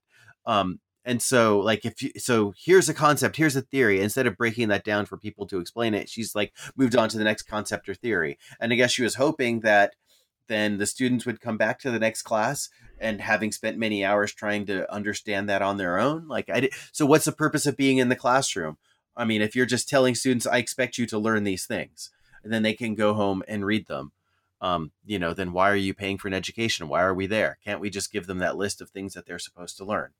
Um, 0.47 0.79
and 1.05 1.21
so 1.21 1.59
like 1.59 1.85
if 1.85 2.01
you 2.01 2.09
so 2.17 2.51
here's 2.57 2.89
a 2.89 2.93
concept 2.93 3.35
here's 3.35 3.55
a 3.55 3.61
theory 3.61 4.01
instead 4.01 4.25
of 4.25 4.37
breaking 4.37 4.69
that 4.69 4.83
down 4.83 5.05
for 5.05 5.17
people 5.17 5.45
to 5.45 5.59
explain 5.59 5.93
it 5.93 6.09
she's 6.09 6.33
like 6.33 6.51
moved 6.75 6.95
on 6.95 7.07
to 7.09 7.19
the 7.19 7.23
next 7.23 7.43
concept 7.43 7.87
or 7.87 7.93
theory 7.93 8.39
and 8.59 8.73
i 8.73 8.75
guess 8.75 8.91
she 8.91 9.03
was 9.03 9.13
hoping 9.13 9.59
that 9.59 9.93
then 10.47 10.77
the 10.77 10.85
students 10.85 11.25
would 11.25 11.41
come 11.41 11.57
back 11.57 11.79
to 11.79 11.91
the 11.91 11.99
next 11.99 12.21
class 12.21 12.69
and 12.99 13.21
having 13.21 13.51
spent 13.51 13.77
many 13.77 14.05
hours 14.05 14.33
trying 14.33 14.65
to 14.65 14.91
understand 14.93 15.49
that 15.49 15.61
on 15.61 15.77
their 15.77 15.97
own 15.97 16.27
like 16.27 16.49
i 16.49 16.59
did 16.59 16.73
so 16.91 17.05
what's 17.05 17.25
the 17.25 17.31
purpose 17.31 17.65
of 17.65 17.77
being 17.77 17.97
in 17.97 18.09
the 18.09 18.15
classroom? 18.15 18.77
I 19.17 19.25
mean 19.25 19.41
if 19.41 19.55
you're 19.55 19.65
just 19.65 19.89
telling 19.89 20.15
students 20.15 20.47
i 20.47 20.57
expect 20.57 20.97
you 20.97 21.05
to 21.07 21.19
learn 21.19 21.43
these 21.43 21.65
things 21.65 22.11
and 22.43 22.51
then 22.51 22.63
they 22.63 22.73
can 22.73 22.95
go 22.95 23.13
home 23.13 23.43
and 23.47 23.65
read 23.65 23.87
them 23.87 24.11
um, 24.61 24.91
you 25.05 25.19
know 25.19 25.33
then 25.33 25.51
why 25.51 25.69
are 25.69 25.75
you 25.75 25.93
paying 25.93 26.17
for 26.17 26.27
an 26.27 26.33
education? 26.33 26.87
Why 26.87 27.01
are 27.01 27.13
we 27.13 27.27
there? 27.27 27.59
Can't 27.63 27.81
we 27.81 27.89
just 27.89 28.11
give 28.11 28.25
them 28.25 28.39
that 28.39 28.57
list 28.57 28.81
of 28.81 28.89
things 28.89 29.13
that 29.13 29.25
they're 29.25 29.39
supposed 29.39 29.77
to 29.77 29.85
learn? 29.85 30.11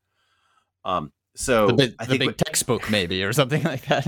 Um, 0.84 1.14
so 1.36 1.68
the 1.68 1.74
big, 1.74 1.96
I 2.00 2.06
think 2.06 2.20
big 2.20 2.28
what, 2.30 2.38
textbook 2.38 2.90
maybe 2.90 3.24
or 3.24 3.34
something 3.34 3.62
like 3.64 3.86
that. 3.88 4.08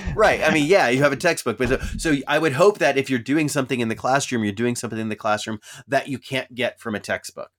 right. 0.16 0.42
I 0.42 0.52
mean, 0.52 0.66
yeah, 0.66 0.88
you 0.88 1.02
have 1.02 1.12
a 1.12 1.16
textbook, 1.16 1.58
but 1.58 1.68
so, 1.68 1.78
so, 1.98 2.16
I 2.26 2.38
would 2.38 2.54
hope 2.54 2.78
that 2.78 2.96
if 2.96 3.10
you're 3.10 3.18
doing 3.18 3.48
something 3.48 3.80
in 3.80 3.88
the 3.88 3.94
classroom, 3.94 4.44
you're 4.44 4.52
doing 4.52 4.74
something 4.74 4.98
in 4.98 5.10
the 5.10 5.16
classroom 5.16 5.60
that 5.86 6.08
you 6.08 6.18
can't 6.18 6.54
get 6.54 6.80
from 6.80 6.94
a 6.94 7.00
textbook. 7.00 7.50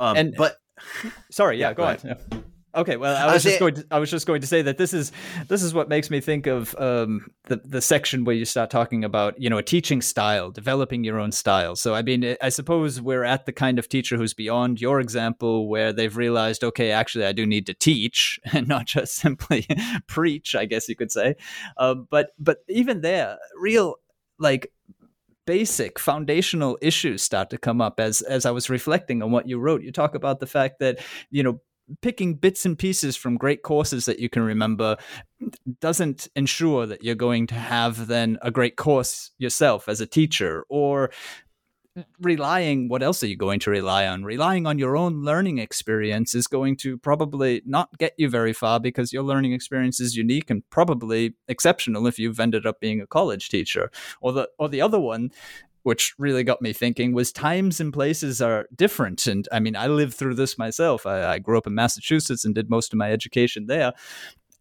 Um, 0.00 0.16
and 0.16 0.34
but 0.36 0.56
sorry, 1.30 1.58
yeah, 1.58 1.68
yeah 1.68 1.74
go, 1.74 1.82
go, 1.82 1.88
on. 1.88 1.98
Yeah. 2.32 2.38
Okay, 2.74 2.96
well, 2.96 3.16
I 3.16 3.32
was, 3.32 3.44
just 3.44 3.60
going. 3.60 3.74
To, 3.74 3.86
I 3.90 3.98
was 4.00 4.10
just 4.10 4.26
going 4.26 4.40
to 4.40 4.46
say 4.46 4.62
that 4.62 4.78
this 4.78 4.92
is 4.92 5.12
this 5.48 5.62
is 5.62 5.72
what 5.72 5.88
makes 5.88 6.10
me 6.10 6.20
think 6.20 6.46
of 6.48 6.74
um, 6.76 7.30
the 7.44 7.56
the 7.64 7.80
section 7.80 8.24
where 8.24 8.34
you 8.34 8.44
start 8.44 8.70
talking 8.70 9.04
about 9.04 9.40
you 9.40 9.48
know 9.48 9.58
a 9.58 9.62
teaching 9.62 10.02
style, 10.02 10.50
developing 10.50 11.04
your 11.04 11.20
own 11.20 11.30
style. 11.30 11.76
So 11.76 11.94
I 11.94 12.02
mean, 12.02 12.36
I 12.42 12.48
suppose 12.48 13.00
we're 13.00 13.22
at 13.22 13.46
the 13.46 13.52
kind 13.52 13.78
of 13.78 13.88
teacher 13.88 14.16
who's 14.16 14.34
beyond 14.34 14.80
your 14.80 14.98
example, 14.98 15.68
where 15.68 15.92
they've 15.92 16.16
realized, 16.16 16.64
okay, 16.64 16.90
actually, 16.90 17.26
I 17.26 17.32
do 17.32 17.46
need 17.46 17.66
to 17.66 17.74
teach 17.74 18.40
and 18.52 18.66
not 18.66 18.86
just 18.86 19.14
simply 19.14 19.66
preach. 20.08 20.56
I 20.56 20.64
guess 20.64 20.88
you 20.88 20.96
could 20.96 21.12
say, 21.12 21.36
uh, 21.76 21.94
but 21.94 22.30
but 22.38 22.58
even 22.68 23.02
there, 23.02 23.38
real 23.56 23.96
like 24.38 24.72
basic 25.46 25.98
foundational 25.98 26.78
issues 26.80 27.22
start 27.22 27.50
to 27.50 27.58
come 27.58 27.80
up 27.80 28.00
as 28.00 28.20
as 28.22 28.46
I 28.46 28.50
was 28.50 28.68
reflecting 28.68 29.22
on 29.22 29.30
what 29.30 29.48
you 29.48 29.58
wrote. 29.58 29.82
You 29.82 29.92
talk 29.92 30.14
about 30.14 30.40
the 30.40 30.46
fact 30.46 30.80
that 30.80 30.98
you 31.30 31.44
know 31.44 31.60
picking 32.00 32.34
bits 32.34 32.64
and 32.64 32.78
pieces 32.78 33.16
from 33.16 33.36
great 33.36 33.62
courses 33.62 34.04
that 34.06 34.18
you 34.18 34.28
can 34.28 34.42
remember 34.42 34.96
doesn't 35.80 36.28
ensure 36.34 36.86
that 36.86 37.04
you're 37.04 37.14
going 37.14 37.46
to 37.46 37.54
have 37.54 38.06
then 38.06 38.38
a 38.42 38.50
great 38.50 38.76
course 38.76 39.30
yourself 39.38 39.88
as 39.88 40.00
a 40.00 40.06
teacher 40.06 40.64
or 40.68 41.10
relying 42.20 42.88
what 42.88 43.02
else 43.02 43.22
are 43.22 43.28
you 43.28 43.36
going 43.36 43.60
to 43.60 43.70
rely 43.70 44.06
on? 44.06 44.24
Relying 44.24 44.66
on 44.66 44.78
your 44.78 44.96
own 44.96 45.22
learning 45.22 45.58
experience 45.58 46.34
is 46.34 46.46
going 46.46 46.76
to 46.78 46.98
probably 46.98 47.62
not 47.64 47.96
get 47.98 48.14
you 48.18 48.28
very 48.28 48.52
far 48.52 48.80
because 48.80 49.12
your 49.12 49.22
learning 49.22 49.52
experience 49.52 50.00
is 50.00 50.16
unique 50.16 50.50
and 50.50 50.68
probably 50.70 51.34
exceptional 51.46 52.06
if 52.06 52.18
you've 52.18 52.40
ended 52.40 52.66
up 52.66 52.80
being 52.80 53.00
a 53.00 53.06
college 53.06 53.48
teacher. 53.48 53.90
Or 54.20 54.32
the 54.32 54.48
or 54.58 54.68
the 54.68 54.80
other 54.80 54.98
one 54.98 55.30
which 55.84 56.14
really 56.18 56.42
got 56.42 56.60
me 56.60 56.72
thinking 56.72 57.12
was 57.12 57.32
times 57.32 57.80
and 57.80 57.92
places 57.92 58.42
are 58.42 58.66
different 58.74 59.26
and 59.26 59.48
i 59.52 59.60
mean 59.60 59.76
i 59.76 59.86
lived 59.86 60.14
through 60.14 60.34
this 60.34 60.58
myself 60.58 61.06
I, 61.06 61.34
I 61.34 61.38
grew 61.38 61.56
up 61.56 61.66
in 61.66 61.74
massachusetts 61.74 62.44
and 62.44 62.54
did 62.54 62.68
most 62.68 62.92
of 62.92 62.98
my 62.98 63.12
education 63.12 63.66
there 63.66 63.92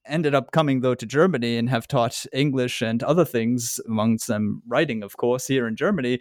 ended 0.05 0.36
up 0.36 0.51
coming 0.51 0.82
though 0.82 0.95
to 0.95 1.05
Germany 1.05 1.57
and 1.57 1.69
have 1.69 1.88
taught 1.88 2.26
English 2.34 2.82
and 2.82 3.01
other 3.03 3.24
things, 3.26 3.80
amongst 3.88 4.28
them 4.28 4.61
writing, 4.67 5.01
of 5.03 5.15
course, 5.17 5.47
here 5.47 5.67
in 5.67 5.76
Germany. 5.76 6.19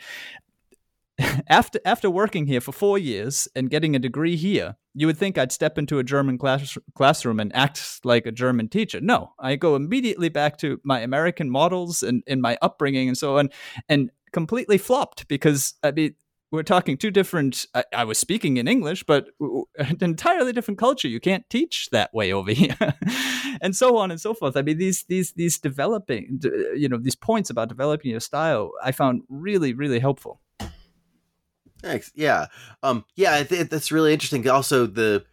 after 1.48 1.78
after 1.84 2.10
working 2.10 2.46
here 2.46 2.60
for 2.60 2.72
four 2.72 2.98
years 2.98 3.46
and 3.54 3.70
getting 3.70 3.94
a 3.94 3.98
degree 3.98 4.36
here, 4.36 4.76
you 4.94 5.06
would 5.06 5.18
think 5.18 5.36
I'd 5.36 5.52
step 5.52 5.78
into 5.78 5.98
a 5.98 6.04
German 6.04 6.38
class, 6.38 6.76
classroom 6.94 7.40
and 7.40 7.54
act 7.54 8.00
like 8.04 8.26
a 8.26 8.32
German 8.32 8.68
teacher. 8.68 9.00
No, 9.00 9.32
I 9.38 9.56
go 9.56 9.76
immediately 9.76 10.28
back 10.28 10.58
to 10.58 10.80
my 10.84 11.00
American 11.00 11.50
models 11.50 12.02
and 12.02 12.22
in 12.26 12.40
my 12.40 12.56
upbringing 12.62 13.08
and 13.08 13.18
so 13.18 13.38
on, 13.38 13.50
and 13.88 14.10
completely 14.32 14.78
flopped 14.78 15.28
because 15.28 15.74
I 15.82 15.90
mean 15.90 16.14
we're 16.50 16.62
talking 16.62 16.98
two 16.98 17.10
different 17.10 17.66
I, 17.74 17.84
I, 17.94 18.04
was 18.04 18.18
speaking 18.18 18.58
in 18.58 18.68
english 18.68 19.04
but 19.04 19.28
an 19.78 19.98
entirely 20.02 20.52
different 20.52 20.78
culture 20.78 21.08
you 21.08 21.18
can't 21.18 21.48
teach 21.48 21.88
that 21.92 22.12
way 22.12 22.30
over 22.30 22.52
here 22.62 22.76
and 23.62 23.74
so 23.74 23.96
on 23.96 24.10
and 24.10 24.20
so 24.20 24.34
forth 24.34 24.54
i 24.54 24.62
mean 24.62 24.76
these 24.76 25.04
these 25.04 25.32
these 25.32 25.58
developing 25.58 26.40
you 26.76 26.90
know 26.90 26.98
these 26.98 27.14
points 27.14 27.48
about 27.48 27.68
developing 27.68 28.10
your 28.10 28.20
style 28.20 28.70
i 28.84 28.92
found 28.92 29.22
really 29.30 29.72
really 29.72 29.98
helpful 29.98 30.40
Thanks. 31.82 32.12
Yeah. 32.14 32.46
Um, 32.82 33.04
yeah, 33.16 33.42
think 33.42 33.68
that's 33.68 33.90
really 33.90 34.12
interesting. 34.12 34.48
Also, 34.48 34.86
the, 34.86 35.24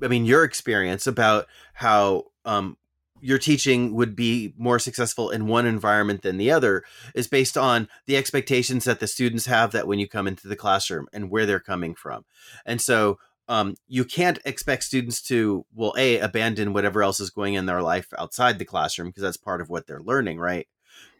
I 0.00 0.06
mean, 0.06 0.24
your 0.24 0.44
experience 0.44 1.06
about 1.06 1.46
how 1.74 2.26
um, 2.44 2.76
your 3.20 3.38
teaching 3.38 3.94
would 3.94 4.14
be 4.14 4.54
more 4.56 4.78
successful 4.78 5.30
in 5.30 5.46
one 5.46 5.66
environment 5.66 6.22
than 6.22 6.36
the 6.36 6.50
other 6.50 6.84
is 7.14 7.26
based 7.26 7.56
on 7.56 7.88
the 8.06 8.16
expectations 8.16 8.84
that 8.84 9.00
the 9.00 9.06
students 9.06 9.46
have 9.46 9.72
that 9.72 9.86
when 9.86 9.98
you 9.98 10.08
come 10.08 10.26
into 10.26 10.48
the 10.48 10.56
classroom 10.56 11.08
and 11.12 11.30
where 11.30 11.46
they're 11.46 11.60
coming 11.60 11.94
from. 11.94 12.24
And 12.64 12.80
so 12.80 13.18
um, 13.48 13.76
you 13.86 14.04
can't 14.04 14.38
expect 14.44 14.84
students 14.84 15.22
to, 15.22 15.64
well, 15.74 15.94
A, 15.96 16.18
abandon 16.18 16.72
whatever 16.72 17.02
else 17.02 17.18
is 17.18 17.30
going 17.30 17.54
in 17.54 17.66
their 17.66 17.82
life 17.82 18.08
outside 18.18 18.58
the 18.58 18.64
classroom 18.64 19.08
because 19.08 19.22
that's 19.22 19.36
part 19.38 19.60
of 19.60 19.70
what 19.70 19.86
they're 19.86 20.02
learning, 20.02 20.38
right? 20.38 20.68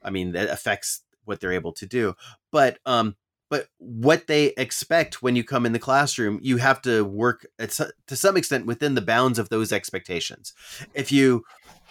I 0.03 0.11
mean, 0.11 0.32
that 0.32 0.51
affects 0.51 1.03
what 1.24 1.40
they're 1.40 1.53
able 1.53 1.72
to 1.72 1.86
do. 1.86 2.14
But 2.51 2.78
um, 2.86 3.16
but 3.51 3.68
what 3.78 4.26
they 4.26 4.53
expect 4.59 5.22
when 5.22 5.34
you 5.34 5.42
come 5.42 5.64
in 5.64 5.72
the 5.72 5.78
classroom, 5.78 6.38
you 6.42 6.59
have 6.59 6.82
to 6.82 7.03
work 7.03 7.46
at, 7.59 7.70
to 8.07 8.16
some 8.16 8.36
extent 8.36 8.66
within 8.66 8.94
the 8.94 9.01
bounds 9.01 9.38
of 9.38 9.49
those 9.49 9.72
expectations. 9.72 10.53
If 10.92 11.11
you 11.11 11.44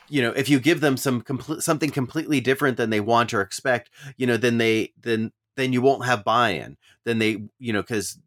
you 0.10 0.22
know 0.22 0.32
if 0.32 0.50
you 0.50 0.60
give 0.60 0.82
them 0.82 0.98
some 0.98 1.24
something 1.60 1.90
completely 1.90 2.40
different 2.40 2.78
than 2.78 2.90
they 2.90 3.00
want 3.00 3.34
or 3.34 3.42
expect 3.42 3.90
you 4.18 4.26
know 4.28 4.38
then 4.38 4.58
they 4.58 4.94
then 5.02 5.32
then 5.58 5.74
you 5.74 5.82
won't 5.82 6.06
have 6.06 6.24
buy-in. 6.24 6.78
Then 7.04 7.20
they 7.20 7.44
you 7.60 7.74
know 7.74 7.82
because 7.82 8.20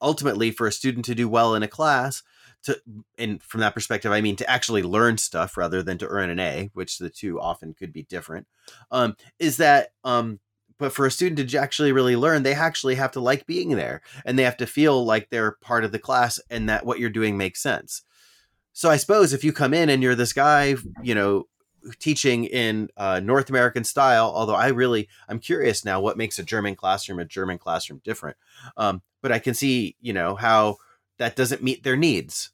ultimately 0.00 0.50
for 0.50 0.66
a 0.66 0.72
student 0.72 1.04
to 1.06 1.14
do 1.14 1.28
well 1.28 1.54
in 1.54 1.62
a 1.62 1.68
class 1.68 2.22
to 2.62 2.78
and 3.18 3.42
from 3.42 3.60
that 3.60 3.72
perspective 3.72 4.12
i 4.12 4.20
mean 4.20 4.36
to 4.36 4.48
actually 4.50 4.82
learn 4.82 5.16
stuff 5.16 5.56
rather 5.56 5.82
than 5.82 5.96
to 5.96 6.06
earn 6.06 6.28
an 6.28 6.38
a 6.38 6.68
which 6.74 6.98
the 6.98 7.08
two 7.08 7.40
often 7.40 7.72
could 7.72 7.94
be 7.94 8.02
different 8.02 8.46
um 8.90 9.16
is 9.38 9.56
that 9.56 9.92
um 10.04 10.38
but 10.78 10.92
for 10.92 11.06
a 11.06 11.10
student 11.10 11.48
to 11.48 11.58
actually 11.58 11.92
really 11.92 12.14
learn 12.14 12.42
they 12.42 12.52
actually 12.52 12.96
have 12.96 13.10
to 13.10 13.20
like 13.20 13.46
being 13.46 13.70
there 13.70 14.02
and 14.26 14.38
they 14.38 14.42
have 14.42 14.56
to 14.56 14.66
feel 14.66 15.02
like 15.02 15.30
they're 15.30 15.56
part 15.62 15.82
of 15.82 15.92
the 15.92 15.98
class 15.98 16.38
and 16.50 16.68
that 16.68 16.84
what 16.84 16.98
you're 16.98 17.08
doing 17.08 17.38
makes 17.38 17.62
sense 17.62 18.02
so 18.76 18.90
i 18.90 18.96
suppose 18.96 19.32
if 19.32 19.42
you 19.42 19.52
come 19.52 19.72
in 19.72 19.88
and 19.88 20.02
you're 20.02 20.14
this 20.14 20.34
guy 20.34 20.76
you 21.02 21.14
know 21.14 21.44
teaching 21.98 22.44
in 22.44 22.88
uh, 22.96 23.20
north 23.20 23.48
american 23.48 23.84
style 23.84 24.30
although 24.34 24.54
i 24.54 24.68
really 24.68 25.08
i'm 25.28 25.38
curious 25.38 25.84
now 25.84 25.98
what 25.98 26.18
makes 26.18 26.38
a 26.38 26.42
german 26.42 26.76
classroom 26.76 27.18
a 27.18 27.24
german 27.24 27.58
classroom 27.58 28.00
different. 28.04 28.36
Um, 28.76 29.02
but 29.22 29.32
i 29.32 29.38
can 29.38 29.54
see 29.54 29.96
you 30.00 30.12
know 30.12 30.34
how 30.34 30.76
that 31.18 31.36
doesn't 31.36 31.62
meet 31.62 31.82
their 31.84 31.96
needs 31.96 32.50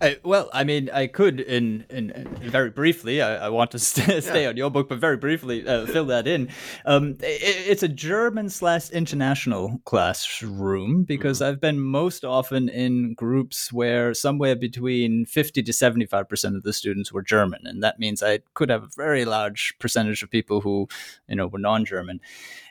I, 0.00 0.18
well, 0.24 0.50
I 0.52 0.64
mean, 0.64 0.90
I 0.92 1.06
could, 1.06 1.40
in, 1.40 1.86
in, 1.88 2.10
in 2.10 2.28
very 2.50 2.70
briefly, 2.70 3.22
I, 3.22 3.46
I 3.46 3.48
want 3.48 3.70
to 3.72 3.78
st- 3.80 4.22
stay 4.22 4.42
yeah. 4.42 4.48
on 4.48 4.56
your 4.56 4.70
book, 4.70 4.88
but 4.88 4.98
very 4.98 5.16
briefly 5.16 5.66
uh, 5.66 5.86
fill 5.86 6.06
that 6.06 6.26
in. 6.26 6.48
Um, 6.84 7.16
it, 7.20 7.42
it's 7.68 7.82
a 7.82 7.88
German 7.88 8.50
slash 8.50 8.90
international 8.90 9.80
classroom 9.84 11.04
because 11.04 11.40
mm-hmm. 11.40 11.50
I've 11.50 11.60
been 11.60 11.80
most 11.80 12.24
often 12.24 12.68
in 12.68 13.14
groups 13.14 13.72
where 13.72 14.14
somewhere 14.14 14.56
between 14.56 15.26
50 15.26 15.62
to 15.62 15.72
75% 15.72 16.56
of 16.56 16.62
the 16.62 16.72
students 16.72 17.12
were 17.12 17.22
German. 17.22 17.60
And 17.64 17.82
that 17.82 17.98
means 17.98 18.22
I 18.22 18.40
could 18.54 18.70
have 18.70 18.82
a 18.82 18.88
very 18.96 19.24
large 19.24 19.74
percentage 19.78 20.22
of 20.22 20.30
people 20.30 20.60
who, 20.60 20.88
you 21.28 21.36
know, 21.36 21.46
were 21.46 21.58
non 21.58 21.84
German. 21.84 22.20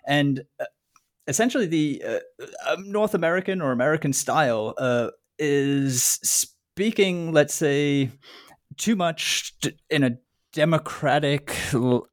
And 0.05 0.43
uh, 0.59 0.65
essentially, 1.27 1.65
the 1.65 2.03
uh, 2.05 2.45
um, 2.67 2.91
North 2.91 3.13
American 3.13 3.61
or 3.61 3.71
American 3.71 4.13
style 4.13 4.73
uh, 4.77 5.09
is 5.39 6.52
speaking, 6.75 7.31
let's 7.31 7.53
say, 7.53 8.09
too 8.77 8.95
much 8.95 9.53
in 9.91 10.03
a 10.03 10.17
democratic, 10.53 11.55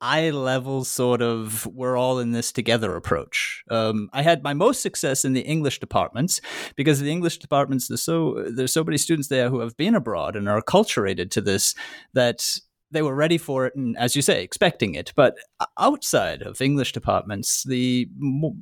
eye 0.01 0.31
level 0.31 0.85
sort 0.85 1.23
of 1.23 1.67
we're 1.67 1.97
all 1.97 2.19
in 2.19 2.33
this 2.33 2.53
together 2.53 2.95
approach. 2.95 3.63
Um, 3.71 4.11
I 4.13 4.21
had 4.23 4.43
my 4.43 4.53
most 4.53 4.83
success 4.83 5.25
in 5.25 5.33
the 5.33 5.41
English 5.41 5.79
departments 5.79 6.43
because 6.77 7.01
the 7.01 7.11
English 7.11 7.39
departments 7.39 7.89
there's 7.89 8.03
so 8.03 8.45
there's 8.55 8.73
so 8.73 8.85
many 8.85 8.99
students 8.99 9.29
there 9.29 9.49
who 9.49 9.61
have 9.61 9.77
been 9.79 9.95
abroad 9.95 10.37
and 10.37 10.47
are 10.49 10.61
acculturated 10.61 11.31
to 11.31 11.41
this 11.41 11.75
that 12.13 12.59
they 12.91 13.03
were 13.03 13.15
ready 13.15 13.39
for 13.39 13.67
it 13.67 13.75
and 13.77 13.97
as 13.97 14.17
you 14.17 14.23
say 14.23 14.43
expecting 14.43 14.97
it 14.97 15.13
but 15.15 15.37
outside 15.79 16.43
of 16.43 16.61
english 16.61 16.91
departments 16.93 17.63
the 17.63 18.09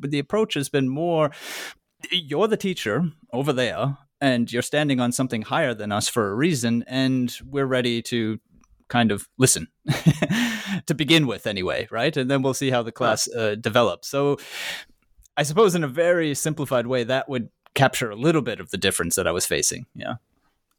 the 0.01 0.19
approach 0.19 0.53
has 0.53 0.69
been 0.69 0.87
more 0.87 1.31
you're 2.11 2.47
the 2.47 2.59
teacher 2.59 3.11
over 3.33 3.55
there 3.55 3.97
and 4.21 4.51
you're 4.53 4.63
standing 4.63 5.01
on 5.01 5.13
something 5.13 5.43
higher 5.43 5.75
than 5.75 5.93
us 5.93 6.09
for 6.09 6.31
a 6.31 6.35
reason, 6.35 6.85
and 6.87 7.37
we're 7.45 7.67
ready 7.67 8.03
to 8.03 8.41
kind 8.89 9.13
of 9.13 9.29
listen 9.39 9.69
to 10.87 10.95
begin 10.95 11.27
with, 11.27 11.47
anyway, 11.47 11.87
right? 11.91 12.17
And 12.17 12.31
then 12.31 12.43
we'll 12.43 12.55
see 12.55 12.71
how 12.71 12.83
the 12.83 12.93
class 12.93 13.29
uh, 13.29 13.55
develops. 13.55 14.09
So, 14.09 14.39
I 15.37 15.43
suppose 15.43 15.75
in 15.75 15.85
a 15.85 15.89
very 15.89 16.35
simplified 16.35 16.87
way, 16.87 17.05
that 17.05 17.29
would 17.29 17.51
capture 17.75 18.11
a 18.11 18.17
little 18.17 18.43
bit 18.43 18.61
of 18.61 18.71
the 18.71 18.79
difference 18.79 19.15
that 19.15 19.27
I 19.27 19.31
was 19.31 19.47
facing. 19.47 19.87
Yeah. 19.95 20.15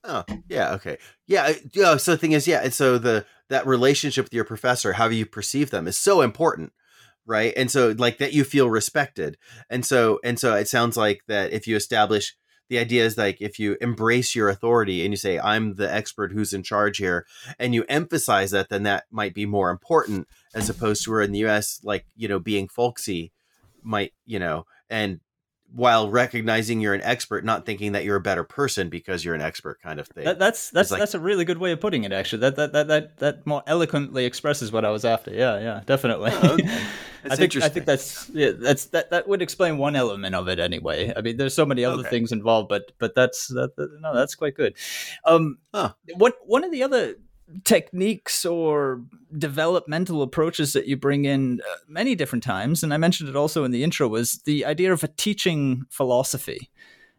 Oh, 0.04 0.24
yeah. 0.50 0.74
Okay. 0.74 0.98
Yeah. 1.28 1.54
Yeah. 1.72 1.98
So 1.98 2.12
the 2.12 2.18
thing 2.18 2.34
is, 2.34 2.48
yeah. 2.48 2.62
And 2.64 2.74
so 2.74 2.98
the 2.98 3.26
that 3.50 3.66
relationship 3.66 4.26
with 4.26 4.34
your 4.34 4.44
professor, 4.44 4.94
how 4.94 5.08
you 5.08 5.26
perceive 5.26 5.72
them, 5.72 5.88
is 5.88 5.98
so 5.98 6.22
important 6.22 6.74
right 7.26 7.54
and 7.56 7.70
so 7.70 7.94
like 7.98 8.18
that 8.18 8.34
you 8.34 8.44
feel 8.44 8.70
respected 8.70 9.38
and 9.70 9.86
so 9.86 10.20
and 10.24 10.40
so 10.40 10.56
it 10.56 10.68
sounds 10.68 10.98
like 10.98 11.22
that 11.28 11.54
if 11.54 11.68
you 11.68 11.76
establish 11.76 12.36
the 12.70 12.80
idea 12.80 13.06
is 13.06 13.18
like 13.18 13.42
if 13.42 13.60
you 13.60 13.76
embrace 13.82 14.36
your 14.36 14.48
authority 14.48 15.04
and 15.04 15.12
you 15.12 15.18
say 15.18 15.40
i'm 15.40 15.76
the 15.76 15.92
expert 15.94 16.32
who's 16.32 16.54
in 16.54 16.64
charge 16.64 16.98
here 16.98 17.26
and 17.58 17.76
you 17.76 17.84
emphasize 17.90 18.52
that 18.52 18.70
then 18.70 18.84
that 18.84 19.06
might 19.12 19.34
be 19.34 19.46
more 19.46 19.70
important 19.70 20.28
as 20.54 20.70
opposed 20.70 21.04
to 21.04 21.12
where 21.12 21.22
in 21.22 21.32
the 21.32 21.40
us 21.40 21.80
like 21.84 22.06
you 22.16 22.28
know 22.28 22.40
being 22.40 22.68
folksy 22.68 23.32
might 23.84 24.14
you 24.26 24.40
know 24.40 24.66
and 24.90 25.20
while 25.74 26.10
recognizing 26.10 26.82
you're 26.82 26.94
an 26.94 27.02
expert, 27.04 27.46
not 27.46 27.66
thinking 27.66 27.92
that 27.92 28.04
you're 28.04 28.16
a 28.16 28.22
better 28.22 28.44
person 28.44 28.90
because 28.90 29.24
you're 29.24 29.36
an 29.36 29.42
expert, 29.42 29.82
kind 29.82 30.00
of 30.00 30.08
thing. 30.08 30.26
That, 30.26 30.40
that's 30.40 30.70
that's 30.72 30.92
like, 30.92 31.00
that's 31.00 31.14
a 31.14 31.20
really 31.20 31.46
good 31.46 31.58
way 31.58 31.72
of 31.72 31.80
putting 31.80 32.04
it. 32.04 32.12
Actually, 32.12 32.40
that 32.40 32.56
that 32.56 32.74
that 32.74 32.88
that 32.88 33.18
that 33.18 33.48
more 33.48 33.64
eloquently 33.68 34.26
expresses 34.26 34.72
what 34.72 34.86
I 34.86 34.90
was 34.90 35.06
after. 35.06 35.32
Yeah, 35.32 35.60
yeah, 35.60 35.82
definitely. 35.86 36.32
Oh, 36.34 36.54
okay. 36.54 36.82
I 37.30 37.36
think 37.36 37.56
I 37.58 37.70
think 37.70 37.86
that's 37.86 38.30
yeah, 38.30 38.52
that's 38.52 38.86
that 38.88 39.12
that 39.12 39.28
would 39.28 39.42
explain 39.42 39.78
one 39.78 39.96
element 39.96 40.36
of 40.36 40.48
it 40.48 40.60
anyway. 40.60 41.14
I 41.16 41.22
mean, 41.22 41.38
there's 41.38 41.54
so 41.54 41.66
many 41.66 41.84
other 41.84 42.00
okay. 42.00 42.10
things 42.10 42.32
involved, 42.32 42.70
but 42.70 42.92
but 42.98 43.14
that's 43.14 43.48
that, 43.50 43.76
that, 43.76 43.90
no, 44.00 44.16
that's 44.16 44.36
quite 44.36 44.56
good. 44.56 44.76
Um, 45.26 45.58
huh. 45.74 45.94
what 46.16 46.38
one 46.46 46.64
of 46.64 46.72
the 46.72 46.84
other 46.84 47.16
techniques 47.64 48.46
or 48.46 49.02
developmental 49.38 50.22
approaches 50.22 50.74
that 50.74 50.88
you 50.88 50.98
bring 50.98 51.26
in 51.26 51.62
uh, 51.62 51.76
many 51.88 52.16
different 52.16 52.44
times, 52.44 52.84
and 52.84 52.94
I 52.94 52.98
mentioned 52.98 53.30
it 53.30 53.36
also 53.36 53.64
in 53.64 53.72
the 53.72 53.84
intro, 53.84 54.08
was 54.08 54.42
the 54.46 54.66
idea 54.66 54.94
of 54.94 55.04
a 55.04 55.08
teaching 55.08 55.84
philosophy. 55.90 56.70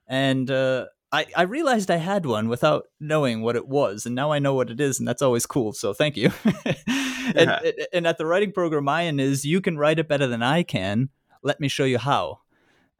And 0.06 0.50
uh, 0.50 0.86
I, 1.12 1.26
I 1.36 1.42
realized 1.42 1.90
I 1.90 1.96
had 1.96 2.26
one 2.26 2.48
without 2.48 2.86
knowing 3.00 3.42
what 3.42 3.56
it 3.56 3.66
was, 3.66 4.06
and 4.06 4.14
now 4.14 4.32
I 4.32 4.38
know 4.38 4.54
what 4.54 4.70
it 4.70 4.80
is, 4.80 4.98
and 4.98 5.08
that's 5.08 5.22
always 5.22 5.46
cool. 5.46 5.72
So 5.72 5.92
thank 5.92 6.16
you. 6.16 6.30
and, 6.44 7.50
yeah. 7.64 7.70
and 7.92 8.06
at 8.06 8.18
the 8.18 8.26
writing 8.26 8.52
program, 8.52 8.84
mine 8.84 9.18
is 9.18 9.44
you 9.44 9.60
can 9.60 9.76
write 9.76 9.98
it 9.98 10.08
better 10.08 10.26
than 10.26 10.42
I 10.42 10.62
can. 10.62 11.10
Let 11.42 11.60
me 11.60 11.68
show 11.68 11.84
you 11.84 11.98
how. 11.98 12.40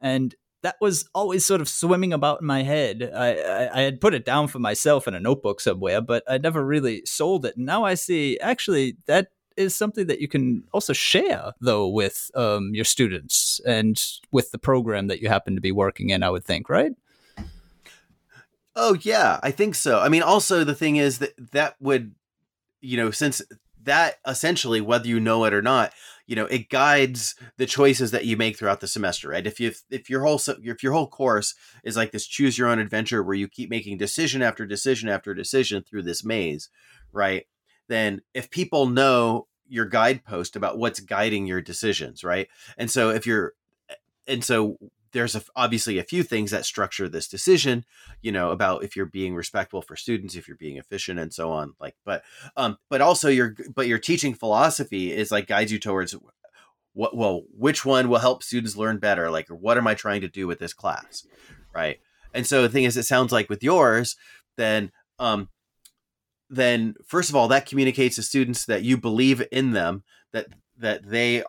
And 0.01 0.35
that 0.61 0.75
was 0.79 1.09
always 1.13 1.45
sort 1.45 1.61
of 1.61 1.69
swimming 1.69 2.13
about 2.13 2.41
in 2.41 2.47
my 2.47 2.63
head. 2.63 3.11
I, 3.15 3.33
I, 3.33 3.79
I, 3.79 3.81
had 3.81 3.99
put 3.99 4.13
it 4.13 4.25
down 4.25 4.47
for 4.47 4.59
myself 4.59 5.07
in 5.07 5.15
a 5.15 5.19
notebook 5.19 5.59
somewhere, 5.59 6.01
but 6.01 6.23
I 6.29 6.37
never 6.37 6.63
really 6.63 7.03
sold 7.05 7.45
it. 7.45 7.57
And 7.57 7.65
now 7.65 7.83
I 7.83 7.95
see 7.95 8.39
actually 8.39 8.97
that 9.07 9.29
is 9.57 9.75
something 9.75 10.07
that 10.07 10.21
you 10.21 10.27
can 10.27 10.63
also 10.71 10.93
share 10.93 11.53
though 11.59 11.87
with 11.87 12.31
um, 12.35 12.73
your 12.73 12.85
students 12.85 13.59
and 13.65 14.01
with 14.31 14.51
the 14.51 14.57
program 14.57 15.07
that 15.07 15.21
you 15.21 15.29
happen 15.29 15.55
to 15.55 15.61
be 15.61 15.71
working 15.71 16.09
in. 16.09 16.23
I 16.23 16.29
would 16.29 16.45
think, 16.45 16.69
right? 16.69 16.93
Oh 18.75 18.97
yeah, 19.01 19.39
I 19.43 19.51
think 19.51 19.75
so. 19.75 19.99
I 19.99 20.09
mean, 20.09 20.23
also 20.23 20.63
the 20.63 20.75
thing 20.75 20.95
is 20.95 21.19
that 21.19 21.33
that 21.51 21.75
would, 21.81 22.15
you 22.79 22.97
know, 22.97 23.11
since 23.11 23.41
that 23.83 24.19
essentially, 24.25 24.79
whether 24.79 25.07
you 25.07 25.19
know 25.19 25.43
it 25.45 25.53
or 25.53 25.61
not, 25.61 25.91
you 26.31 26.35
know 26.37 26.45
it 26.45 26.69
guides 26.69 27.35
the 27.57 27.65
choices 27.65 28.11
that 28.11 28.23
you 28.23 28.37
make 28.37 28.57
throughout 28.57 28.79
the 28.79 28.87
semester 28.87 29.27
right? 29.27 29.45
If 29.45 29.59
you 29.59 29.73
if 29.89 30.09
your 30.09 30.21
whole 30.23 30.39
if 30.63 30.81
your 30.81 30.93
whole 30.93 31.07
course 31.07 31.53
is 31.83 31.97
like 31.97 32.13
this 32.13 32.25
choose 32.25 32.57
your 32.57 32.69
own 32.69 32.79
adventure 32.79 33.21
where 33.21 33.35
you 33.35 33.49
keep 33.49 33.69
making 33.69 33.97
decision 33.97 34.41
after 34.41 34.65
decision 34.65 35.09
after 35.09 35.33
decision 35.33 35.83
through 35.83 36.03
this 36.03 36.23
maze 36.23 36.69
right? 37.11 37.47
Then 37.89 38.21
if 38.33 38.49
people 38.49 38.87
know 38.87 39.47
your 39.67 39.85
guidepost 39.85 40.55
about 40.55 40.77
what's 40.77 41.01
guiding 41.01 41.47
your 41.47 41.61
decisions 41.61 42.23
right? 42.23 42.47
And 42.77 42.89
so 42.89 43.09
if 43.09 43.27
you're 43.27 43.51
and 44.25 44.41
so 44.41 44.77
there's 45.13 45.35
a, 45.35 45.43
obviously 45.55 45.97
a 45.97 46.03
few 46.03 46.23
things 46.23 46.51
that 46.51 46.65
structure 46.65 47.07
this 47.09 47.27
decision 47.27 47.85
you 48.21 48.31
know 48.31 48.51
about 48.51 48.83
if 48.83 48.95
you're 48.95 49.05
being 49.05 49.35
respectful 49.35 49.81
for 49.81 49.95
students 49.95 50.35
if 50.35 50.47
you're 50.47 50.57
being 50.57 50.77
efficient 50.77 51.19
and 51.19 51.33
so 51.33 51.51
on 51.51 51.73
like 51.79 51.95
but 52.05 52.23
um 52.57 52.77
but 52.89 53.01
also 53.01 53.29
your 53.29 53.55
but 53.75 53.87
your 53.87 53.99
teaching 53.99 54.33
philosophy 54.33 55.11
is 55.11 55.31
like 55.31 55.47
guides 55.47 55.71
you 55.71 55.79
towards 55.79 56.15
what 56.93 57.15
well 57.15 57.43
which 57.57 57.85
one 57.85 58.09
will 58.09 58.19
help 58.19 58.43
students 58.43 58.75
learn 58.75 58.97
better 58.97 59.29
like 59.29 59.47
what 59.49 59.77
am 59.77 59.87
i 59.87 59.93
trying 59.93 60.21
to 60.21 60.27
do 60.27 60.47
with 60.47 60.59
this 60.59 60.73
class 60.73 61.25
right? 61.73 61.99
And 62.33 62.45
so 62.45 62.61
the 62.61 62.69
thing 62.69 62.83
is 62.83 62.97
it 62.97 63.03
sounds 63.03 63.31
like 63.31 63.49
with 63.49 63.63
yours 63.63 64.15
then 64.57 64.91
um 65.19 65.49
then 66.49 66.95
first 67.05 67.29
of 67.29 67.35
all 67.35 67.47
that 67.47 67.65
communicates 67.65 68.15
to 68.15 68.23
students 68.23 68.65
that 68.65 68.83
you 68.83 68.97
believe 68.97 69.41
in 69.51 69.71
them 69.71 70.03
that 70.33 70.47
that 70.77 71.07
they 71.07 71.43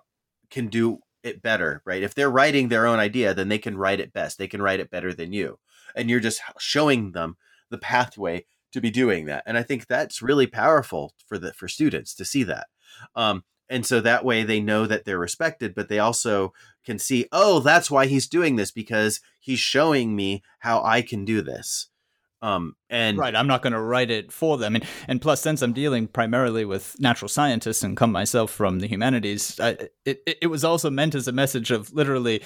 can 0.51 0.69
do 0.69 0.99
it 1.23 1.43
better, 1.43 1.83
right? 1.85 2.03
If 2.03 2.15
they're 2.15 2.31
writing 2.31 2.69
their 2.69 2.87
own 2.87 2.99
idea, 2.99 3.35
then 3.35 3.49
they 3.49 3.59
can 3.59 3.77
write 3.77 4.01
it 4.01 4.13
best. 4.13 4.39
They 4.39 4.49
can 4.49 4.63
write 4.63 4.81
it 4.81 4.91
better 4.91 5.13
than 5.13 5.33
you. 5.33 5.59
And 5.95 6.09
you're 6.09 6.21
just 6.21 6.41
showing 6.59 7.13
them 7.13 7.37
the 7.71 7.79
pathway 7.79 8.45
to 8.73 8.81
be 8.81 8.91
doing 8.91 9.27
that. 9.27 9.43
And 9.47 9.57
I 9.57 9.63
think 9.63 9.87
that's 9.87 10.23
really 10.23 10.47
powerful 10.47 11.15
for 11.27 11.39
the 11.39 11.53
for 11.53 11.69
students 11.69 12.15
to 12.15 12.25
see 12.25 12.43
that. 12.45 12.67
Um, 13.15 13.45
and 13.69 13.87
so 13.87 14.01
that 14.01 14.25
way 14.25 14.43
they 14.43 14.61
know 14.61 14.87
that 14.87 15.05
they're 15.05 15.19
respected, 15.19 15.75
but 15.75 15.89
they 15.89 15.99
also 15.99 16.53
can 16.85 16.99
see, 16.99 17.27
oh, 17.33 17.61
that's 17.61 17.91
why 17.91 18.07
he's 18.07 18.29
doing 18.29 18.57
this 18.57 18.71
because 18.71 19.21
he's 19.41 19.61
showing 19.61 20.15
me 20.15 20.43
how 20.59 20.83
I 20.83 21.01
can 21.01 21.25
do 21.25 21.41
this. 21.41 21.89
Um, 22.43 22.75
and 22.91 23.17
right, 23.17 23.37
I'm 23.37 23.47
not 23.47 23.63
going 23.63 23.73
to 23.73 23.81
write 23.81 24.11
it 24.11 24.33
for 24.33 24.59
them. 24.59 24.75
And 24.75 24.85
and 25.07 25.23
plus, 25.23 25.41
since 25.41 25.63
I'm 25.63 25.73
dealing 25.73 26.09
primarily 26.09 26.65
with 26.65 26.97
natural 26.99 27.29
scientists 27.29 27.85
and 27.85 27.97
come 27.97 28.11
myself 28.11 28.51
from 28.51 28.81
the 28.81 28.89
humanities, 28.89 29.59
I, 29.61 29.89
it 30.05 30.23
it 30.27 30.51
was 30.51 30.65
also 30.65 30.91
meant 30.91 31.15
as 31.15 31.29
a 31.29 31.33
message 31.33 31.71
of 31.71 31.93
literally, 31.93 32.43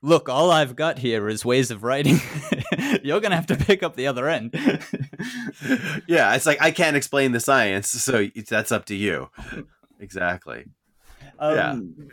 look, 0.00 0.28
all 0.28 0.52
I've 0.52 0.76
got 0.76 1.00
here 1.00 1.28
is 1.28 1.44
ways 1.44 1.72
of 1.72 1.82
writing. 1.82 2.20
You're 3.02 3.20
going 3.20 3.30
to 3.30 3.36
have 3.36 3.48
to 3.48 3.56
pick 3.56 3.82
up 3.82 3.96
the 3.96 4.06
other 4.06 4.28
end. 4.28 4.54
yeah, 6.06 6.34
it's 6.34 6.46
like 6.46 6.62
I 6.62 6.70
can't 6.70 6.96
explain 6.96 7.32
the 7.32 7.40
science, 7.40 7.90
so 7.90 8.28
that's 8.48 8.70
up 8.70 8.84
to 8.86 8.94
you. 8.94 9.28
Exactly. 9.98 10.66
Um, 11.40 11.96
yeah. 11.98 12.04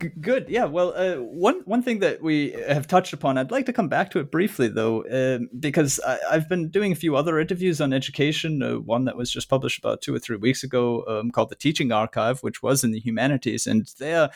G- 0.00 0.10
good. 0.20 0.48
Yeah. 0.48 0.64
Well, 0.64 0.92
uh, 0.96 1.16
one 1.16 1.62
one 1.64 1.82
thing 1.82 2.00
that 2.00 2.22
we 2.22 2.52
have 2.68 2.86
touched 2.86 3.12
upon, 3.12 3.38
I'd 3.38 3.50
like 3.50 3.66
to 3.66 3.72
come 3.72 3.88
back 3.88 4.10
to 4.12 4.18
it 4.20 4.30
briefly, 4.30 4.68
though, 4.68 5.02
uh, 5.04 5.38
because 5.58 6.00
I, 6.06 6.18
have 6.32 6.48
been 6.48 6.68
doing 6.70 6.92
a 6.92 6.96
few 6.96 7.16
other 7.16 7.38
interviews 7.38 7.80
on 7.80 7.92
education. 7.92 8.62
Uh, 8.62 8.74
one 8.76 9.04
that 9.04 9.16
was 9.16 9.30
just 9.30 9.48
published 9.48 9.78
about 9.78 10.02
two 10.02 10.14
or 10.14 10.18
three 10.18 10.36
weeks 10.36 10.62
ago, 10.62 11.04
um, 11.06 11.30
called 11.30 11.50
the 11.50 11.56
Teaching 11.56 11.92
Archive, 11.92 12.40
which 12.40 12.62
was 12.62 12.84
in 12.84 12.92
the 12.92 13.00
humanities, 13.00 13.66
and 13.66 13.90
there, 13.98 14.30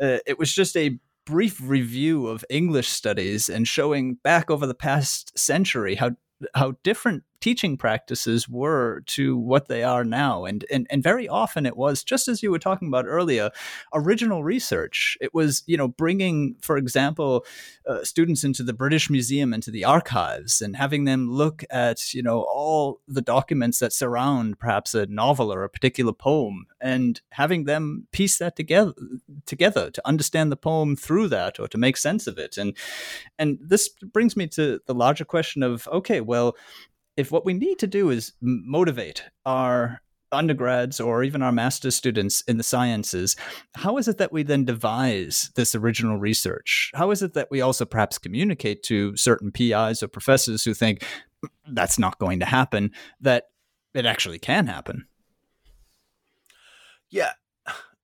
uh, 0.00 0.18
it 0.26 0.38
was 0.38 0.52
just 0.52 0.76
a 0.76 0.98
brief 1.24 1.58
review 1.62 2.26
of 2.26 2.44
English 2.50 2.88
studies 2.88 3.48
and 3.48 3.66
showing 3.66 4.14
back 4.16 4.50
over 4.50 4.66
the 4.66 4.74
past 4.74 5.38
century 5.38 5.94
how 5.94 6.10
how 6.54 6.74
different 6.82 7.24
teaching 7.44 7.76
practices 7.76 8.48
were 8.48 9.02
to 9.04 9.36
what 9.36 9.68
they 9.68 9.82
are 9.82 10.02
now. 10.02 10.46
And, 10.46 10.64
and, 10.72 10.86
and 10.88 11.02
very 11.02 11.28
often 11.28 11.66
it 11.66 11.76
was, 11.76 12.02
just 12.02 12.26
as 12.26 12.42
you 12.42 12.50
were 12.50 12.58
talking 12.58 12.88
about 12.88 13.04
earlier, 13.06 13.50
original 13.92 14.42
research. 14.42 15.18
It 15.20 15.34
was, 15.34 15.62
you 15.66 15.76
know, 15.76 15.88
bringing, 15.88 16.56
for 16.62 16.78
example, 16.78 17.44
uh, 17.86 18.02
students 18.02 18.44
into 18.44 18.62
the 18.62 18.72
British 18.72 19.10
Museum, 19.10 19.52
into 19.52 19.70
the 19.70 19.84
archives, 19.84 20.62
and 20.62 20.74
having 20.74 21.04
them 21.04 21.30
look 21.30 21.62
at, 21.68 22.14
you 22.14 22.22
know, 22.22 22.46
all 22.48 23.02
the 23.06 23.20
documents 23.20 23.78
that 23.78 23.92
surround 23.92 24.58
perhaps 24.58 24.94
a 24.94 25.04
novel 25.04 25.52
or 25.52 25.64
a 25.64 25.68
particular 25.68 26.14
poem, 26.14 26.64
and 26.80 27.20
having 27.28 27.64
them 27.64 28.06
piece 28.10 28.38
that 28.38 28.56
together, 28.56 28.94
together 29.44 29.90
to 29.90 30.08
understand 30.08 30.50
the 30.50 30.56
poem 30.56 30.96
through 30.96 31.28
that 31.28 31.60
or 31.60 31.68
to 31.68 31.76
make 31.76 31.98
sense 31.98 32.26
of 32.26 32.38
it. 32.38 32.56
And, 32.56 32.74
and 33.38 33.58
this 33.60 33.90
brings 33.90 34.34
me 34.34 34.46
to 34.56 34.80
the 34.86 34.94
larger 34.94 35.26
question 35.26 35.62
of, 35.62 35.86
okay, 35.88 36.22
well, 36.22 36.56
if 37.16 37.30
what 37.30 37.44
we 37.44 37.54
need 37.54 37.78
to 37.78 37.86
do 37.86 38.10
is 38.10 38.32
motivate 38.40 39.24
our 39.46 40.00
undergrads 40.32 41.00
or 41.00 41.22
even 41.22 41.42
our 41.42 41.52
master's 41.52 41.94
students 41.94 42.42
in 42.42 42.56
the 42.56 42.62
sciences, 42.62 43.36
how 43.74 43.96
is 43.96 44.08
it 44.08 44.18
that 44.18 44.32
we 44.32 44.42
then 44.42 44.64
devise 44.64 45.50
this 45.54 45.74
original 45.74 46.18
research? 46.18 46.90
How 46.94 47.10
is 47.10 47.22
it 47.22 47.34
that 47.34 47.50
we 47.50 47.60
also 47.60 47.84
perhaps 47.84 48.18
communicate 48.18 48.82
to 48.84 49.16
certain 49.16 49.52
PIs 49.52 50.02
or 50.02 50.08
professors 50.08 50.64
who 50.64 50.74
think 50.74 51.04
mm, 51.44 51.48
that's 51.68 51.98
not 51.98 52.18
going 52.18 52.40
to 52.40 52.46
happen, 52.46 52.90
that 53.20 53.44
it 53.94 54.06
actually 54.06 54.38
can 54.38 54.66
happen? 54.66 55.06
Yeah. 57.10 57.32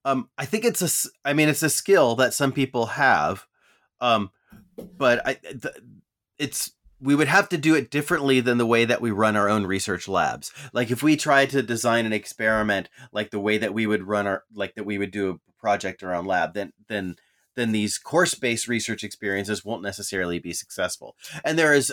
Um, 0.04 0.30
I 0.38 0.46
think 0.46 0.64
it's 0.64 0.82
a, 0.82 1.10
I 1.28 1.32
mean, 1.32 1.48
it's 1.48 1.62
a 1.62 1.68
skill 1.68 2.14
that 2.16 2.32
some 2.32 2.52
people 2.52 2.86
have. 2.86 3.46
Um, 4.00 4.30
but 4.96 5.26
I, 5.26 5.38
it's 6.38 6.72
we 7.00 7.14
would 7.14 7.28
have 7.28 7.48
to 7.48 7.58
do 7.58 7.74
it 7.74 7.90
differently 7.90 8.40
than 8.40 8.58
the 8.58 8.66
way 8.66 8.84
that 8.84 9.00
we 9.00 9.10
run 9.10 9.36
our 9.36 9.48
own 9.48 9.66
research 9.66 10.08
labs. 10.08 10.52
Like 10.72 10.90
if 10.90 11.02
we 11.02 11.16
tried 11.16 11.50
to 11.50 11.62
design 11.62 12.06
an 12.06 12.12
experiment 12.12 12.88
like 13.12 13.30
the 13.30 13.40
way 13.40 13.58
that 13.58 13.74
we 13.74 13.86
would 13.86 14.06
run 14.06 14.26
our 14.26 14.44
like 14.54 14.74
that 14.74 14.84
we 14.84 14.98
would 14.98 15.10
do 15.10 15.30
a 15.30 15.60
project 15.60 16.02
around 16.02 16.26
lab, 16.26 16.54
then 16.54 16.72
then 16.88 17.16
then 17.56 17.72
these 17.72 17.98
course-based 17.98 18.68
research 18.68 19.04
experiences 19.04 19.64
won't 19.64 19.82
necessarily 19.82 20.38
be 20.38 20.52
successful. 20.52 21.16
And 21.44 21.58
there 21.58 21.74
is, 21.74 21.92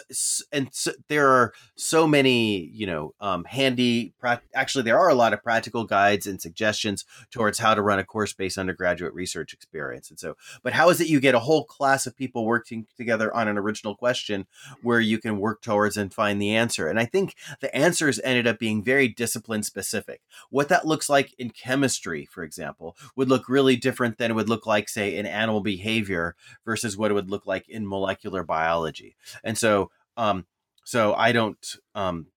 and 0.51 0.69
so, 0.71 0.91
there 1.09 1.27
are 1.27 1.53
so 1.75 2.07
many, 2.07 2.69
you 2.73 2.85
know, 2.85 3.13
um, 3.19 3.43
handy. 3.45 4.13
Actually, 4.53 4.83
there 4.83 4.99
are 4.99 5.09
a 5.09 5.15
lot 5.15 5.33
of 5.33 5.43
practical 5.43 5.83
guides 5.83 6.27
and 6.27 6.41
suggestions 6.41 7.05
towards 7.31 7.59
how 7.59 7.73
to 7.73 7.81
run 7.81 7.99
a 7.99 8.03
course-based 8.03 8.57
undergraduate 8.57 9.13
research 9.13 9.53
experience. 9.53 10.09
And 10.09 10.19
so, 10.19 10.35
but 10.63 10.73
how 10.73 10.89
is 10.89 11.01
it 11.01 11.07
you 11.07 11.19
get 11.19 11.35
a 11.35 11.39
whole 11.39 11.65
class 11.65 12.05
of 12.05 12.15
people 12.15 12.45
working 12.45 12.85
together 12.95 13.33
on 13.35 13.47
an 13.47 13.57
original 13.57 13.95
question 13.95 14.45
where 14.81 14.99
you 14.99 15.17
can 15.17 15.39
work 15.39 15.61
towards 15.61 15.97
and 15.97 16.13
find 16.13 16.41
the 16.41 16.55
answer? 16.55 16.87
And 16.87 16.99
I 16.99 17.05
think 17.05 17.35
the 17.59 17.75
answers 17.75 18.19
ended 18.23 18.47
up 18.47 18.59
being 18.59 18.83
very 18.83 19.07
discipline 19.07 19.63
specific. 19.63 20.21
What 20.49 20.69
that 20.69 20.85
looks 20.87 21.09
like 21.09 21.33
in 21.37 21.49
chemistry, 21.49 22.25
for 22.25 22.43
example, 22.43 22.95
would 23.15 23.29
look 23.29 23.49
really 23.49 23.75
different 23.75 24.17
than 24.17 24.31
it 24.31 24.35
would 24.35 24.49
look 24.49 24.65
like, 24.65 24.89
say, 24.89 25.15
in 25.15 25.25
animal 25.47 25.61
behavior 25.61 26.35
versus 26.65 26.97
what 26.97 27.09
it 27.09 27.13
would 27.13 27.29
look 27.29 27.45
like 27.45 27.69
in 27.69 27.87
molecular 27.87 28.43
biology. 28.43 29.15
And 29.43 29.57
so, 29.57 29.89
um, 30.17 30.45
so 30.83 31.13
I 31.13 31.31
don't, 31.31 31.75
um, 31.95 32.27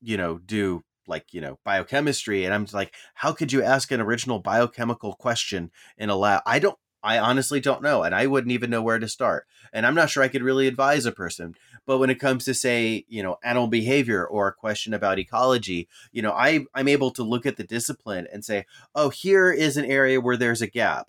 you 0.00 0.16
know, 0.16 0.38
do 0.38 0.82
like 1.08 1.32
you 1.32 1.40
know 1.40 1.58
biochemistry, 1.64 2.44
and 2.44 2.52
I'm 2.52 2.66
like, 2.72 2.92
how 3.14 3.32
could 3.32 3.52
you 3.52 3.62
ask 3.62 3.92
an 3.92 4.00
original 4.00 4.40
biochemical 4.40 5.14
question 5.14 5.70
in 5.96 6.10
a 6.10 6.16
lab? 6.16 6.42
I 6.44 6.58
don't. 6.58 6.76
I 7.02 7.20
honestly 7.20 7.60
don't 7.60 7.82
know, 7.82 8.02
and 8.02 8.16
I 8.16 8.26
wouldn't 8.26 8.50
even 8.50 8.70
know 8.70 8.82
where 8.82 8.98
to 8.98 9.06
start. 9.06 9.46
And 9.72 9.86
I'm 9.86 9.94
not 9.94 10.10
sure 10.10 10.24
I 10.24 10.28
could 10.28 10.42
really 10.42 10.66
advise 10.66 11.06
a 11.06 11.12
person. 11.12 11.54
But 11.86 11.98
when 11.98 12.10
it 12.10 12.18
comes 12.18 12.44
to 12.46 12.54
say, 12.54 13.04
you 13.06 13.22
know, 13.22 13.36
animal 13.44 13.68
behavior 13.68 14.26
or 14.26 14.48
a 14.48 14.52
question 14.52 14.92
about 14.92 15.20
ecology, 15.20 15.88
you 16.10 16.20
know, 16.20 16.32
I 16.32 16.66
I'm 16.74 16.88
able 16.88 17.12
to 17.12 17.22
look 17.22 17.46
at 17.46 17.56
the 17.56 17.62
discipline 17.62 18.26
and 18.32 18.44
say, 18.44 18.66
oh, 18.94 19.10
here 19.10 19.52
is 19.52 19.76
an 19.76 19.84
area 19.84 20.20
where 20.20 20.36
there's 20.36 20.62
a 20.62 20.66
gap. 20.66 21.06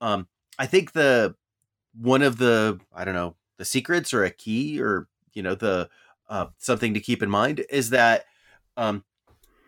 Um, 0.00 0.28
I 0.60 0.66
think 0.66 0.92
the 0.92 1.34
one 1.98 2.20
of 2.20 2.36
the 2.36 2.78
I 2.94 3.06
don't 3.06 3.14
know 3.14 3.34
the 3.56 3.64
secrets 3.64 4.12
or 4.12 4.24
a 4.24 4.30
key 4.30 4.78
or 4.78 5.08
you 5.32 5.42
know 5.42 5.54
the 5.54 5.88
uh, 6.28 6.48
something 6.58 6.92
to 6.92 7.00
keep 7.00 7.22
in 7.22 7.30
mind 7.30 7.64
is 7.70 7.90
that 7.90 8.26
um, 8.76 9.02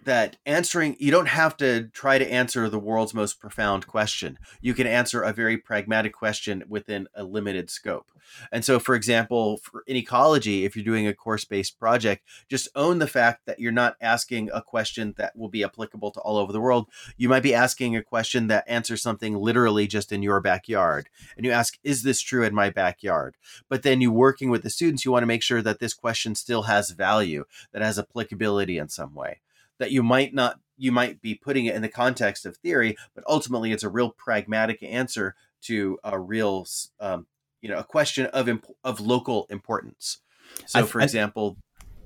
that 0.05 0.37
answering 0.47 0.97
you 0.99 1.11
don't 1.11 1.29
have 1.29 1.57
to 1.57 1.89
try 1.89 2.19
to 2.19 2.31
answer 2.31 2.69
the 2.69 2.79
world's 2.79 3.15
most 3.15 3.39
profound 3.39 3.87
question. 3.87 4.39
You 4.61 4.75
can 4.75 4.87
answer 4.87 5.23
a 5.23 5.33
very 5.33 5.57
pragmatic 5.57 6.13
question 6.13 6.65
within 6.69 7.09
a 7.15 7.25
limited 7.25 7.71
scope. 7.71 8.11
And 8.51 8.65
so 8.65 8.79
for 8.79 8.95
example 8.95 9.59
for 9.59 9.83
in 9.87 9.97
ecology 9.97 10.65
if 10.65 10.75
you're 10.75 10.85
doing 10.85 11.07
a 11.07 11.15
course 11.15 11.45
based 11.45 11.79
project 11.79 12.25
just 12.49 12.69
own 12.75 12.99
the 12.99 13.07
fact 13.07 13.47
that 13.47 13.59
you're 13.59 13.73
not 13.73 13.97
asking 14.01 14.51
a 14.53 14.63
question 14.63 15.15
that 15.19 15.37
will 15.37 15.49
be 15.49 15.65
applicable 15.65 16.11
to 16.13 16.21
all 16.21 16.37
over 16.37 16.53
the 16.53 16.61
world. 16.61 16.89
You 17.17 17.29
might 17.29 17.43
be 17.43 17.55
asking 17.55 17.97
a 17.97 18.03
question 18.03 18.49
that 18.49 18.65
answers 18.67 19.03
something 19.03 19.37
literally 19.37 19.87
just 19.87 20.13
in 20.13 20.23
your 20.23 20.41
backyard 20.41 21.09
and 21.37 21.47
you 21.47 21.53
ask 21.53 21.79
is 21.85 22.03
this 22.03 22.21
true 22.21 22.45
in 22.45 22.55
my 22.55 22.71
backyard? 22.71 23.37
But 23.69 23.83
then 23.83 24.01
you 24.01 24.11
working 24.11 24.51
with 24.51 24.63
the 24.63 24.71
students 24.71 25.05
you 25.05 25.13
want 25.13 25.23
to 25.23 25.27
make 25.27 25.43
sure 25.43 25.63
that 25.63 25.79
this 25.79 25.95
question 25.95 26.35
still 26.35 26.63
has 26.63 26.91
value 26.91 27.45
that 27.73 27.83
has 27.83 27.99
applicability 27.99 28.79
in 28.79 28.89
some 28.89 29.15
way 29.15 29.41
that 29.83 29.91
you 29.91 30.03
might 30.03 30.33
not 30.33 30.61
you 30.77 30.93
might 30.93 31.21
be 31.21 31.35
putting 31.35 31.67
it 31.67 31.75
in 31.75 31.83
the 31.83 31.89
context 31.89 32.47
of 32.47 32.57
theory, 32.57 32.97
but 33.15 33.25
ultimately 33.29 33.73
it's 33.73 33.83
a 33.83 33.89
real 33.89 34.11
pragmatic 34.11 34.81
answer 34.83 35.35
to 35.63 35.99
a 36.05 36.19
real 36.19 36.65
um, 37.01 37.27
you 37.61 37.69
know 37.69 37.79
a 37.79 37.85
question 37.85 38.27
of 38.27 38.49
imp- 38.49 38.67
of 38.85 39.01
local 39.01 39.47
importance. 39.51 40.19
So, 40.67 40.87
for 40.87 41.01
I, 41.01 41.05
example, 41.05 41.57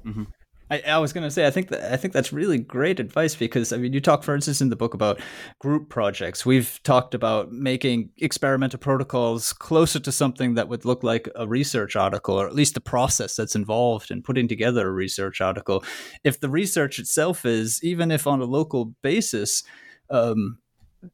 mm-hmm. 0.04 0.24
I, 0.70 0.82
I 0.86 0.98
was 0.98 1.12
going 1.12 1.24
to 1.24 1.30
say, 1.30 1.46
I 1.46 1.50
think 1.50 1.68
that 1.68 1.92
I 1.92 1.96
think 1.96 2.12
that's 2.12 2.32
really 2.32 2.58
great 2.58 2.98
advice 2.98 3.34
because 3.34 3.72
I 3.72 3.76
mean, 3.76 3.92
you 3.92 4.00
talk, 4.00 4.24
for 4.24 4.34
instance, 4.34 4.60
in 4.60 4.68
the 4.68 4.76
book 4.76 4.94
about 4.94 5.20
group 5.60 5.88
projects. 5.88 6.44
We've 6.44 6.80
talked 6.82 7.14
about 7.14 7.52
making 7.52 8.10
experimental 8.18 8.78
protocols 8.78 9.52
closer 9.52 10.00
to 10.00 10.10
something 10.10 10.54
that 10.54 10.68
would 10.68 10.84
look 10.84 11.04
like 11.04 11.28
a 11.36 11.46
research 11.46 11.94
article, 11.94 12.40
or 12.40 12.46
at 12.46 12.54
least 12.54 12.74
the 12.74 12.80
process 12.80 13.36
that's 13.36 13.54
involved 13.54 14.10
in 14.10 14.22
putting 14.22 14.48
together 14.48 14.88
a 14.88 14.92
research 14.92 15.40
article. 15.40 15.84
If 16.24 16.40
the 16.40 16.50
research 16.50 16.98
itself 16.98 17.44
is, 17.44 17.80
even 17.84 18.10
if 18.10 18.26
on 18.26 18.40
a 18.40 18.44
local 18.44 18.94
basis, 19.02 19.62
um, 20.10 20.58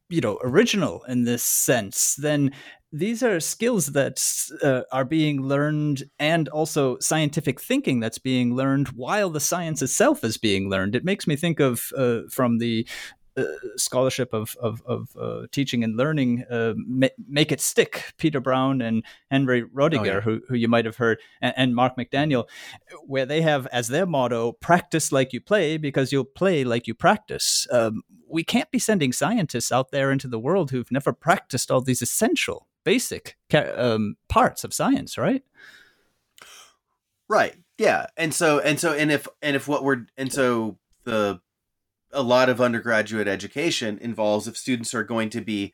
you 0.09 0.21
know 0.21 0.39
original 0.43 1.03
in 1.05 1.25
this 1.25 1.43
sense 1.43 2.15
then 2.17 2.51
these 2.93 3.23
are 3.23 3.41
skills 3.41 3.87
that 3.87 4.23
uh, 4.63 4.83
are 4.93 5.05
being 5.05 5.41
learned 5.41 6.05
and 6.19 6.49
also 6.49 6.99
scientific 6.99 7.61
thinking 7.61 8.01
that's 8.01 8.19
being 8.19 8.55
learned 8.55 8.89
while 8.89 9.31
the 9.31 9.41
science 9.41 9.81
itself 9.81 10.23
is 10.23 10.37
being 10.37 10.69
learned 10.69 10.95
it 10.95 11.05
makes 11.05 11.27
me 11.27 11.35
think 11.35 11.59
of 11.59 11.93
uh, 11.97 12.21
from 12.29 12.59
the 12.59 12.87
uh, 13.35 13.45
scholarship 13.77 14.35
of 14.35 14.57
of, 14.61 14.83
of 14.85 15.09
uh, 15.19 15.47
teaching 15.51 15.83
and 15.83 15.97
learning, 15.97 16.45
uh, 16.51 16.75
ma- 16.77 17.09
make 17.27 17.51
it 17.51 17.63
stick. 17.63 18.13
Peter 18.19 18.41
Brown 18.41 18.83
and 18.83 19.03
Henry 19.31 19.63
Roediger, 19.63 20.01
oh, 20.01 20.05
yeah. 20.05 20.21
who 20.21 20.43
who 20.49 20.55
you 20.55 20.69
might 20.69 20.85
have 20.85 20.97
heard, 20.97 21.19
and, 21.41 21.55
and, 21.57 21.75
Mark 21.75 21.97
McDaniel, 21.97 22.47
where 23.07 23.25
they 23.25 23.41
have 23.41 23.67
as 23.69 23.89
their 23.89 24.05
motto, 24.05 24.53
"Practice 24.53 25.13
like 25.13 25.33
you 25.33 25.41
play, 25.41 25.79
because 25.79 26.13
you'll 26.13 26.25
play 26.25 26.63
like 26.63 26.87
you 26.87 26.95
practice." 26.95 27.67
Um, 27.71 28.03
we 28.29 28.45
can't 28.45 28.71
be 28.71 28.79
sending 28.79 29.13
scientists 29.13 29.73
out 29.73 29.93
there 29.93 30.13
into 30.13 30.29
the 30.29 30.39
world 30.39 30.71
who've 30.71 30.93
never 30.93 31.15
practiced 31.15 31.71
all 31.71 31.81
these 31.81 32.03
essential 32.03 32.67
basic 32.85 33.37
um, 33.55 34.17
parts 34.29 34.65
of 34.65 34.75
science, 34.75 35.19
right? 35.19 35.43
Right. 37.29 37.55
Yeah. 37.79 38.07
And 38.17 38.35
so 38.35 38.59
and 38.59 38.79
so 38.79 38.93
and 38.93 39.11
if 39.11 39.27
and 39.41 39.57
if 39.57 39.67
what 39.67 39.85
we're 39.85 40.07
and 40.17 40.33
so 40.33 40.79
the 41.05 41.41
a 42.13 42.23
lot 42.23 42.49
of 42.49 42.61
undergraduate 42.61 43.27
education 43.27 43.99
involves 44.01 44.47
if 44.47 44.57
students 44.57 44.95
are 44.95 45.05
going 45.05 45.31
to 45.31 45.41
be 45.41 45.73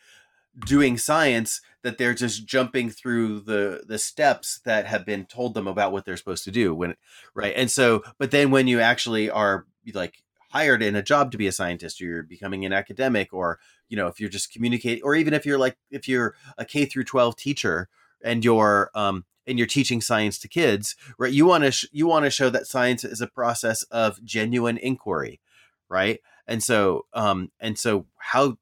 doing 0.66 0.98
science 0.98 1.60
that 1.82 1.98
they're 1.98 2.14
just 2.14 2.46
jumping 2.46 2.90
through 2.90 3.40
the 3.40 3.82
the 3.86 3.98
steps 3.98 4.60
that 4.64 4.86
have 4.86 5.04
been 5.04 5.24
told 5.24 5.54
them 5.54 5.66
about 5.66 5.92
what 5.92 6.04
they're 6.04 6.16
supposed 6.16 6.44
to 6.44 6.50
do 6.50 6.74
when 6.74 6.94
right 7.34 7.54
and 7.56 7.70
so 7.70 8.02
but 8.18 8.30
then 8.30 8.50
when 8.50 8.66
you 8.66 8.80
actually 8.80 9.30
are 9.30 9.66
like 9.94 10.22
hired 10.50 10.82
in 10.82 10.96
a 10.96 11.02
job 11.02 11.30
to 11.30 11.38
be 11.38 11.46
a 11.46 11.52
scientist 11.52 12.00
or 12.00 12.04
you're 12.04 12.22
becoming 12.22 12.64
an 12.64 12.72
academic 12.72 13.32
or 13.32 13.58
you 13.88 13.96
know 13.96 14.06
if 14.06 14.20
you're 14.20 14.28
just 14.28 14.52
communicating 14.52 15.02
or 15.02 15.14
even 15.14 15.34
if 15.34 15.44
you're 15.46 15.58
like 15.58 15.76
if 15.90 16.08
you're 16.08 16.34
a 16.56 16.64
k 16.64 16.84
through 16.84 17.04
12 17.04 17.36
teacher 17.36 17.88
and 18.22 18.44
you're 18.44 18.90
um 18.94 19.24
and 19.46 19.58
you're 19.58 19.66
teaching 19.66 20.00
science 20.00 20.38
to 20.38 20.48
kids 20.48 20.94
right 21.18 21.32
you 21.32 21.46
want 21.46 21.64
to 21.64 21.70
sh- 21.70 21.86
you 21.92 22.06
want 22.06 22.24
to 22.24 22.30
show 22.30 22.50
that 22.50 22.66
science 22.66 23.04
is 23.04 23.20
a 23.20 23.26
process 23.26 23.82
of 23.84 24.22
genuine 24.24 24.76
inquiry 24.78 25.40
right? 25.88 26.20
And 26.46 26.62
so 26.62 27.06
um 27.12 27.50
and 27.60 27.78
so 27.78 28.06
how 28.16 28.58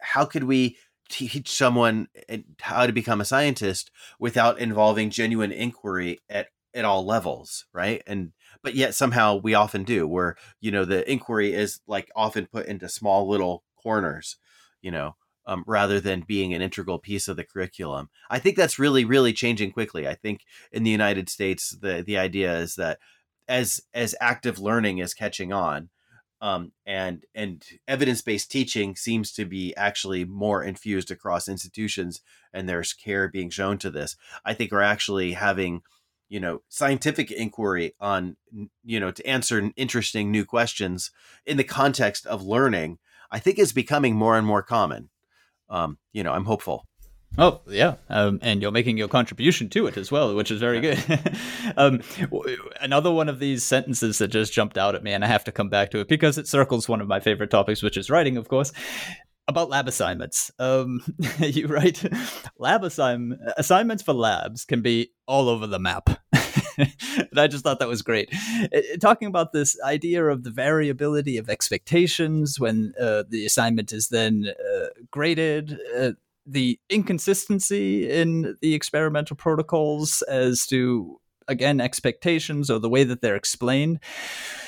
how 0.00 0.24
could 0.24 0.44
we 0.44 0.76
teach 1.08 1.50
someone 1.50 2.08
how 2.60 2.86
to 2.86 2.92
become 2.92 3.20
a 3.20 3.24
scientist 3.24 3.90
without 4.18 4.60
involving 4.60 5.10
genuine 5.10 5.52
inquiry 5.52 6.18
at 6.28 6.48
at 6.74 6.84
all 6.84 7.04
levels 7.04 7.66
right? 7.72 8.02
And 8.06 8.32
but 8.62 8.74
yet 8.74 8.94
somehow 8.94 9.36
we 9.36 9.54
often 9.54 9.84
do 9.84 10.06
where 10.06 10.36
you 10.60 10.70
know 10.70 10.84
the 10.84 11.08
inquiry 11.10 11.52
is 11.52 11.80
like 11.86 12.10
often 12.16 12.46
put 12.46 12.66
into 12.66 12.88
small 12.88 13.28
little 13.28 13.64
corners 13.82 14.36
you 14.82 14.90
know 14.90 15.16
um, 15.46 15.64
rather 15.66 16.00
than 16.00 16.20
being 16.20 16.54
an 16.54 16.62
integral 16.62 16.98
piece 16.98 17.28
of 17.28 17.36
the 17.36 17.44
curriculum 17.44 18.08
i 18.28 18.38
think 18.38 18.56
that's 18.56 18.78
really 18.78 19.04
really 19.04 19.32
changing 19.32 19.72
quickly 19.72 20.06
i 20.06 20.14
think 20.14 20.44
in 20.72 20.82
the 20.82 20.90
united 20.90 21.28
states 21.28 21.70
the 21.80 22.02
the 22.06 22.18
idea 22.18 22.56
is 22.58 22.74
that 22.74 22.98
as 23.48 23.80
as 23.94 24.14
active 24.20 24.58
learning 24.58 24.98
is 24.98 25.14
catching 25.14 25.52
on 25.52 25.88
um, 26.42 26.72
and 26.86 27.24
and 27.34 27.62
evidence 27.86 28.22
based 28.22 28.50
teaching 28.50 28.96
seems 28.96 29.30
to 29.32 29.44
be 29.44 29.74
actually 29.76 30.24
more 30.24 30.62
infused 30.62 31.10
across 31.10 31.48
institutions, 31.48 32.20
and 32.52 32.68
there's 32.68 32.94
care 32.94 33.28
being 33.28 33.50
shown 33.50 33.76
to 33.78 33.90
this. 33.90 34.16
I 34.44 34.54
think 34.54 34.72
we're 34.72 34.80
actually 34.80 35.32
having, 35.32 35.82
you 36.30 36.40
know, 36.40 36.62
scientific 36.68 37.30
inquiry 37.30 37.94
on, 38.00 38.36
you 38.84 38.98
know, 38.98 39.10
to 39.10 39.26
answer 39.26 39.70
interesting 39.76 40.30
new 40.30 40.46
questions 40.46 41.10
in 41.44 41.58
the 41.58 41.64
context 41.64 42.26
of 42.26 42.42
learning. 42.42 42.98
I 43.30 43.38
think 43.38 43.58
is 43.58 43.72
becoming 43.72 44.16
more 44.16 44.36
and 44.36 44.46
more 44.46 44.62
common. 44.62 45.10
Um, 45.68 45.98
you 46.12 46.22
know, 46.24 46.32
I'm 46.32 46.44
hopeful. 46.44 46.86
Oh 47.38 47.60
yeah, 47.68 47.94
um, 48.08 48.40
and 48.42 48.60
you're 48.60 48.72
making 48.72 48.96
your 48.96 49.06
contribution 49.06 49.68
to 49.70 49.86
it 49.86 49.96
as 49.96 50.10
well, 50.10 50.34
which 50.34 50.50
is 50.50 50.58
very 50.58 50.80
good. 50.80 50.98
um, 51.76 52.00
another 52.80 53.12
one 53.12 53.28
of 53.28 53.38
these 53.38 53.62
sentences 53.62 54.18
that 54.18 54.28
just 54.28 54.52
jumped 54.52 54.76
out 54.76 54.96
at 54.96 55.04
me, 55.04 55.12
and 55.12 55.24
I 55.24 55.28
have 55.28 55.44
to 55.44 55.52
come 55.52 55.68
back 55.68 55.92
to 55.92 56.00
it 56.00 56.08
because 56.08 56.38
it 56.38 56.48
circles 56.48 56.88
one 56.88 57.00
of 57.00 57.06
my 57.06 57.20
favorite 57.20 57.50
topics, 57.50 57.82
which 57.82 57.96
is 57.96 58.10
writing, 58.10 58.36
of 58.36 58.48
course. 58.48 58.72
About 59.46 59.70
lab 59.70 59.86
assignments, 59.86 60.50
um, 60.58 61.02
you 61.38 61.68
write 61.68 62.04
lab 62.58 62.82
assign- 62.82 63.38
assignments 63.56 64.02
for 64.02 64.12
labs 64.12 64.64
can 64.64 64.82
be 64.82 65.12
all 65.26 65.48
over 65.48 65.68
the 65.68 65.78
map. 65.78 66.10
and 66.78 67.38
I 67.38 67.46
just 67.46 67.64
thought 67.64 67.78
that 67.78 67.88
was 67.88 68.02
great. 68.02 68.28
It, 68.32 69.00
talking 69.00 69.28
about 69.28 69.52
this 69.52 69.80
idea 69.82 70.24
of 70.24 70.44
the 70.44 70.50
variability 70.50 71.36
of 71.38 71.48
expectations 71.48 72.58
when 72.58 72.94
uh, 73.00 73.24
the 73.28 73.46
assignment 73.46 73.92
is 73.92 74.08
then 74.08 74.46
uh, 74.48 74.86
graded. 75.10 75.78
Uh, 75.96 76.12
the 76.46 76.80
inconsistency 76.88 78.10
in 78.10 78.56
the 78.60 78.74
experimental 78.74 79.36
protocols 79.36 80.22
as 80.22 80.66
to 80.66 81.20
again 81.48 81.80
expectations 81.80 82.70
or 82.70 82.78
the 82.78 82.88
way 82.88 83.04
that 83.04 83.20
they're 83.20 83.36
explained 83.36 84.00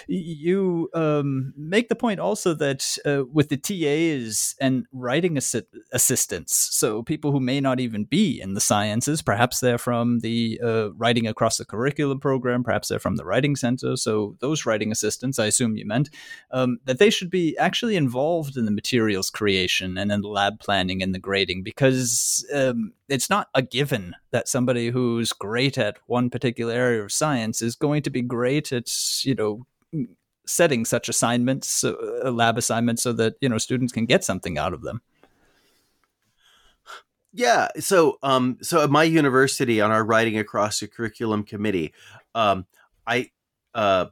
you 0.07 0.91
um, 0.95 1.53
make 1.57 1.89
the 1.89 1.95
point 1.95 2.21
also 2.21 2.55
that 2.55 2.99
uh, 3.05 3.25
with 3.33 3.49
the 3.49 3.57
TAs 3.57 4.55
and 4.61 4.87
writing 4.93 5.35
assi- 5.35 5.65
assistants, 5.93 6.55
so 6.75 7.03
people 7.03 7.33
who 7.33 7.41
may 7.41 7.61
not 7.61 7.81
even 7.81 8.05
be 8.05 8.41
in 8.41 8.55
the 8.55 8.61
sciences, 8.61 9.23
perhaps 9.23 9.61
they're 9.61 9.79
from 9.79 10.21
the 10.21 10.61
uh, 10.63 10.93
writing 10.93 11.27
across 11.27 11.59
the 11.59 11.65
curriculum 11.65 12.21
program, 12.21 12.63
perhaps 12.63 12.89
they're 12.89 12.99
from 12.99 13.17
the 13.17 13.25
writing 13.25 13.57
center. 13.57 13.97
So 13.97 14.37
those 14.41 14.67
writing 14.67 14.93
assistants, 14.93 15.39
I 15.39 15.47
assume 15.47 15.77
you 15.77 15.87
meant, 15.87 16.11
um, 16.51 16.79
that 16.85 16.99
they 16.99 17.11
should 17.11 17.31
be 17.31 17.57
actually 17.59 17.97
involved 17.97 18.57
in 18.57 18.65
the 18.65 18.71
materials 18.71 19.31
creation 19.31 19.99
and 19.99 20.11
in 20.11 20.23
the 20.23 20.29
lab 20.29 20.61
planning 20.61 21.03
and 21.03 21.15
the 21.15 21.19
grading 21.19 21.63
because 21.63 22.47
um, 22.55 22.93
it's 23.09 23.31
not 23.31 23.49
a 23.55 23.63
given 23.63 24.15
that 24.31 24.49
somebody 24.49 24.89
who's 24.89 25.33
great 25.33 25.79
at 25.79 25.99
one 26.07 26.31
particular 26.31 26.73
area 26.73 27.03
of 27.03 27.13
science 27.13 27.63
is 27.63 27.77
going 27.77 28.03
to 28.03 28.11
be 28.11 28.23
great 28.23 28.73
at 28.73 28.91
you 29.25 29.35
know 29.35 29.67
setting 30.47 30.85
such 30.85 31.09
assignments, 31.09 31.85
uh, 31.85 31.95
lab 32.31 32.59
assignments, 32.59 33.03
so 33.03 33.13
that 33.13 33.35
you 33.41 33.49
know 33.49 33.59
students 33.59 33.93
can 33.93 34.07
get 34.07 34.25
something 34.25 34.59
out 34.59 34.73
of 34.73 34.83
them. 34.83 35.03
Yeah, 37.33 37.69
so 37.79 38.19
um, 38.23 38.59
so 38.61 38.83
at 38.83 38.91
my 38.91 39.05
university 39.05 39.81
on 39.81 39.91
our 39.91 40.05
writing 40.05 40.37
across 40.39 40.81
the 40.81 40.87
curriculum 40.87 41.45
committee, 41.45 41.95
um, 42.35 42.67
I 43.07 43.31
uh, 43.75 44.07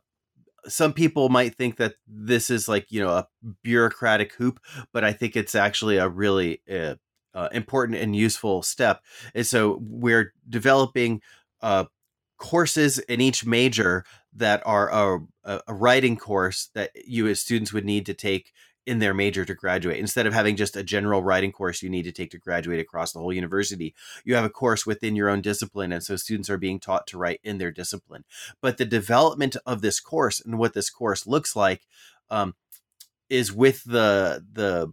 some 0.67 0.93
people 0.93 1.29
might 1.29 1.55
think 1.55 1.77
that 1.77 1.95
this 2.07 2.51
is 2.51 2.69
like 2.69 2.91
you 2.91 3.03
know 3.03 3.11
a 3.11 3.29
bureaucratic 3.63 4.35
hoop, 4.35 4.61
but 4.93 5.05
I 5.05 5.13
think 5.13 5.37
it's 5.37 5.55
actually 5.55 5.99
a 5.99 6.09
really 6.09 6.63
uh, 6.71 6.95
uh, 7.35 7.49
important 7.53 7.99
and 7.99 8.17
useful 8.17 8.63
step. 8.63 9.03
And 9.35 9.47
so 9.47 9.79
we're 9.83 10.33
developing 10.49 11.21
uh, 11.61 11.85
courses 12.39 12.99
in 13.01 13.21
each 13.21 13.45
major 13.45 14.05
that 14.35 14.63
are 14.65 14.91
a, 15.45 15.61
a, 15.67 15.75
writing 15.75 16.17
course 16.17 16.71
that 16.75 16.91
you 17.05 17.27
as 17.27 17.41
students 17.41 17.73
would 17.73 17.85
need 17.85 18.07
to 18.07 18.15
take 18.15 18.53
in 18.87 18.99
their 18.99 19.15
major 19.15 19.45
to 19.45 19.55
graduate. 19.55 19.99
Instead 19.99 20.27
of 20.27 20.33
having 20.33 20.57
just 20.57 20.77
a 20.77 20.83
general 20.83 21.23
writing 21.23 21.53
course 21.53 21.83
you 21.83 21.91
need 21.91 22.05
to 22.05 22.13
take 22.13 22.31
to 22.31 22.39
graduate 22.39 22.81
across 22.81 23.13
the 23.13 23.19
whole 23.19 23.33
university, 23.33 23.95
you 24.25 24.35
have 24.35 24.45
a 24.45 24.51
course 24.51 24.87
within 24.87 25.17
your 25.17 25.29
own 25.29 25.41
discipline. 25.41 25.93
And 25.93 26.03
so 26.03 26.17
students 26.17 26.49
are 26.49 26.59
being 26.59 26.81
taught 26.81 27.07
to 27.09 27.19
write 27.19 27.41
in 27.45 27.59
their 27.59 27.71
discipline. 27.71 28.25
But 28.61 28.79
the 28.79 28.85
development 28.85 29.57
of 29.67 29.83
this 29.83 30.01
course 30.01 30.41
and 30.41 30.59
what 30.59 30.75
this 30.75 30.91
course 30.91 31.27
looks 31.27 31.55
like 31.55 31.87
um, 32.31 32.55
is 33.29 33.53
with 33.53 33.85
the 33.85 34.45
the 34.53 34.93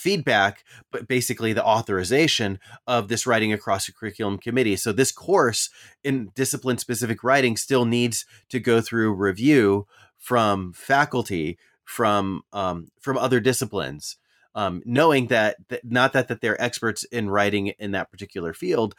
feedback, 0.00 0.64
but 0.90 1.06
basically 1.06 1.52
the 1.52 1.64
authorization 1.64 2.58
of 2.86 3.08
this 3.08 3.26
writing 3.26 3.52
across 3.52 3.86
the 3.86 3.92
curriculum 3.92 4.38
committee. 4.38 4.76
So 4.76 4.92
this 4.92 5.12
course 5.12 5.68
in 6.02 6.30
discipline 6.34 6.78
specific 6.78 7.22
writing 7.22 7.56
still 7.56 7.84
needs 7.84 8.24
to 8.48 8.58
go 8.58 8.80
through 8.80 9.12
review 9.12 9.86
from 10.16 10.72
faculty, 10.72 11.58
from 11.84 12.42
um, 12.52 12.88
from 13.00 13.18
other 13.18 13.40
disciplines. 13.40 14.16
Um, 14.52 14.82
knowing 14.84 15.28
that, 15.28 15.56
that 15.68 15.84
not 15.84 16.12
that 16.12 16.26
that 16.28 16.40
they're 16.40 16.60
experts 16.60 17.04
in 17.04 17.30
writing 17.30 17.68
in 17.78 17.92
that 17.92 18.10
particular 18.10 18.52
field, 18.52 18.96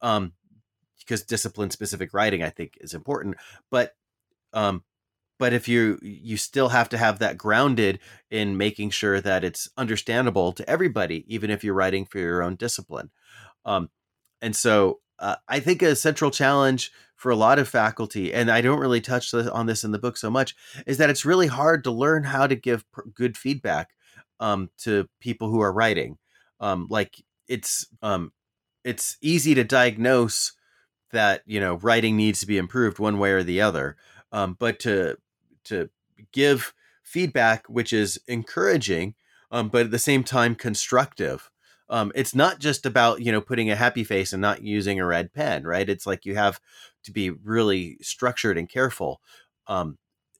um, 0.00 0.32
because 0.98 1.24
discipline 1.24 1.70
specific 1.70 2.14
writing 2.14 2.42
I 2.42 2.50
think 2.50 2.78
is 2.80 2.94
important, 2.94 3.36
but 3.70 3.94
um, 4.52 4.84
but 5.38 5.52
if 5.52 5.68
you 5.68 5.98
you 6.02 6.36
still 6.36 6.68
have 6.68 6.88
to 6.88 6.98
have 6.98 7.18
that 7.18 7.38
grounded 7.38 7.98
in 8.30 8.56
making 8.56 8.90
sure 8.90 9.20
that 9.20 9.44
it's 9.44 9.68
understandable 9.76 10.52
to 10.52 10.68
everybody 10.68 11.24
even 11.26 11.50
if 11.50 11.64
you're 11.64 11.74
writing 11.74 12.04
for 12.04 12.18
your 12.18 12.42
own 12.42 12.54
discipline. 12.54 13.10
Um, 13.64 13.90
and 14.40 14.56
so 14.56 15.00
uh, 15.18 15.36
i 15.48 15.60
think 15.60 15.82
a 15.82 15.94
central 15.94 16.30
challenge 16.30 16.90
for 17.14 17.30
a 17.30 17.36
lot 17.36 17.60
of 17.60 17.68
faculty 17.68 18.34
and 18.34 18.50
i 18.50 18.60
don't 18.60 18.80
really 18.80 19.00
touch 19.00 19.32
on 19.32 19.66
this 19.66 19.84
in 19.84 19.92
the 19.92 19.98
book 19.98 20.16
so 20.16 20.28
much 20.28 20.56
is 20.84 20.98
that 20.98 21.10
it's 21.10 21.24
really 21.24 21.46
hard 21.46 21.84
to 21.84 21.92
learn 21.92 22.24
how 22.24 22.46
to 22.46 22.56
give 22.56 22.84
good 23.14 23.36
feedback 23.36 23.90
um, 24.42 24.70
to 24.78 25.08
people 25.20 25.48
who 25.48 25.60
are 25.60 25.72
writing. 25.72 26.18
Um, 26.60 26.88
like 26.90 27.22
it's 27.48 27.86
um, 28.02 28.32
it's 28.84 29.16
easy 29.22 29.54
to 29.54 29.64
diagnose 29.64 30.52
that 31.12 31.42
you 31.46 31.60
know 31.60 31.76
writing 31.76 32.16
needs 32.16 32.40
to 32.40 32.46
be 32.46 32.58
improved 32.58 32.98
one 32.98 33.18
way 33.18 33.30
or 33.30 33.42
the 33.42 33.60
other 33.60 33.96
um, 34.32 34.56
but 34.58 34.78
to 34.80 35.16
to 35.64 35.88
give 36.32 36.74
feedback 37.02 37.66
which 37.68 37.92
is 37.92 38.18
encouraging 38.26 39.14
um, 39.52 39.68
but 39.68 39.82
at 39.84 39.90
the 39.90 39.98
same 39.98 40.24
time 40.24 40.56
constructive. 40.56 41.50
Um, 41.88 42.10
it's 42.14 42.34
not 42.34 42.58
just 42.58 42.86
about 42.86 43.20
you 43.20 43.30
know 43.30 43.42
putting 43.42 43.70
a 43.70 43.76
happy 43.76 44.02
face 44.02 44.32
and 44.32 44.40
not 44.40 44.62
using 44.62 44.98
a 44.98 45.06
red 45.06 45.32
pen 45.32 45.64
right? 45.64 45.88
It's 45.88 46.06
like 46.06 46.24
you 46.24 46.34
have 46.34 46.60
to 47.04 47.12
be 47.12 47.30
really 47.30 47.98
structured 48.00 48.58
and 48.58 48.68
careful 48.68 49.20
um, 49.68 49.98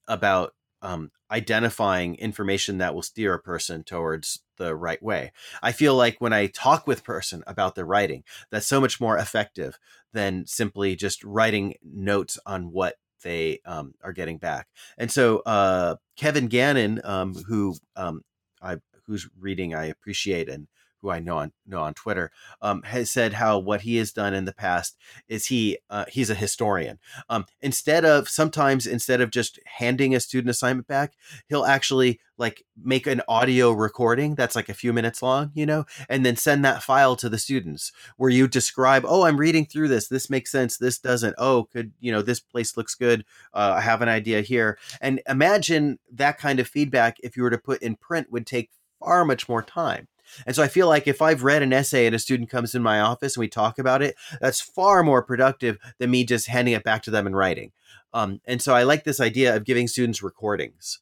about 0.09 0.55
um, 0.81 1.11
identifying 1.31 2.17
information 2.17 2.79
that 2.79 2.95
will 2.95 3.03
steer 3.03 3.35
a 3.35 3.39
person 3.39 3.85
towards 3.85 4.41
the 4.57 4.75
right 4.75 5.01
way. 5.03 5.31
I 5.63 5.73
feel 5.73 5.95
like 5.95 6.21
when 6.21 6.33
i 6.33 6.47
talk 6.47 6.87
with 6.87 7.05
person 7.05 7.45
about 7.47 7.75
their 7.75 7.85
writing 7.85 8.25
that's 8.51 8.67
so 8.67 8.81
much 8.81 9.01
more 9.01 9.19
effective 9.19 9.79
than 10.13 10.47
simply 10.47 10.97
just 10.97 11.23
writing 11.23 11.75
notes 11.83 12.39
on 12.47 12.73
what 12.73 12.97
they 13.23 13.61
um, 13.65 13.95
are 14.03 14.13
getting 14.13 14.39
back. 14.39 14.69
And 14.99 15.11
so 15.11 15.39
uh, 15.41 15.97
Kevin 16.17 16.49
Gannon, 16.49 17.01
um, 17.05 17.35
who 17.35 17.77
um, 17.97 18.23
I 18.61 18.77
whose 19.07 19.29
reading 19.39 19.75
I 19.75 19.87
appreciate 19.87 20.49
and 20.49 20.69
who 21.03 21.11
I 21.11 21.19
know 21.19 21.39
on 21.39 21.53
know 21.67 21.81
on 21.83 21.95
Twitter, 21.95 22.31
um, 22.63 22.83
has 22.85 23.11
said 23.11 23.35
how 23.35 23.59
what 23.59 23.83
he 23.83 23.97
has 23.97 24.13
done 24.13 24.33
in 24.33 24.45
the 24.45 24.55
past 24.55 24.97
is 25.29 25.47
he 25.47 25.79
uh, 25.91 26.05
he's 26.09 26.31
a 26.31 26.35
historian. 26.35 26.99
Um, 27.29 27.45
instead 27.61 28.05
of 28.05 28.29
sometimes 28.29 28.87
instead 28.87 29.21
of 29.21 29.31
just 29.31 29.59
handing 29.67 30.15
a 30.15 30.21
student 30.21 30.51
assignment 30.51 30.87
back, 30.87 31.15
he'll 31.49 31.65
actually 31.65 32.21
like 32.39 32.65
make 32.83 33.07
an 33.07 33.21
audio 33.29 33.73
recording 33.73 34.35
that's 34.35 34.57
like 34.57 34.69
a 34.69 34.75
few 34.75 34.93
minutes 34.93 35.23
long, 35.23 35.51
you 35.55 35.67
know, 35.67 35.85
and 36.09 36.25
then 36.25 36.37
send 36.37 36.65
that 36.65 36.83
file 36.83 37.15
to 37.17 37.29
the 37.29 37.39
students 37.39 37.93
where 38.17 38.31
you 38.31 38.49
describe, 38.49 39.05
oh, 39.07 39.23
I'm 39.25 39.37
reading 39.37 39.67
through 39.67 39.89
this. 39.89 40.09
This 40.09 40.31
makes 40.31 40.51
sense. 40.51 40.77
This 40.79 40.99
doesn't. 40.99 41.35
Oh, 41.39 41.65
could 41.65 41.93
you 42.01 42.13
know 42.13 42.23
this 42.23 42.41
place 42.41 42.77
looks 42.77 42.95
good. 42.95 43.25
Uh, 43.53 43.75
I 43.77 43.81
have 43.81 44.03
an 44.03 44.09
idea 44.09 44.41
here. 44.41 44.79
And 45.01 45.21
imagine 45.29 45.99
that 46.13 46.39
kind 46.39 46.61
of 46.61 46.69
feedback 46.69 47.17
if 47.23 47.37
you 47.37 47.43
were 47.43 47.51
to 47.51 47.59
put 47.59 47.83
in 47.83 47.97
print 47.97 48.31
would 48.31 48.47
take 48.47 48.71
far 49.01 49.25
much 49.25 49.49
more 49.49 49.63
time. 49.63 50.09
And 50.47 50.55
so 50.55 50.63
I 50.63 50.69
feel 50.69 50.89
like 50.89 51.07
if 51.07 51.23
I've 51.23 51.43
read 51.43 51.63
an 51.63 51.73
essay 51.73 52.07
and 52.07 52.15
a 52.15 52.19
student 52.19 52.51
comes 52.51 52.75
in 52.75 52.83
my 52.83 53.01
office 53.01 53.37
and 53.37 53.41
we 53.41 53.49
talk 53.49 53.79
about 53.79 54.03
it, 54.03 54.17
that's 54.41 54.61
far 54.61 55.03
more 55.03 55.23
productive 55.23 55.79
than 55.99 56.11
me 56.11 56.25
just 56.25 56.49
handing 56.49 56.75
it 56.75 56.85
back 56.85 57.03
to 57.03 57.11
them 57.11 57.27
in 57.27 57.35
writing. 57.35 57.73
Um, 58.15 58.41
and 58.45 58.61
so 58.61 58.75
I 58.75 58.83
like 58.83 59.05
this 59.05 59.21
idea 59.21 59.57
of 59.57 59.65
giving 59.65 59.89
students 59.89 60.23
recordings. 60.23 61.01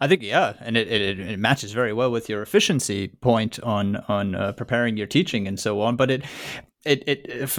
I 0.00 0.06
think 0.06 0.22
yeah, 0.22 0.54
and 0.60 0.76
it, 0.76 0.88
it, 0.88 1.18
it 1.18 1.38
matches 1.40 1.72
very 1.72 1.92
well 1.92 2.10
with 2.10 2.28
your 2.28 2.40
efficiency 2.40 3.08
point 3.08 3.58
on 3.60 3.96
on 4.08 4.34
uh, 4.34 4.52
preparing 4.52 4.96
your 4.96 5.08
teaching 5.08 5.48
and 5.48 5.58
so 5.58 5.80
on. 5.80 5.96
But 5.96 6.10
it 6.10 6.24
it, 6.84 7.02
it 7.06 7.50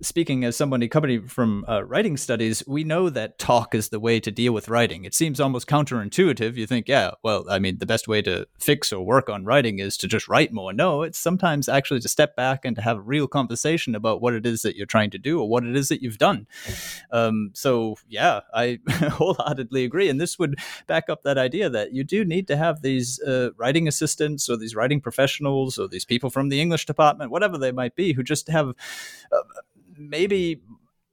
speaking 0.00 0.44
as 0.44 0.56
somebody 0.56 0.88
coming 0.88 1.28
from 1.28 1.64
uh, 1.68 1.84
writing 1.84 2.16
studies, 2.16 2.62
we 2.66 2.84
know 2.84 3.10
that 3.10 3.38
talk 3.38 3.74
is 3.74 3.90
the 3.90 4.00
way 4.00 4.18
to 4.20 4.30
deal 4.30 4.52
with 4.54 4.68
writing. 4.68 5.04
It 5.04 5.14
seems 5.14 5.40
almost 5.40 5.66
counterintuitive. 5.66 6.56
You 6.56 6.66
think, 6.66 6.88
yeah, 6.88 7.12
well, 7.22 7.44
I 7.50 7.58
mean, 7.58 7.78
the 7.78 7.86
best 7.86 8.08
way 8.08 8.22
to 8.22 8.46
fix 8.58 8.92
or 8.92 9.04
work 9.04 9.28
on 9.28 9.44
writing 9.44 9.78
is 9.78 9.96
to 9.98 10.08
just 10.08 10.26
write 10.26 10.52
more. 10.52 10.72
No, 10.72 11.02
it's 11.02 11.18
sometimes 11.18 11.68
actually 11.68 12.00
to 12.00 12.08
step 12.08 12.34
back 12.34 12.64
and 12.64 12.74
to 12.76 12.82
have 12.82 12.96
a 12.96 13.02
real 13.02 13.28
conversation 13.28 13.94
about 13.94 14.22
what 14.22 14.32
it 14.32 14.46
is 14.46 14.62
that 14.62 14.74
you're 14.74 14.86
trying 14.86 15.10
to 15.10 15.18
do 15.18 15.40
or 15.40 15.48
what 15.48 15.64
it 15.64 15.76
is 15.76 15.88
that 15.88 16.02
you've 16.02 16.18
done. 16.18 16.46
Um, 17.10 17.50
so, 17.52 17.96
yeah, 18.08 18.40
I 18.54 18.78
wholeheartedly 18.88 19.84
agree. 19.84 20.08
And 20.08 20.20
this 20.20 20.38
would 20.38 20.58
back 20.86 21.10
up 21.10 21.24
that 21.24 21.36
idea 21.36 21.68
that 21.68 21.92
you 21.92 22.04
do 22.04 22.24
need 22.24 22.48
to 22.48 22.56
have 22.56 22.80
these 22.80 23.20
uh, 23.20 23.50
writing 23.56 23.86
assistants 23.86 24.48
or 24.48 24.56
these 24.56 24.74
writing 24.74 25.00
professionals 25.00 25.78
or 25.78 25.88
these 25.88 26.06
people 26.06 26.30
from 26.30 26.48
the 26.48 26.60
English 26.60 26.86
department, 26.86 27.30
whatever 27.30 27.58
they 27.58 27.70
might 27.70 27.94
be, 27.94 28.14
who 28.14 28.22
just 28.22 28.48
have 28.48 28.61
uh, 28.70 29.42
maybe 29.96 30.60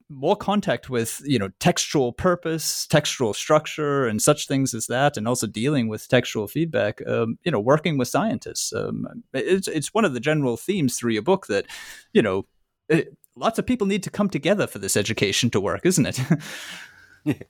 more 0.09 0.35
contact 0.35 0.89
with 0.89 1.21
you 1.23 1.37
know 1.37 1.49
textual 1.59 2.11
purpose 2.11 2.87
textual 2.87 3.33
structure 3.33 4.07
and 4.07 4.21
such 4.21 4.47
things 4.47 4.73
as 4.73 4.87
that 4.87 5.15
and 5.15 5.27
also 5.27 5.45
dealing 5.45 5.87
with 5.87 6.07
textual 6.07 6.47
feedback 6.47 6.99
um, 7.07 7.37
you 7.43 7.51
know 7.51 7.59
working 7.59 7.97
with 7.97 8.07
scientists. 8.07 8.73
Um, 8.73 9.23
it's, 9.33 9.67
it's 9.67 9.93
one 9.93 10.05
of 10.05 10.13
the 10.13 10.19
general 10.19 10.57
themes 10.57 10.97
through 10.97 11.13
your 11.13 11.21
book 11.21 11.45
that 11.47 11.67
you 12.11 12.21
know 12.21 12.45
it, 12.89 13.15
lots 13.35 13.59
of 13.59 13.67
people 13.67 13.85
need 13.85 14.03
to 14.03 14.09
come 14.09 14.29
together 14.29 14.65
for 14.65 14.79
this 14.79 14.97
education 14.97 15.51
to 15.51 15.61
work 15.61 15.85
isn't 15.85 16.07
it? 16.07 16.19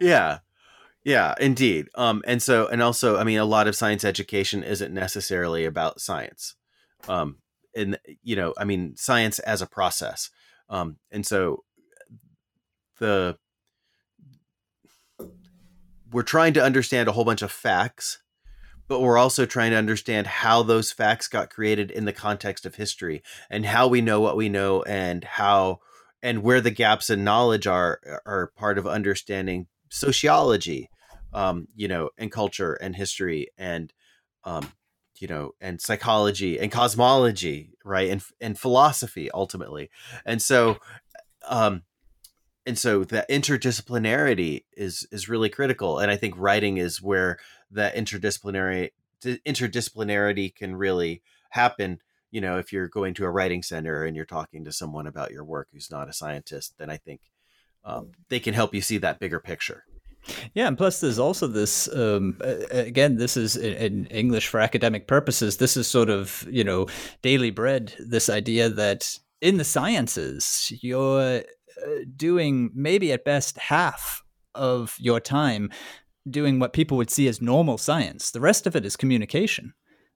Yeah. 0.00 0.38
Yeah 1.04 1.34
indeed. 1.38 1.88
Um, 1.94 2.22
and 2.26 2.42
so 2.42 2.66
and 2.68 2.82
also 2.82 3.18
i 3.18 3.24
mean 3.24 3.38
a 3.38 3.44
lot 3.44 3.68
of 3.68 3.76
science 3.76 4.04
education 4.04 4.64
isn't 4.64 4.94
necessarily 4.94 5.66
about 5.66 6.00
science. 6.00 6.54
Um, 7.06 7.36
and 7.76 7.98
you 8.22 8.36
know 8.36 8.54
i 8.58 8.64
mean 8.64 8.94
science 8.96 9.38
as 9.40 9.62
a 9.62 9.66
process 9.66 10.30
um 10.68 10.96
and 11.10 11.26
so 11.26 11.64
the 12.98 13.36
we're 16.12 16.22
trying 16.22 16.52
to 16.52 16.62
understand 16.62 17.08
a 17.08 17.12
whole 17.12 17.24
bunch 17.24 17.42
of 17.42 17.50
facts 17.50 18.20
but 18.86 19.00
we're 19.00 19.18
also 19.18 19.46
trying 19.46 19.70
to 19.70 19.78
understand 19.78 20.26
how 20.26 20.62
those 20.62 20.92
facts 20.92 21.26
got 21.26 21.50
created 21.50 21.90
in 21.90 22.04
the 22.04 22.12
context 22.12 22.66
of 22.66 22.74
history 22.74 23.22
and 23.50 23.64
how 23.64 23.88
we 23.88 24.00
know 24.00 24.20
what 24.20 24.36
we 24.36 24.48
know 24.48 24.82
and 24.82 25.24
how 25.24 25.80
and 26.22 26.42
where 26.42 26.60
the 26.60 26.70
gaps 26.70 27.10
in 27.10 27.24
knowledge 27.24 27.66
are 27.66 28.00
are 28.26 28.52
part 28.56 28.78
of 28.78 28.86
understanding 28.86 29.66
sociology 29.90 30.88
um 31.32 31.66
you 31.74 31.88
know 31.88 32.10
and 32.18 32.30
culture 32.30 32.74
and 32.74 32.96
history 32.96 33.48
and 33.58 33.92
um 34.44 34.72
you 35.18 35.28
know 35.28 35.52
and 35.60 35.80
psychology 35.80 36.58
and 36.58 36.72
cosmology 36.72 37.70
right 37.84 38.10
and 38.10 38.22
and 38.40 38.58
philosophy 38.58 39.30
ultimately. 39.32 39.90
And 40.24 40.40
so 40.40 40.78
um 41.48 41.82
and 42.66 42.78
so 42.78 43.04
that 43.04 43.28
interdisciplinarity 43.28 44.64
is 44.76 45.06
is 45.10 45.28
really 45.28 45.48
critical 45.48 45.98
and 45.98 46.10
i 46.10 46.16
think 46.16 46.34
writing 46.36 46.78
is 46.78 47.02
where 47.02 47.38
that 47.70 47.94
interdisciplinary 47.94 48.90
interdisciplinarity 49.22 50.54
can 50.54 50.76
really 50.76 51.22
happen 51.50 52.00
you 52.30 52.40
know 52.40 52.58
if 52.58 52.72
you're 52.72 52.88
going 52.88 53.14
to 53.14 53.24
a 53.24 53.30
writing 53.30 53.62
center 53.62 54.04
and 54.04 54.16
you're 54.16 54.24
talking 54.24 54.64
to 54.64 54.72
someone 54.72 55.06
about 55.06 55.30
your 55.30 55.44
work 55.44 55.68
who's 55.72 55.90
not 55.90 56.08
a 56.08 56.12
scientist 56.12 56.74
then 56.78 56.90
i 56.90 56.96
think 56.96 57.20
um, 57.86 58.12
they 58.30 58.40
can 58.40 58.54
help 58.54 58.74
you 58.74 58.80
see 58.80 58.96
that 58.98 59.20
bigger 59.20 59.40
picture 59.40 59.84
yeah, 60.54 60.68
and 60.68 60.78
plus 60.78 61.00
there's 61.00 61.18
also 61.18 61.46
this. 61.46 61.88
Um, 61.94 62.38
again, 62.70 63.16
this 63.16 63.36
is 63.36 63.56
in 63.56 64.06
English 64.06 64.48
for 64.48 64.60
academic 64.60 65.06
purposes. 65.06 65.58
This 65.58 65.76
is 65.76 65.86
sort 65.86 66.10
of 66.10 66.46
you 66.50 66.64
know 66.64 66.86
daily 67.22 67.50
bread. 67.50 67.94
This 67.98 68.28
idea 68.28 68.68
that 68.68 69.18
in 69.40 69.58
the 69.58 69.64
sciences 69.64 70.72
you're 70.80 71.42
uh, 71.86 71.90
doing 72.16 72.70
maybe 72.74 73.12
at 73.12 73.24
best 73.24 73.58
half 73.58 74.22
of 74.54 74.96
your 74.98 75.20
time 75.20 75.70
doing 76.30 76.58
what 76.58 76.72
people 76.72 76.96
would 76.96 77.10
see 77.10 77.28
as 77.28 77.42
normal 77.42 77.76
science. 77.76 78.30
The 78.30 78.40
rest 78.40 78.66
of 78.66 78.74
it 78.74 78.86
is 78.86 78.96
communication. 78.96 79.74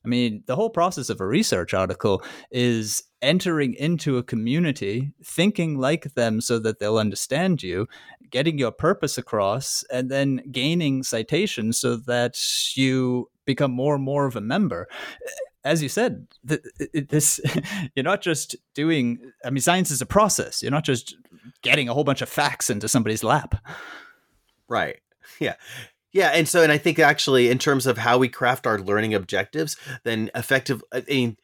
I 0.09 0.11
mean, 0.11 0.43
the 0.47 0.57
whole 0.57 0.71
process 0.71 1.11
of 1.11 1.21
a 1.21 1.27
research 1.27 1.75
article 1.75 2.23
is 2.51 3.03
entering 3.21 3.75
into 3.75 4.17
a 4.17 4.23
community, 4.23 5.13
thinking 5.23 5.79
like 5.79 6.15
them 6.15 6.41
so 6.41 6.59
that 6.61 6.79
they'll 6.79 6.97
understand 6.97 7.63
you, 7.63 7.87
getting 8.31 8.57
your 8.57 8.73
purpose 8.73 9.19
across, 9.19 9.85
and 9.93 10.11
then 10.11 10.41
gaining 10.51 11.03
citations 11.03 11.79
so 11.79 11.97
that 11.97 12.41
you 12.75 13.29
become 13.45 13.71
more 13.71 13.97
and 13.97 14.03
more 14.05 14.25
of 14.25 14.35
a 14.35 14.41
member. 14.41 14.89
Eh, 15.27 15.31
as 15.65 15.83
you 15.83 15.91
said, 15.91 16.27
this 16.43 17.39
you're 17.95 18.03
not 18.03 18.23
just 18.23 18.57
doing. 18.73 19.19
I 19.45 19.51
mean, 19.51 19.61
science 19.61 19.91
is 19.91 20.01
a 20.01 20.07
process. 20.07 20.63
You're 20.63 20.71
not 20.71 20.87
just 20.87 21.19
getting 21.61 21.91
a 21.91 21.93
whole 21.93 22.05
bunch 22.05 22.23
of 22.23 22.31
facts 22.31 22.71
into 22.71 22.89
somebody's 22.89 23.23
lap. 23.23 23.57
Right. 24.69 25.01
Yeah. 25.41 25.55
Yeah, 26.13 26.31
and 26.31 26.49
so 26.49 26.63
and 26.63 26.73
I 26.73 26.79
think 26.79 26.99
actually 26.99 27.51
in 27.51 27.59
terms 27.59 27.87
of 27.87 27.99
how 27.99 28.19
we 28.19 28.29
craft 28.29 28.67
our 28.67 28.79
learning 28.79 29.15
objectives, 29.15 29.77
then 30.05 30.31
effective 30.35 30.83
I 30.93 31.05
mean 31.09 31.37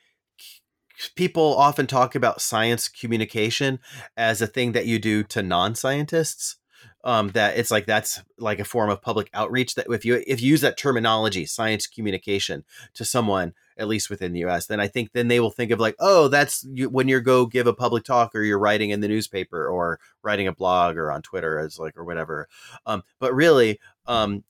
people 1.16 1.54
often 1.56 1.86
talk 1.86 2.14
about 2.14 2.40
science 2.40 2.88
communication 2.88 3.80
as 4.16 4.40
a 4.40 4.46
thing 4.46 4.72
that 4.72 4.86
you 4.86 4.98
do 4.98 5.22
to 5.24 5.42
non-scientists. 5.42 6.56
Um, 7.02 7.28
that 7.32 7.58
it's 7.58 7.70
like 7.70 7.84
that's 7.84 8.22
like 8.38 8.58
a 8.58 8.64
form 8.64 8.88
of 8.88 9.02
public 9.02 9.28
outreach 9.34 9.74
that 9.74 9.86
if 9.90 10.06
you 10.06 10.22
if 10.26 10.40
you 10.40 10.48
use 10.48 10.62
that 10.62 10.78
terminology 10.78 11.44
science 11.44 11.86
communication 11.86 12.64
to 12.94 13.04
someone 13.04 13.52
at 13.76 13.88
least 13.88 14.08
within 14.08 14.32
the 14.32 14.44
US 14.46 14.66
then 14.66 14.80
I 14.80 14.88
think 14.88 15.12
then 15.12 15.28
they 15.28 15.38
will 15.38 15.50
think 15.50 15.70
of 15.70 15.78
like 15.78 15.96
oh 15.98 16.28
that's 16.28 16.66
you, 16.72 16.88
when 16.88 17.08
you 17.08 17.20
go 17.20 17.44
give 17.44 17.66
a 17.66 17.74
public 17.74 18.04
talk 18.04 18.34
or 18.34 18.42
you're 18.42 18.58
writing 18.58 18.88
in 18.88 19.00
the 19.00 19.08
newspaper 19.08 19.68
or 19.68 20.00
writing 20.22 20.46
a 20.46 20.52
blog 20.54 20.96
or 20.96 21.12
on 21.12 21.20
Twitter 21.20 21.58
as 21.58 21.78
like 21.78 21.94
or 21.94 22.04
whatever 22.04 22.48
um, 22.86 23.02
but 23.18 23.34
really 23.34 23.78
um, 24.06 24.42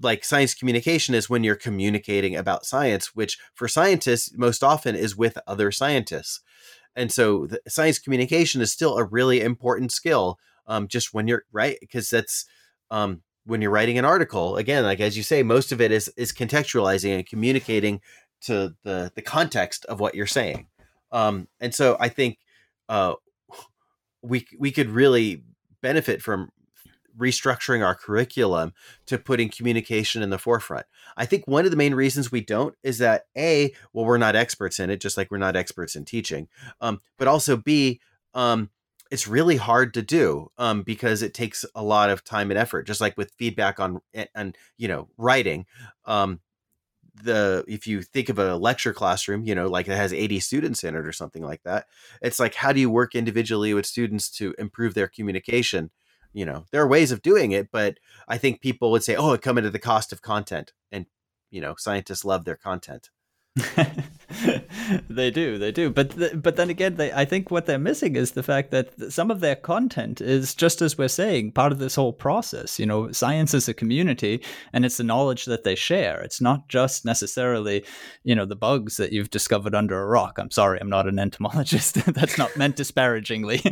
like 0.00 0.24
science 0.24 0.54
communication 0.54 1.14
is 1.14 1.30
when 1.30 1.44
you're 1.44 1.56
communicating 1.56 2.36
about 2.36 2.66
science, 2.66 3.14
which 3.14 3.38
for 3.54 3.68
scientists 3.68 4.32
most 4.36 4.62
often 4.62 4.94
is 4.94 5.16
with 5.16 5.38
other 5.46 5.70
scientists. 5.70 6.40
And 6.94 7.12
so 7.12 7.48
science 7.68 7.98
communication 7.98 8.60
is 8.60 8.72
still 8.72 8.96
a 8.96 9.04
really 9.04 9.40
important 9.40 9.92
skill. 9.92 10.38
Um, 10.66 10.88
just 10.88 11.14
when 11.14 11.28
you're 11.28 11.44
right, 11.52 11.78
because 11.80 12.10
that's 12.10 12.46
um, 12.90 13.22
when 13.44 13.62
you're 13.62 13.70
writing 13.70 13.98
an 13.98 14.04
article. 14.04 14.56
Again, 14.56 14.84
like 14.84 15.00
as 15.00 15.16
you 15.16 15.22
say, 15.22 15.42
most 15.42 15.72
of 15.72 15.80
it 15.80 15.92
is 15.92 16.12
is 16.16 16.32
contextualizing 16.32 17.14
and 17.14 17.26
communicating 17.26 18.00
to 18.42 18.74
the 18.82 19.12
the 19.14 19.22
context 19.22 19.84
of 19.86 20.00
what 20.00 20.14
you're 20.14 20.26
saying. 20.26 20.66
Um, 21.12 21.48
and 21.60 21.74
so 21.74 21.96
I 22.00 22.08
think 22.08 22.38
uh, 22.88 23.14
we 24.22 24.46
we 24.58 24.72
could 24.72 24.90
really 24.90 25.42
benefit 25.82 26.20
from 26.20 26.50
restructuring 27.18 27.84
our 27.84 27.94
curriculum 27.94 28.72
to 29.06 29.18
putting 29.18 29.48
communication 29.48 30.22
in 30.22 30.30
the 30.30 30.38
forefront. 30.38 30.86
I 31.16 31.26
think 31.26 31.46
one 31.46 31.64
of 31.64 31.70
the 31.70 31.76
main 31.76 31.94
reasons 31.94 32.30
we 32.30 32.40
don't 32.40 32.74
is 32.82 32.98
that 32.98 33.26
A, 33.36 33.72
well, 33.92 34.04
we're 34.04 34.18
not 34.18 34.36
experts 34.36 34.78
in 34.78 34.90
it, 34.90 35.00
just 35.00 35.16
like 35.16 35.30
we're 35.30 35.38
not 35.38 35.56
experts 35.56 35.96
in 35.96 36.04
teaching. 36.04 36.48
Um, 36.80 37.00
but 37.18 37.28
also 37.28 37.56
B, 37.56 38.00
um, 38.34 38.70
it's 39.10 39.28
really 39.28 39.56
hard 39.56 39.94
to 39.94 40.02
do 40.02 40.50
um, 40.58 40.82
because 40.82 41.22
it 41.22 41.32
takes 41.32 41.64
a 41.74 41.82
lot 41.82 42.10
of 42.10 42.24
time 42.24 42.50
and 42.50 42.58
effort, 42.58 42.86
just 42.86 43.00
like 43.00 43.16
with 43.16 43.32
feedback 43.38 43.78
on 43.78 44.00
and 44.34 44.56
you 44.76 44.88
know 44.88 45.08
writing. 45.16 45.66
Um, 46.04 46.40
the 47.22 47.64
if 47.66 47.86
you 47.86 48.02
think 48.02 48.28
of 48.28 48.38
a 48.38 48.56
lecture 48.56 48.92
classroom, 48.92 49.44
you 49.44 49.54
know, 49.54 49.68
like 49.68 49.88
it 49.88 49.96
has 49.96 50.12
80 50.12 50.40
students 50.40 50.84
in 50.84 50.94
it 50.94 51.06
or 51.06 51.12
something 51.12 51.42
like 51.42 51.62
that, 51.64 51.86
it's 52.20 52.38
like 52.38 52.54
how 52.54 52.72
do 52.72 52.80
you 52.80 52.90
work 52.90 53.14
individually 53.14 53.72
with 53.74 53.86
students 53.86 54.30
to 54.32 54.54
improve 54.58 54.94
their 54.94 55.08
communication? 55.08 55.90
You 56.36 56.44
know 56.44 56.66
there 56.70 56.82
are 56.82 56.86
ways 56.86 57.10
of 57.10 57.22
doing 57.22 57.50
it 57.50 57.70
but 57.72 57.98
i 58.28 58.36
think 58.36 58.60
people 58.60 58.90
would 58.90 59.02
say 59.02 59.16
oh 59.16 59.32
it 59.32 59.40
come 59.42 59.56
into 59.56 59.70
the 59.70 59.78
cost 59.78 60.12
of 60.12 60.20
content 60.20 60.72
and 60.92 61.06
you 61.50 61.60
know 61.60 61.74
scientists 61.78 62.24
love 62.24 62.44
their 62.44 62.56
content 62.56 63.08
they 65.08 65.30
do, 65.30 65.56
they 65.56 65.72
do. 65.72 65.90
But 65.90 66.10
th- 66.10 66.32
but 66.36 66.56
then 66.56 66.68
again, 66.68 66.96
they 66.96 67.10
I 67.12 67.24
think 67.24 67.50
what 67.50 67.64
they're 67.64 67.78
missing 67.78 68.14
is 68.14 68.32
the 68.32 68.42
fact 68.42 68.70
that 68.70 69.10
some 69.10 69.30
of 69.30 69.40
their 69.40 69.56
content 69.56 70.20
is 70.20 70.54
just 70.54 70.82
as 70.82 70.98
we're 70.98 71.08
saying 71.08 71.52
part 71.52 71.72
of 71.72 71.78
this 71.78 71.94
whole 71.94 72.12
process. 72.12 72.78
You 72.78 72.84
know, 72.84 73.12
science 73.12 73.54
is 73.54 73.66
a 73.68 73.74
community, 73.74 74.42
and 74.74 74.84
it's 74.84 74.98
the 74.98 75.04
knowledge 75.04 75.46
that 75.46 75.64
they 75.64 75.74
share. 75.74 76.20
It's 76.20 76.40
not 76.40 76.68
just 76.68 77.06
necessarily, 77.06 77.84
you 78.24 78.34
know, 78.34 78.44
the 78.44 78.56
bugs 78.56 78.98
that 78.98 79.12
you've 79.12 79.30
discovered 79.30 79.74
under 79.74 80.02
a 80.02 80.06
rock. 80.06 80.38
I'm 80.38 80.50
sorry, 80.50 80.78
I'm 80.78 80.90
not 80.90 81.08
an 81.08 81.18
entomologist. 81.18 81.94
That's 82.06 82.36
not 82.36 82.56
meant 82.58 82.76
disparagingly. 82.76 83.62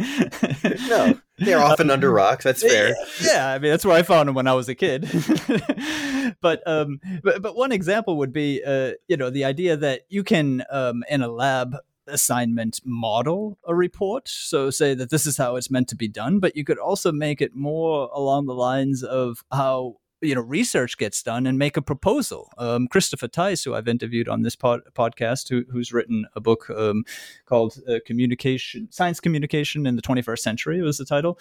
no, 0.89 1.21
they're 1.39 1.61
often 1.63 1.91
under 1.91 2.11
rocks. 2.13 2.45
That's 2.45 2.63
fair. 2.63 2.95
Yeah, 3.23 3.49
I 3.49 3.59
mean 3.59 3.71
that's 3.71 3.85
where 3.85 3.97
I 3.97 4.03
found 4.03 4.29
them 4.29 4.35
when 4.35 4.47
I 4.47 4.55
was 4.55 4.69
a 4.69 4.75
kid. 4.75 5.03
but 6.41 6.63
um, 6.67 7.01
but 7.23 7.43
but 7.43 7.57
one 7.57 7.73
example 7.73 8.17
would 8.19 8.33
be 8.33 8.63
uh, 8.65 8.93
you 9.09 9.17
know, 9.17 9.31
the 9.31 9.45
idea 9.45 9.77
that 9.77 10.03
you 10.09 10.23
can 10.25 10.65
um 10.71 11.05
in 11.09 11.23
a 11.23 11.29
lab 11.29 11.77
assignment 12.07 12.81
model 12.85 13.59
a 13.65 13.75
report. 13.75 14.29
So 14.29 14.71
say 14.71 14.95
that 14.95 15.11
this 15.11 15.27
is 15.27 15.37
how 15.37 15.57
it's 15.57 15.71
meant 15.71 15.89
to 15.89 15.97
be 15.97 16.09
done, 16.09 16.39
but 16.39 16.57
you 16.57 16.65
could 16.65 16.79
also 16.79 17.13
make 17.13 17.41
it 17.41 17.55
more 17.55 18.11
along 18.13 18.47
the 18.47 18.55
lines 18.55 19.03
of 19.03 19.45
how 19.51 19.97
you 20.25 20.35
know 20.35 20.41
research 20.41 20.97
gets 20.99 21.23
done 21.23 21.47
and 21.47 21.59
make 21.59 21.77
a 21.77 21.83
proposal. 21.83 22.51
Um, 22.59 22.89
Christopher 22.89 23.29
Tice, 23.29 23.65
who 23.65 23.75
I've 23.75 23.89
interviewed 23.89 24.29
on 24.29 24.43
this 24.43 24.57
pod- 24.57 24.83
podcast, 24.95 25.49
who, 25.49 25.65
who's 25.71 25.93
written 25.93 26.27
a 26.35 26.41
book 26.41 26.71
um, 26.71 27.05
called 27.47 27.79
uh, 27.89 27.99
"Communication 28.07 28.89
Science 28.91 29.21
Communication 29.21 29.87
in 29.87 29.97
the 29.97 30.03
21st 30.03 30.39
Century," 30.39 30.81
was 30.83 30.99
the 30.99 31.05
title. 31.05 31.39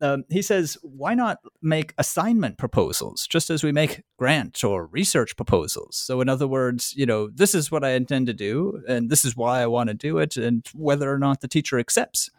Um, 0.00 0.24
he 0.28 0.42
says, 0.42 0.76
"Why 0.82 1.14
not 1.14 1.38
make 1.62 1.94
assignment 1.98 2.58
proposals, 2.58 3.26
just 3.26 3.50
as 3.50 3.62
we 3.62 3.72
make 3.72 4.02
grant 4.18 4.62
or 4.64 4.86
research 4.86 5.36
proposals? 5.36 5.96
So, 5.96 6.20
in 6.20 6.28
other 6.28 6.48
words, 6.48 6.94
you 6.96 7.06
know, 7.06 7.28
this 7.28 7.54
is 7.54 7.70
what 7.70 7.84
I 7.84 7.90
intend 7.90 8.26
to 8.26 8.34
do, 8.34 8.82
and 8.88 9.10
this 9.10 9.24
is 9.24 9.36
why 9.36 9.62
I 9.62 9.66
want 9.66 9.88
to 9.88 9.94
do 9.94 10.18
it, 10.18 10.36
and 10.36 10.66
whether 10.74 11.12
or 11.12 11.18
not 11.18 11.40
the 11.40 11.48
teacher 11.48 11.78
accepts." 11.78 12.30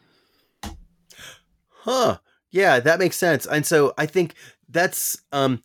Huh. 1.69 2.17
Yeah, 2.51 2.79
that 2.79 2.99
makes 2.99 3.17
sense. 3.17 3.45
And 3.45 3.65
so 3.65 3.93
I 3.97 4.05
think 4.05 4.33
that's 4.69 5.21
um 5.31 5.61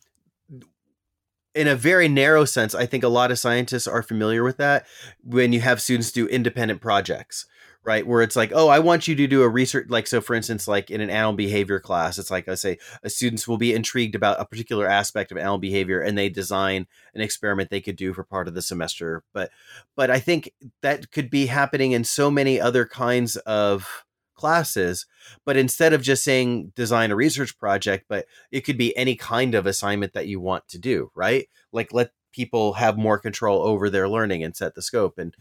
in 1.53 1.67
a 1.67 1.75
very 1.75 2.07
narrow 2.07 2.45
sense, 2.45 2.73
I 2.73 2.85
think 2.85 3.03
a 3.03 3.09
lot 3.09 3.31
of 3.31 3.39
scientists 3.39 3.87
are 3.87 4.03
familiar 4.03 4.43
with 4.43 4.57
that 4.57 4.85
when 5.23 5.53
you 5.53 5.61
have 5.61 5.81
students 5.81 6.11
do 6.11 6.27
independent 6.27 6.81
projects, 6.81 7.45
right? 7.83 8.05
Where 8.05 8.21
it's 8.21 8.35
like, 8.35 8.51
oh, 8.53 8.69
I 8.69 8.79
want 8.79 9.07
you 9.07 9.15
to 9.15 9.27
do 9.27 9.41
a 9.41 9.49
research, 9.49 9.87
like, 9.89 10.07
so 10.07 10.21
for 10.21 10.33
instance, 10.33 10.67
like 10.67 10.89
in 10.89 11.01
an 11.01 11.09
animal 11.09 11.33
behavior 11.33 11.79
class, 11.79 12.17
it's 12.17 12.31
like, 12.31 12.47
I 12.47 12.55
say, 12.55 12.77
a 13.03 13.09
students 13.09 13.47
will 13.47 13.57
be 13.57 13.73
intrigued 13.73 14.15
about 14.15 14.39
a 14.39 14.45
particular 14.45 14.87
aspect 14.87 15.31
of 15.31 15.37
animal 15.37 15.57
behavior 15.57 15.99
and 16.01 16.17
they 16.17 16.29
design 16.29 16.87
an 17.13 17.21
experiment 17.21 17.69
they 17.69 17.81
could 17.81 17.97
do 17.97 18.13
for 18.13 18.23
part 18.23 18.47
of 18.47 18.53
the 18.53 18.61
semester. 18.61 19.23
But, 19.33 19.49
but 19.95 20.09
I 20.09 20.19
think 20.19 20.53
that 20.81 21.11
could 21.11 21.29
be 21.29 21.47
happening 21.47 21.91
in 21.91 22.03
so 22.03 22.31
many 22.31 22.61
other 22.61 22.85
kinds 22.85 23.35
of 23.37 24.05
classes 24.41 25.05
but 25.45 25.55
instead 25.55 25.93
of 25.93 26.01
just 26.01 26.23
saying 26.23 26.73
design 26.75 27.11
a 27.11 27.15
research 27.15 27.57
project 27.59 28.05
but 28.09 28.25
it 28.51 28.61
could 28.61 28.77
be 28.77 28.95
any 28.97 29.15
kind 29.15 29.53
of 29.53 29.67
assignment 29.67 30.13
that 30.13 30.27
you 30.27 30.39
want 30.39 30.67
to 30.67 30.79
do 30.79 31.11
right? 31.15 31.47
Like 31.71 31.93
let 31.93 32.11
people 32.31 32.73
have 32.73 32.97
more 32.97 33.19
control 33.19 33.61
over 33.61 33.89
their 33.89 34.09
learning 34.09 34.43
and 34.43 34.55
set 34.55 34.73
the 34.73 34.81
scope 34.81 35.17
and 35.19 35.35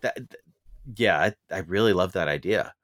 that 0.00 0.18
yeah 0.96 1.18
i, 1.50 1.54
I 1.54 1.58
really 1.60 1.92
love 1.92 2.12
that 2.12 2.28
idea. 2.28 2.74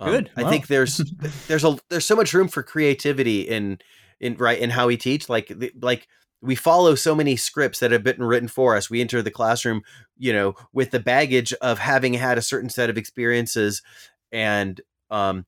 Um, 0.00 0.10
good 0.10 0.30
um, 0.36 0.44
i 0.44 0.50
think 0.50 0.68
there's 0.68 0.98
there's 1.48 1.64
a 1.64 1.78
there's 1.88 2.04
so 2.04 2.14
much 2.14 2.34
room 2.34 2.48
for 2.48 2.62
creativity 2.62 3.40
in 3.40 3.78
in 4.20 4.36
right 4.36 4.58
in 4.58 4.70
how 4.70 4.86
we 4.86 4.96
teach 4.96 5.28
like 5.28 5.52
like 5.80 6.06
we 6.40 6.54
follow 6.54 6.94
so 6.94 7.14
many 7.14 7.36
scripts 7.36 7.80
that 7.80 7.90
have 7.90 8.04
been 8.04 8.22
written 8.22 8.48
for 8.48 8.76
us. 8.76 8.88
We 8.88 9.00
enter 9.00 9.22
the 9.22 9.30
classroom, 9.30 9.82
you 10.16 10.32
know, 10.32 10.54
with 10.72 10.90
the 10.90 11.00
baggage 11.00 11.52
of 11.54 11.78
having 11.78 12.14
had 12.14 12.38
a 12.38 12.42
certain 12.42 12.70
set 12.70 12.90
of 12.90 12.96
experiences 12.96 13.82
and 14.30 14.80
um, 15.10 15.46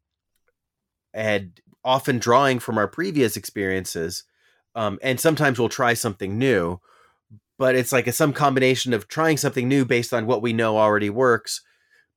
and 1.12 1.60
often 1.84 2.18
drawing 2.18 2.58
from 2.58 2.78
our 2.78 2.88
previous 2.88 3.36
experiences. 3.36 4.24
Um, 4.74 4.98
and 5.02 5.18
sometimes 5.18 5.58
we'll 5.58 5.68
try 5.68 5.94
something 5.94 6.38
new, 6.38 6.80
but 7.58 7.74
it's 7.74 7.92
like 7.92 8.06
a, 8.06 8.12
some 8.12 8.32
combination 8.32 8.92
of 8.92 9.08
trying 9.08 9.36
something 9.36 9.68
new 9.68 9.84
based 9.84 10.14
on 10.14 10.26
what 10.26 10.42
we 10.42 10.52
know 10.52 10.78
already 10.78 11.10
works. 11.10 11.62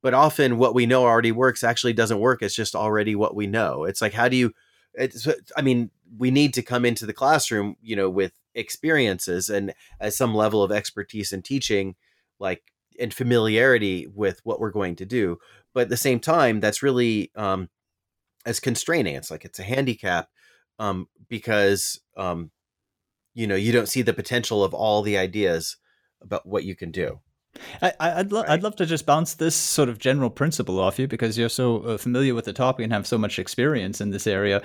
But 0.01 0.13
often 0.13 0.57
what 0.57 0.75
we 0.75 0.85
know 0.85 1.05
already 1.05 1.31
works 1.31 1.63
actually 1.63 1.93
doesn't 1.93 2.19
work. 2.19 2.41
It's 2.41 2.55
just 2.55 2.75
already 2.75 3.15
what 3.15 3.35
we 3.35 3.47
know. 3.47 3.85
It's 3.85 4.01
like, 4.01 4.13
how 4.13 4.27
do 4.27 4.35
you, 4.35 4.53
it's, 4.93 5.27
I 5.55 5.61
mean, 5.61 5.89
we 6.17 6.29
need 6.29 6.53
to 6.55 6.61
come 6.61 6.85
into 6.85 7.05
the 7.05 7.13
classroom, 7.13 7.77
you 7.81 7.95
know, 7.95 8.09
with 8.09 8.33
experiences 8.53 9.49
and 9.49 9.73
as 9.99 10.15
some 10.15 10.35
level 10.35 10.61
of 10.61 10.71
expertise 10.71 11.31
in 11.31 11.41
teaching, 11.41 11.95
like, 12.37 12.61
and 12.99 13.13
familiarity 13.13 14.05
with 14.07 14.41
what 14.43 14.59
we're 14.59 14.69
going 14.69 14.95
to 14.97 15.05
do 15.05 15.39
but 15.73 15.81
at 15.81 15.89
the 15.89 15.97
same 15.97 16.19
time 16.19 16.59
that's 16.59 16.83
really 16.83 17.31
um 17.35 17.69
as 18.45 18.59
constraining 18.59 19.15
it's 19.15 19.31
like 19.31 19.45
it's 19.45 19.59
a 19.59 19.63
handicap 19.63 20.27
um 20.79 21.07
because 21.29 21.99
um 22.17 22.51
you 23.33 23.47
know 23.47 23.55
you 23.55 23.71
don't 23.71 23.89
see 23.89 24.01
the 24.01 24.13
potential 24.13 24.63
of 24.63 24.73
all 24.73 25.01
the 25.01 25.17
ideas 25.17 25.77
about 26.21 26.45
what 26.45 26.63
you 26.63 26.75
can 26.75 26.91
do 26.91 27.19
I, 27.81 28.17
would 28.17 28.31
lo- 28.31 28.41
right. 28.41 28.49
I'd 28.49 28.63
love 28.63 28.75
to 28.77 28.85
just 28.85 29.05
bounce 29.05 29.35
this 29.35 29.55
sort 29.55 29.89
of 29.89 29.99
general 29.99 30.29
principle 30.29 30.79
off 30.79 30.97
you 30.97 31.07
because 31.07 31.37
you're 31.37 31.49
so 31.49 31.81
uh, 31.81 31.97
familiar 31.97 32.33
with 32.33 32.45
the 32.45 32.53
topic 32.53 32.83
and 32.83 32.93
have 32.93 33.05
so 33.05 33.17
much 33.17 33.37
experience 33.37 34.01
in 34.01 34.09
this 34.09 34.25
area. 34.25 34.61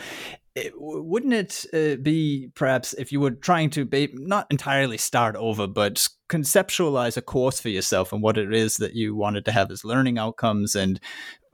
It, 0.54 0.72
wouldn't 0.76 1.32
it 1.32 1.66
uh, 1.72 2.00
be 2.02 2.50
perhaps 2.54 2.92
if 2.94 3.12
you 3.12 3.20
were 3.20 3.30
trying 3.30 3.70
to 3.70 3.84
be, 3.84 4.08
not 4.14 4.46
entirely 4.50 4.98
start 4.98 5.36
over, 5.36 5.66
but 5.66 6.08
conceptualize 6.28 7.16
a 7.16 7.22
course 7.22 7.60
for 7.60 7.68
yourself 7.68 8.12
and 8.12 8.22
what 8.22 8.36
it 8.36 8.52
is 8.52 8.76
that 8.78 8.94
you 8.94 9.14
wanted 9.14 9.44
to 9.44 9.52
have 9.52 9.70
as 9.70 9.84
learning 9.84 10.18
outcomes 10.18 10.74
and 10.74 11.00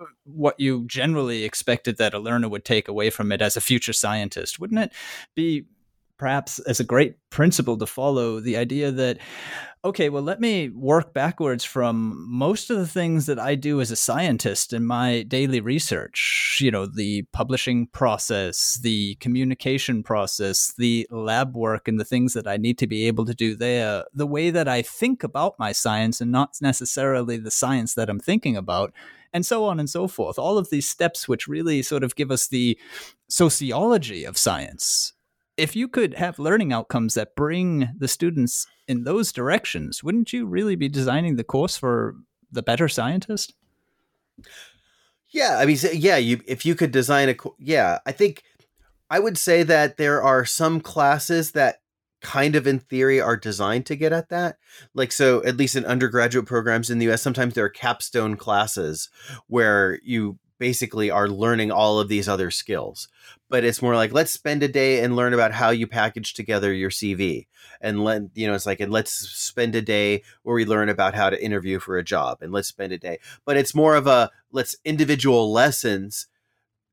uh, 0.00 0.04
what 0.24 0.58
you 0.58 0.84
generally 0.86 1.44
expected 1.44 1.98
that 1.98 2.14
a 2.14 2.18
learner 2.18 2.48
would 2.48 2.64
take 2.64 2.88
away 2.88 3.10
from 3.10 3.30
it 3.30 3.42
as 3.42 3.56
a 3.56 3.60
future 3.60 3.92
scientist? 3.92 4.58
Wouldn't 4.58 4.80
it 4.80 4.92
be 5.34 5.66
perhaps 6.16 6.58
as 6.60 6.80
a 6.80 6.84
great 6.84 7.16
principle 7.30 7.76
to 7.76 7.86
follow 7.86 8.40
the 8.40 8.56
idea 8.56 8.90
that 8.90 9.18
okay, 9.84 10.08
well, 10.08 10.22
let 10.22 10.40
me 10.40 10.70
work 10.70 11.12
backwards 11.12 11.62
from 11.62 12.26
most 12.26 12.70
of 12.70 12.78
the 12.78 12.86
things 12.86 13.26
that 13.26 13.38
I 13.38 13.54
do 13.54 13.82
as 13.82 13.90
a 13.90 13.96
scientist 13.96 14.72
in 14.72 14.86
my 14.86 15.22
daily 15.22 15.60
research. 15.60 16.58
You 16.60 16.70
know, 16.70 16.86
the 16.86 17.22
publishing 17.32 17.88
process, 17.88 18.78
the 18.82 19.16
communication 19.16 20.02
process, 20.02 20.72
the 20.78 21.06
lab 21.10 21.54
work, 21.54 21.86
and 21.86 22.00
the 22.00 22.04
things 22.04 22.32
that 22.32 22.46
I 22.46 22.56
need 22.56 22.78
to 22.78 22.86
be 22.86 23.06
able 23.06 23.26
to 23.26 23.34
do 23.34 23.54
there, 23.54 24.04
the 24.14 24.26
way 24.26 24.50
that 24.50 24.68
I 24.68 24.80
think 24.80 25.22
about 25.22 25.58
my 25.58 25.72
science 25.72 26.20
and 26.20 26.32
not 26.32 26.56
necessarily 26.62 27.36
the 27.36 27.50
science 27.50 27.94
that 27.94 28.08
I'm 28.08 28.20
thinking 28.20 28.56
about. 28.56 28.92
And 29.34 29.44
so 29.44 29.64
on 29.64 29.80
and 29.80 29.90
so 29.90 30.06
forth. 30.06 30.38
All 30.38 30.58
of 30.58 30.70
these 30.70 30.88
steps, 30.88 31.26
which 31.26 31.48
really 31.48 31.82
sort 31.82 32.04
of 32.04 32.14
give 32.14 32.30
us 32.30 32.46
the 32.46 32.78
sociology 33.28 34.22
of 34.22 34.38
science, 34.38 35.13
if 35.56 35.76
you 35.76 35.88
could 35.88 36.14
have 36.14 36.38
learning 36.38 36.72
outcomes 36.72 37.14
that 37.14 37.36
bring 37.36 37.90
the 37.96 38.08
students 38.08 38.66
in 38.88 39.04
those 39.04 39.32
directions, 39.32 40.02
wouldn't 40.02 40.32
you 40.32 40.46
really 40.46 40.76
be 40.76 40.88
designing 40.88 41.36
the 41.36 41.44
course 41.44 41.76
for 41.76 42.16
the 42.50 42.62
better 42.62 42.88
scientist? 42.88 43.54
Yeah, 45.30 45.58
I 45.58 45.66
mean, 45.66 45.76
yeah, 45.92 46.16
you 46.16 46.40
if 46.46 46.64
you 46.64 46.74
could 46.74 46.92
design 46.92 47.28
a, 47.28 47.36
yeah, 47.58 47.98
I 48.06 48.12
think 48.12 48.42
I 49.10 49.18
would 49.18 49.38
say 49.38 49.62
that 49.62 49.96
there 49.96 50.22
are 50.22 50.44
some 50.44 50.80
classes 50.80 51.52
that 51.52 51.80
kind 52.20 52.56
of 52.56 52.66
in 52.66 52.78
theory 52.78 53.20
are 53.20 53.36
designed 53.36 53.84
to 53.86 53.96
get 53.96 54.12
at 54.12 54.30
that. 54.30 54.56
Like 54.94 55.12
so 55.12 55.44
at 55.44 55.56
least 55.56 55.76
in 55.76 55.84
undergraduate 55.84 56.46
programs 56.46 56.90
in 56.90 56.98
the 56.98 57.10
US 57.10 57.22
sometimes 57.22 57.54
there 57.54 57.66
are 57.66 57.70
capstone 57.70 58.36
classes 58.36 59.10
where 59.46 60.00
you 60.02 60.38
basically 60.58 61.10
are 61.10 61.28
learning 61.28 61.70
all 61.70 61.98
of 61.98 62.08
these 62.08 62.28
other 62.28 62.50
skills. 62.50 63.08
But 63.48 63.64
it's 63.64 63.82
more 63.82 63.94
like 63.94 64.12
let's 64.12 64.30
spend 64.30 64.62
a 64.62 64.68
day 64.68 65.02
and 65.02 65.16
learn 65.16 65.34
about 65.34 65.52
how 65.52 65.70
you 65.70 65.86
package 65.86 66.34
together 66.34 66.72
your 66.72 66.90
CV. 66.90 67.46
And 67.80 68.02
let 68.02 68.22
you 68.34 68.46
know, 68.46 68.54
it's 68.54 68.66
like 68.66 68.80
and 68.80 68.92
let's 68.92 69.12
spend 69.12 69.74
a 69.74 69.82
day 69.82 70.22
where 70.42 70.54
we 70.54 70.64
learn 70.64 70.88
about 70.88 71.14
how 71.14 71.30
to 71.30 71.44
interview 71.44 71.78
for 71.78 71.98
a 71.98 72.04
job 72.04 72.38
and 72.40 72.52
let's 72.52 72.68
spend 72.68 72.92
a 72.92 72.98
day. 72.98 73.18
But 73.44 73.56
it's 73.56 73.74
more 73.74 73.94
of 73.94 74.06
a 74.06 74.30
let's 74.52 74.76
individual 74.84 75.52
lessons 75.52 76.26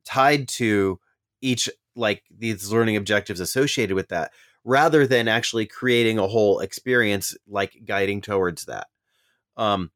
tied 0.05 0.47
to 0.47 0.99
each 1.41 1.69
like 1.95 2.23
these 2.35 2.71
learning 2.71 2.95
objectives 2.95 3.39
associated 3.39 3.95
with 3.95 4.09
that 4.09 4.31
rather 4.63 5.07
than 5.07 5.27
actually 5.27 5.65
creating 5.65 6.19
a 6.19 6.27
whole 6.27 6.59
experience 6.59 7.35
like 7.47 7.81
guiding 7.85 8.21
towards 8.21 8.65
that. 8.65 8.87
Um, 9.57 9.91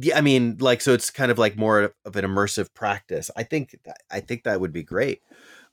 yeah, 0.00 0.16
I 0.16 0.20
mean, 0.20 0.56
like, 0.60 0.80
so 0.80 0.92
it's 0.92 1.10
kind 1.10 1.30
of 1.30 1.38
like 1.38 1.56
more 1.56 1.92
of 2.04 2.16
an 2.16 2.24
immersive 2.24 2.72
practice. 2.74 3.30
I 3.36 3.42
think, 3.42 3.78
I 4.10 4.20
think 4.20 4.44
that 4.44 4.60
would 4.60 4.72
be 4.72 4.82
great. 4.82 5.20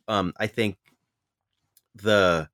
Um, 0.08 0.34
I 0.38 0.48
think 0.48 0.78
the, 1.96 2.50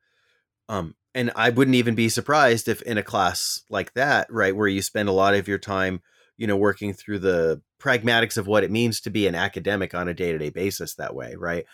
um, 0.68 0.96
and 1.14 1.32
I 1.36 1.50
wouldn't 1.50 1.76
even 1.76 1.96
be 1.96 2.10
surprised 2.10 2.68
if 2.68 2.82
in 2.82 2.98
a 2.98 3.04
class 3.04 3.64
like 3.70 3.94
that, 3.94 4.32
right, 4.32 4.56
where 4.56 4.68
you 4.68 4.82
spend 4.82 5.08
a 5.08 5.14
lot 5.14 5.34
of 5.34 5.48
your 5.48 5.58
time, 5.58 6.02
you 6.38 6.46
know, 6.46 6.58
working 6.58 6.94
through 6.94 7.20
the 7.20 7.62
pragmatics 7.80 8.38
of 8.38 8.48
what 8.48 8.64
it 8.64 8.72
means 8.72 9.00
to 9.00 9.10
be 9.10 9.26
an 9.28 9.36
academic 9.36 9.94
on 9.94 10.08
a 10.10 10.14
day 10.14 10.32
to 10.32 10.38
day 10.38 10.50
basis 10.50 10.96
that 10.96 11.16
way, 11.16 11.36
right, 11.36 11.66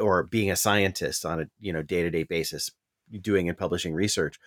or 0.00 0.22
being 0.22 0.50
a 0.50 0.56
scientist 0.56 1.26
on 1.26 1.40
a 1.40 1.46
you 1.60 1.72
know 1.72 1.82
day 1.82 2.02
to 2.02 2.10
day 2.10 2.22
basis, 2.22 2.70
doing 3.20 3.48
and 3.48 3.58
publishing 3.58 3.92
research, 3.92 4.38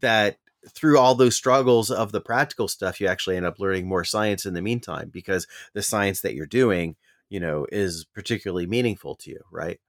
that 0.00 0.38
through 0.70 0.98
all 0.98 1.14
those 1.14 1.36
struggles 1.36 1.90
of 1.90 2.12
the 2.12 2.20
practical 2.20 2.68
stuff, 2.68 3.00
you 3.00 3.06
actually 3.06 3.36
end 3.36 3.46
up 3.46 3.58
learning 3.58 3.86
more 3.86 4.04
science 4.04 4.46
in 4.46 4.54
the 4.54 4.62
meantime 4.62 5.10
because 5.12 5.46
the 5.74 5.82
science 5.82 6.20
that 6.20 6.34
you're 6.34 6.46
doing, 6.46 6.96
you 7.28 7.40
know, 7.40 7.66
is 7.72 8.04
particularly 8.14 8.66
meaningful 8.66 9.14
to 9.16 9.30
you, 9.30 9.40
right? 9.50 9.80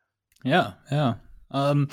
Yeah, 0.44 0.74
yeah. 0.92 1.16
Um, 1.52 1.90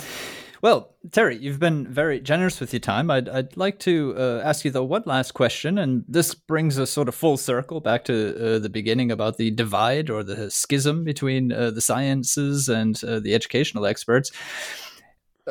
well, 0.62 0.94
Terry, 1.12 1.38
you've 1.38 1.58
been 1.58 1.86
very 1.86 2.20
generous 2.20 2.60
with 2.60 2.72
your 2.72 2.80
time. 2.80 3.10
I'd, 3.10 3.28
I'd 3.28 3.56
like 3.56 3.78
to 3.80 4.14
uh, 4.16 4.42
ask 4.44 4.64
you, 4.64 4.70
though, 4.70 4.84
one 4.84 5.04
last 5.06 5.32
question. 5.32 5.78
And 5.78 6.04
this 6.06 6.34
brings 6.34 6.78
us 6.78 6.90
sort 6.90 7.08
of 7.08 7.14
full 7.14 7.38
circle 7.38 7.80
back 7.80 8.04
to 8.04 8.56
uh, 8.56 8.58
the 8.58 8.68
beginning 8.68 9.10
about 9.10 9.38
the 9.38 9.50
divide 9.50 10.10
or 10.10 10.22
the 10.22 10.50
schism 10.50 11.02
between 11.02 11.50
uh, 11.52 11.70
the 11.70 11.80
sciences 11.80 12.68
and 12.68 13.02
uh, 13.04 13.20
the 13.20 13.34
educational 13.34 13.86
experts. 13.86 14.30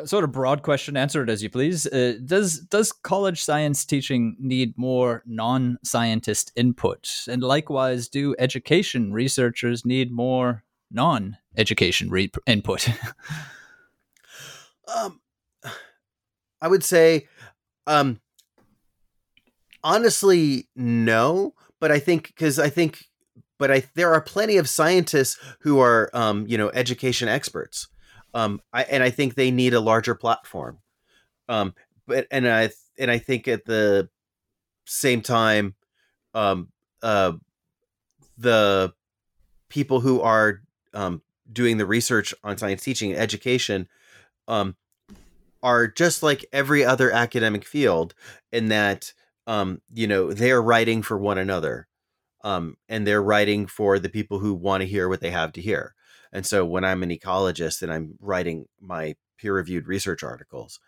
Sort 0.04 0.24
of 0.24 0.32
broad 0.32 0.62
question, 0.62 0.96
answer 0.96 1.22
it 1.22 1.30
as 1.30 1.42
you 1.42 1.50
please. 1.50 1.86
Uh, 1.86 2.14
does, 2.24 2.60
does 2.60 2.92
college 2.92 3.42
science 3.42 3.84
teaching 3.84 4.36
need 4.38 4.76
more 4.76 5.22
non 5.26 5.78
scientist 5.84 6.52
input? 6.56 7.24
And 7.28 7.42
likewise, 7.42 8.08
do 8.08 8.34
education 8.38 9.12
researchers 9.12 9.84
need 9.84 10.12
more 10.12 10.64
non 10.90 11.36
education 11.56 12.10
re- 12.10 12.30
input? 12.46 12.88
Um, 14.94 15.20
I 16.60 16.68
would 16.68 16.84
say, 16.84 17.28
um, 17.86 18.20
honestly, 19.82 20.68
no. 20.76 21.54
But 21.80 21.90
I 21.90 21.98
think 21.98 22.26
because 22.28 22.58
I 22.58 22.68
think, 22.68 23.06
but 23.58 23.70
I 23.70 23.84
there 23.94 24.12
are 24.12 24.20
plenty 24.20 24.58
of 24.58 24.68
scientists 24.68 25.38
who 25.60 25.78
are, 25.80 26.10
um, 26.12 26.46
you 26.46 26.58
know, 26.58 26.70
education 26.74 27.28
experts. 27.28 27.88
Um, 28.34 28.60
I 28.72 28.82
and 28.84 29.02
I 29.02 29.10
think 29.10 29.34
they 29.34 29.50
need 29.50 29.74
a 29.74 29.80
larger 29.80 30.14
platform. 30.14 30.78
Um, 31.48 31.74
but 32.06 32.26
and 32.30 32.48
I 32.48 32.70
and 32.98 33.10
I 33.10 33.18
think 33.18 33.48
at 33.48 33.64
the 33.64 34.08
same 34.84 35.22
time, 35.22 35.74
um, 36.34 36.68
uh, 37.02 37.32
the 38.38 38.92
people 39.68 40.00
who 40.00 40.20
are 40.20 40.60
um, 40.94 41.22
doing 41.52 41.76
the 41.76 41.86
research 41.86 42.34
on 42.44 42.58
science 42.58 42.82
teaching 42.82 43.12
and 43.12 43.20
education 43.20 43.88
um, 44.48 44.76
are 45.62 45.86
just 45.86 46.22
like 46.22 46.44
every 46.52 46.84
other 46.84 47.10
academic 47.10 47.64
field 47.64 48.14
in 48.52 48.68
that 48.68 49.12
um, 49.46 49.80
you 49.92 50.06
know 50.06 50.32
they're 50.32 50.62
writing 50.62 51.02
for 51.02 51.18
one 51.18 51.38
another 51.38 51.86
um, 52.42 52.76
and 52.88 53.06
they're 53.06 53.22
writing 53.22 53.66
for 53.66 53.98
the 53.98 54.08
people 54.08 54.38
who 54.38 54.54
want 54.54 54.80
to 54.80 54.86
hear 54.86 55.08
what 55.08 55.20
they 55.20 55.30
have 55.30 55.52
to 55.52 55.60
hear 55.60 55.94
and 56.32 56.46
so 56.46 56.64
when 56.64 56.84
i'm 56.84 57.02
an 57.02 57.10
ecologist 57.10 57.82
and 57.82 57.92
i'm 57.92 58.14
writing 58.20 58.66
my 58.80 59.14
peer-reviewed 59.38 59.86
research 59.86 60.22
articles 60.22 60.80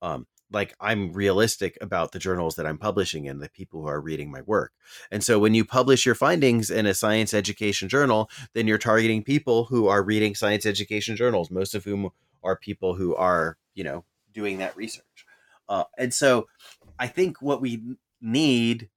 um, 0.00 0.26
like 0.50 0.74
i'm 0.80 1.12
realistic 1.12 1.76
about 1.80 2.12
the 2.12 2.18
journals 2.18 2.56
that 2.56 2.66
i'm 2.66 2.78
publishing 2.78 3.28
and 3.28 3.40
the 3.40 3.48
people 3.50 3.82
who 3.82 3.88
are 3.88 4.00
reading 4.00 4.30
my 4.30 4.42
work 4.42 4.72
and 5.10 5.22
so 5.22 5.38
when 5.38 5.54
you 5.54 5.64
publish 5.64 6.06
your 6.06 6.14
findings 6.14 6.70
in 6.70 6.86
a 6.86 6.94
science 6.94 7.34
education 7.34 7.88
journal 7.88 8.30
then 8.54 8.66
you're 8.66 8.78
targeting 8.78 9.22
people 9.22 9.64
who 9.64 9.88
are 9.88 10.02
reading 10.02 10.34
science 10.34 10.64
education 10.64 11.16
journals 11.16 11.50
most 11.50 11.74
of 11.74 11.84
whom 11.84 12.10
are 12.42 12.56
people 12.56 12.94
who 12.94 13.14
are 13.14 13.56
you 13.74 13.84
know 13.84 14.04
doing 14.38 14.58
that 14.58 14.76
research. 14.76 15.26
Uh, 15.68 15.84
and 15.98 16.14
so 16.14 16.46
I 16.98 17.08
think 17.08 17.42
what 17.42 17.60
we 17.60 17.82
need 18.20 18.88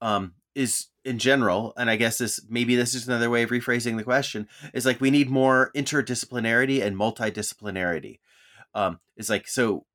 um, 0.00 0.34
is 0.54 0.86
in 1.04 1.18
general, 1.18 1.72
and 1.76 1.90
I 1.90 1.96
guess 1.96 2.18
this 2.18 2.40
maybe 2.48 2.76
this 2.76 2.94
is 2.94 3.08
another 3.08 3.30
way 3.30 3.42
of 3.42 3.50
rephrasing 3.50 3.96
the 3.96 4.04
question, 4.04 4.48
is 4.72 4.86
like 4.86 5.00
we 5.00 5.10
need 5.10 5.30
more 5.30 5.70
interdisciplinarity 5.74 6.82
and 6.82 6.96
multidisciplinarity. 6.96 8.18
Um, 8.74 9.00
it's 9.16 9.28
like 9.28 9.48
so 9.48 9.86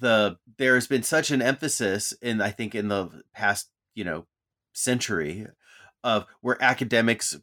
the 0.00 0.36
there's 0.58 0.86
been 0.86 1.02
such 1.02 1.30
an 1.30 1.42
emphasis 1.42 2.12
in 2.20 2.40
I 2.40 2.50
think 2.50 2.74
in 2.74 2.88
the 2.88 3.22
past 3.32 3.70
you 3.94 4.04
know 4.04 4.26
century 4.72 5.46
of 6.04 6.26
where 6.40 6.62
academics 6.62 7.38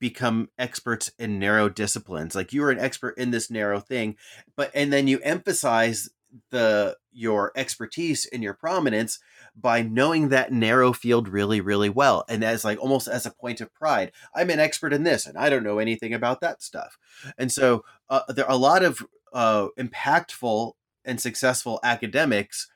become 0.00 0.48
experts 0.58 1.12
in 1.18 1.38
narrow 1.38 1.68
disciplines 1.68 2.34
like 2.34 2.52
you're 2.52 2.70
an 2.70 2.78
expert 2.78 3.16
in 3.18 3.30
this 3.30 3.50
narrow 3.50 3.78
thing 3.78 4.16
but 4.56 4.70
and 4.74 4.92
then 4.92 5.06
you 5.06 5.20
emphasize 5.20 6.08
the 6.50 6.96
your 7.12 7.52
expertise 7.56 8.26
and 8.32 8.42
your 8.42 8.54
prominence 8.54 9.18
by 9.54 9.82
knowing 9.82 10.28
that 10.28 10.52
narrow 10.52 10.92
field 10.92 11.28
really 11.28 11.60
really 11.60 11.90
well 11.90 12.24
and 12.28 12.42
as 12.42 12.64
like 12.64 12.80
almost 12.80 13.08
as 13.08 13.26
a 13.26 13.30
point 13.30 13.60
of 13.60 13.72
pride. 13.74 14.12
I'm 14.34 14.50
an 14.50 14.60
expert 14.60 14.92
in 14.92 15.02
this 15.02 15.26
and 15.26 15.36
i 15.36 15.50
don't 15.50 15.64
know 15.64 15.78
anything 15.78 16.14
about 16.14 16.40
that 16.40 16.62
stuff. 16.62 16.98
And 17.38 17.52
so 17.52 17.84
uh, 18.08 18.22
there 18.28 18.46
are 18.46 18.52
a 18.52 18.56
lot 18.56 18.82
of 18.82 19.04
uh, 19.32 19.68
impactful 19.78 20.72
and 21.04 21.20
successful 21.20 21.80
academics 21.82 22.68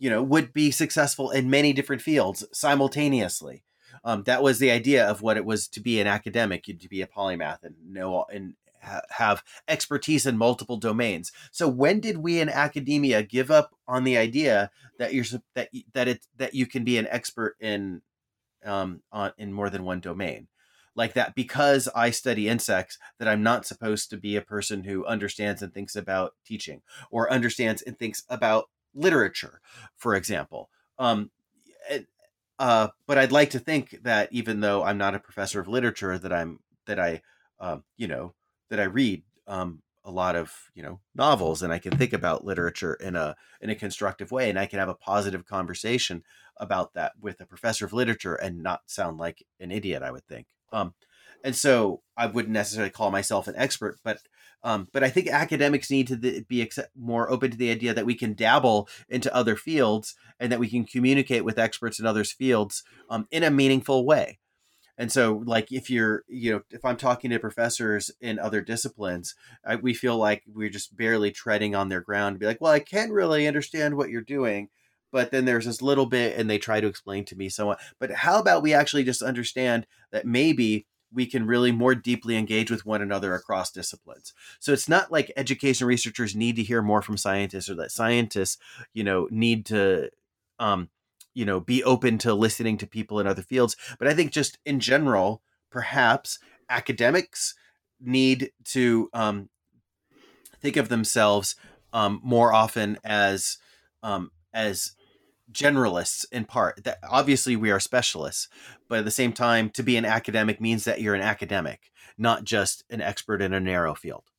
you 0.00 0.10
know 0.10 0.22
would 0.22 0.52
be 0.52 0.72
successful 0.72 1.30
in 1.30 1.48
many 1.48 1.72
different 1.72 2.02
fields 2.02 2.44
simultaneously. 2.52 3.62
Um, 4.02 4.22
that 4.24 4.42
was 4.42 4.58
the 4.58 4.70
idea 4.70 5.06
of 5.06 5.20
what 5.20 5.36
it 5.36 5.44
was 5.44 5.68
to 5.68 5.80
be 5.80 6.00
an 6.00 6.06
academic, 6.06 6.64
to 6.64 6.88
be 6.88 7.02
a 7.02 7.06
polymath 7.06 7.62
and 7.62 7.74
know 7.86 8.24
and 8.32 8.54
ha- 8.82 9.02
have 9.10 9.42
expertise 9.68 10.26
in 10.26 10.36
multiple 10.36 10.76
domains. 10.76 11.32
So 11.50 11.68
when 11.68 12.00
did 12.00 12.18
we 12.18 12.40
in 12.40 12.48
academia 12.48 13.22
give 13.22 13.50
up 13.50 13.74
on 13.86 14.04
the 14.04 14.16
idea 14.16 14.70
that 14.98 15.14
you're 15.14 15.24
that 15.54 15.70
that 15.92 16.08
it 16.08 16.26
that 16.36 16.54
you 16.54 16.66
can 16.66 16.84
be 16.84 16.98
an 16.98 17.08
expert 17.10 17.56
in 17.60 18.02
um, 18.64 19.02
on 19.12 19.32
in 19.38 19.52
more 19.52 19.70
than 19.70 19.84
one 19.84 20.00
domain? 20.00 20.48
like 20.96 21.14
that 21.14 21.34
because 21.34 21.88
I 21.94 22.10
study 22.10 22.48
insects 22.48 22.98
that 23.18 23.28
I'm 23.28 23.42
not 23.42 23.64
supposed 23.64 24.10
to 24.10 24.16
be 24.16 24.36
a 24.36 24.42
person 24.42 24.84
who 24.84 25.06
understands 25.06 25.62
and 25.62 25.72
thinks 25.72 25.96
about 25.96 26.34
teaching 26.44 26.82
or 27.10 27.32
understands 27.32 27.80
and 27.80 27.98
thinks 27.98 28.24
about 28.28 28.68
literature, 28.94 29.60
for 29.96 30.14
example. 30.14 30.68
Um, 30.98 31.30
uh, 32.58 32.88
but 33.06 33.16
I'd 33.16 33.32
like 33.32 33.50
to 33.50 33.58
think 33.58 34.00
that 34.02 34.28
even 34.32 34.60
though 34.60 34.82
I'm 34.82 34.98
not 34.98 35.14
a 35.14 35.20
professor 35.20 35.60
of 35.60 35.68
literature, 35.68 36.18
that 36.18 36.32
I'm 36.32 36.60
that 36.86 37.00
I, 37.00 37.22
um, 37.58 37.84
you 37.96 38.06
know, 38.06 38.34
that 38.70 38.80
I 38.80 38.84
read 38.84 39.22
um, 39.46 39.82
a 40.04 40.10
lot 40.10 40.36
of 40.36 40.52
you 40.74 40.82
know 40.82 41.00
novels, 41.14 41.62
and 41.62 41.72
I 41.72 41.78
can 41.78 41.96
think 41.96 42.12
about 42.12 42.44
literature 42.44 42.94
in 42.94 43.16
a 43.16 43.36
in 43.60 43.70
a 43.70 43.74
constructive 43.74 44.30
way, 44.30 44.48
and 44.48 44.58
I 44.58 44.66
can 44.66 44.78
have 44.78 44.88
a 44.88 44.94
positive 44.94 45.44
conversation 45.44 46.22
about 46.56 46.94
that 46.94 47.12
with 47.20 47.40
a 47.40 47.46
professor 47.46 47.84
of 47.84 47.92
literature 47.92 48.34
and 48.34 48.62
not 48.62 48.82
sound 48.86 49.18
like 49.18 49.44
an 49.60 49.70
idiot. 49.70 50.02
I 50.02 50.10
would 50.10 50.26
think. 50.26 50.46
Um, 50.72 50.94
and 51.42 51.56
so 51.56 52.02
I 52.16 52.26
wouldn't 52.26 52.52
necessarily 52.52 52.90
call 52.90 53.10
myself 53.10 53.48
an 53.48 53.54
expert, 53.56 53.98
but 54.04 54.18
um, 54.62 54.88
but 54.92 55.02
I 55.02 55.08
think 55.08 55.28
academics 55.28 55.90
need 55.90 56.08
to 56.08 56.44
be 56.46 56.60
accept, 56.60 56.90
more 56.94 57.30
open 57.30 57.50
to 57.50 57.56
the 57.56 57.70
idea 57.70 57.94
that 57.94 58.04
we 58.04 58.14
can 58.14 58.34
dabble 58.34 58.88
into 59.08 59.34
other 59.34 59.56
fields 59.56 60.14
and 60.38 60.52
that 60.52 60.60
we 60.60 60.68
can 60.68 60.84
communicate 60.84 61.44
with 61.44 61.58
experts 61.58 61.98
in 61.98 62.04
others 62.04 62.32
fields 62.32 62.82
um, 63.08 63.26
in 63.30 63.42
a 63.42 63.50
meaningful 63.50 64.04
way. 64.04 64.38
And 65.00 65.10
so, 65.10 65.42
like, 65.46 65.72
if 65.72 65.88
you're, 65.88 66.24
you 66.28 66.52
know, 66.52 66.60
if 66.70 66.84
I'm 66.84 66.98
talking 66.98 67.30
to 67.30 67.38
professors 67.38 68.10
in 68.20 68.38
other 68.38 68.60
disciplines, 68.60 69.34
I, 69.64 69.76
we 69.76 69.94
feel 69.94 70.18
like 70.18 70.42
we're 70.46 70.68
just 70.68 70.94
barely 70.94 71.30
treading 71.30 71.74
on 71.74 71.88
their 71.88 72.02
ground. 72.02 72.38
Be 72.38 72.44
like, 72.44 72.60
well, 72.60 72.70
I 72.70 72.80
can't 72.80 73.10
really 73.10 73.48
understand 73.48 73.96
what 73.96 74.10
you're 74.10 74.20
doing, 74.20 74.68
but 75.10 75.30
then 75.30 75.46
there's 75.46 75.64
this 75.64 75.80
little 75.80 76.04
bit, 76.04 76.36
and 76.36 76.50
they 76.50 76.58
try 76.58 76.82
to 76.82 76.86
explain 76.86 77.24
to 77.24 77.34
me 77.34 77.48
somewhat. 77.48 77.80
But 77.98 78.10
how 78.10 78.38
about 78.38 78.62
we 78.62 78.74
actually 78.74 79.04
just 79.04 79.22
understand 79.22 79.86
that 80.12 80.26
maybe 80.26 80.86
we 81.10 81.24
can 81.24 81.46
really 81.46 81.72
more 81.72 81.94
deeply 81.94 82.36
engage 82.36 82.70
with 82.70 82.84
one 82.84 83.00
another 83.00 83.34
across 83.34 83.72
disciplines. 83.72 84.34
So 84.58 84.74
it's 84.74 84.88
not 84.88 85.10
like 85.10 85.32
education 85.34 85.86
researchers 85.86 86.36
need 86.36 86.56
to 86.56 86.62
hear 86.62 86.82
more 86.82 87.00
from 87.00 87.16
scientists 87.16 87.70
or 87.70 87.74
that 87.76 87.90
scientists, 87.90 88.58
you 88.92 89.02
know, 89.02 89.28
need 89.30 89.64
to 89.66 90.10
um, 90.58 90.90
you 91.34 91.44
know, 91.44 91.60
be 91.60 91.82
open 91.84 92.18
to 92.18 92.34
listening 92.34 92.76
to 92.78 92.86
people 92.86 93.20
in 93.20 93.26
other 93.26 93.42
fields, 93.42 93.76
but 93.98 94.08
I 94.08 94.14
think 94.14 94.32
just 94.32 94.58
in 94.64 94.80
general, 94.80 95.42
perhaps 95.70 96.38
academics 96.68 97.54
need 98.00 98.50
to 98.64 99.08
um, 99.12 99.48
think 100.60 100.76
of 100.76 100.88
themselves 100.88 101.56
um, 101.92 102.20
more 102.22 102.52
often 102.52 102.98
as 103.04 103.58
um, 104.02 104.30
as 104.54 104.92
generalists 105.52 106.24
in 106.30 106.44
part. 106.44 106.84
That 106.84 106.98
obviously 107.08 107.56
we 107.56 107.70
are 107.70 107.80
specialists 107.80 108.48
but 108.90 108.98
at 108.98 109.04
the 109.06 109.10
same 109.10 109.32
time 109.32 109.70
to 109.70 109.82
be 109.82 109.96
an 109.96 110.04
academic 110.04 110.60
means 110.60 110.84
that 110.84 111.00
you're 111.00 111.14
an 111.14 111.22
academic 111.22 111.90
not 112.18 112.44
just 112.44 112.84
an 112.90 113.00
expert 113.00 113.40
in 113.40 113.54
a 113.54 113.60
narrow 113.60 113.94
field 113.94 114.29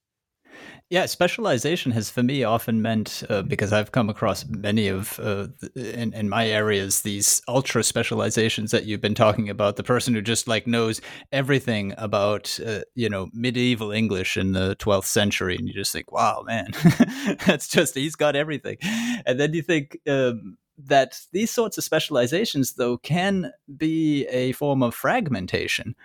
yeah, 0.89 1.05
specialization 1.05 1.93
has 1.93 2.09
for 2.09 2.21
me 2.21 2.43
often 2.43 2.81
meant 2.81 3.23
uh, 3.29 3.43
because 3.43 3.71
I've 3.71 3.93
come 3.93 4.09
across 4.09 4.45
many 4.45 4.89
of 4.89 5.19
uh, 5.19 5.47
in, 5.73 6.13
in 6.13 6.27
my 6.27 6.47
areas 6.47 7.01
these 7.01 7.41
ultra 7.47 7.81
specializations 7.83 8.71
that 8.71 8.85
you've 8.85 8.99
been 8.99 9.15
talking 9.15 9.49
about. 9.49 9.77
The 9.77 9.83
person 9.83 10.13
who 10.13 10.21
just 10.21 10.49
like 10.49 10.67
knows 10.67 10.99
everything 11.31 11.93
about 11.97 12.59
uh, 12.65 12.81
you 12.93 13.07
know 13.07 13.29
medieval 13.33 13.91
English 13.91 14.35
in 14.35 14.51
the 14.51 14.75
12th 14.77 15.05
century, 15.05 15.55
and 15.55 15.65
you 15.67 15.73
just 15.73 15.93
think, 15.93 16.11
wow, 16.11 16.43
man, 16.45 16.71
that's 17.45 17.69
just 17.69 17.95
he's 17.95 18.17
got 18.17 18.35
everything. 18.35 18.77
And 19.25 19.39
then 19.39 19.53
you 19.53 19.61
think 19.61 19.97
um, 20.09 20.57
that 20.77 21.19
these 21.31 21.51
sorts 21.51 21.77
of 21.77 21.83
specializations, 21.83 22.73
though, 22.73 22.97
can 22.97 23.51
be 23.77 24.25
a 24.27 24.51
form 24.53 24.83
of 24.83 24.93
fragmentation 24.93 25.95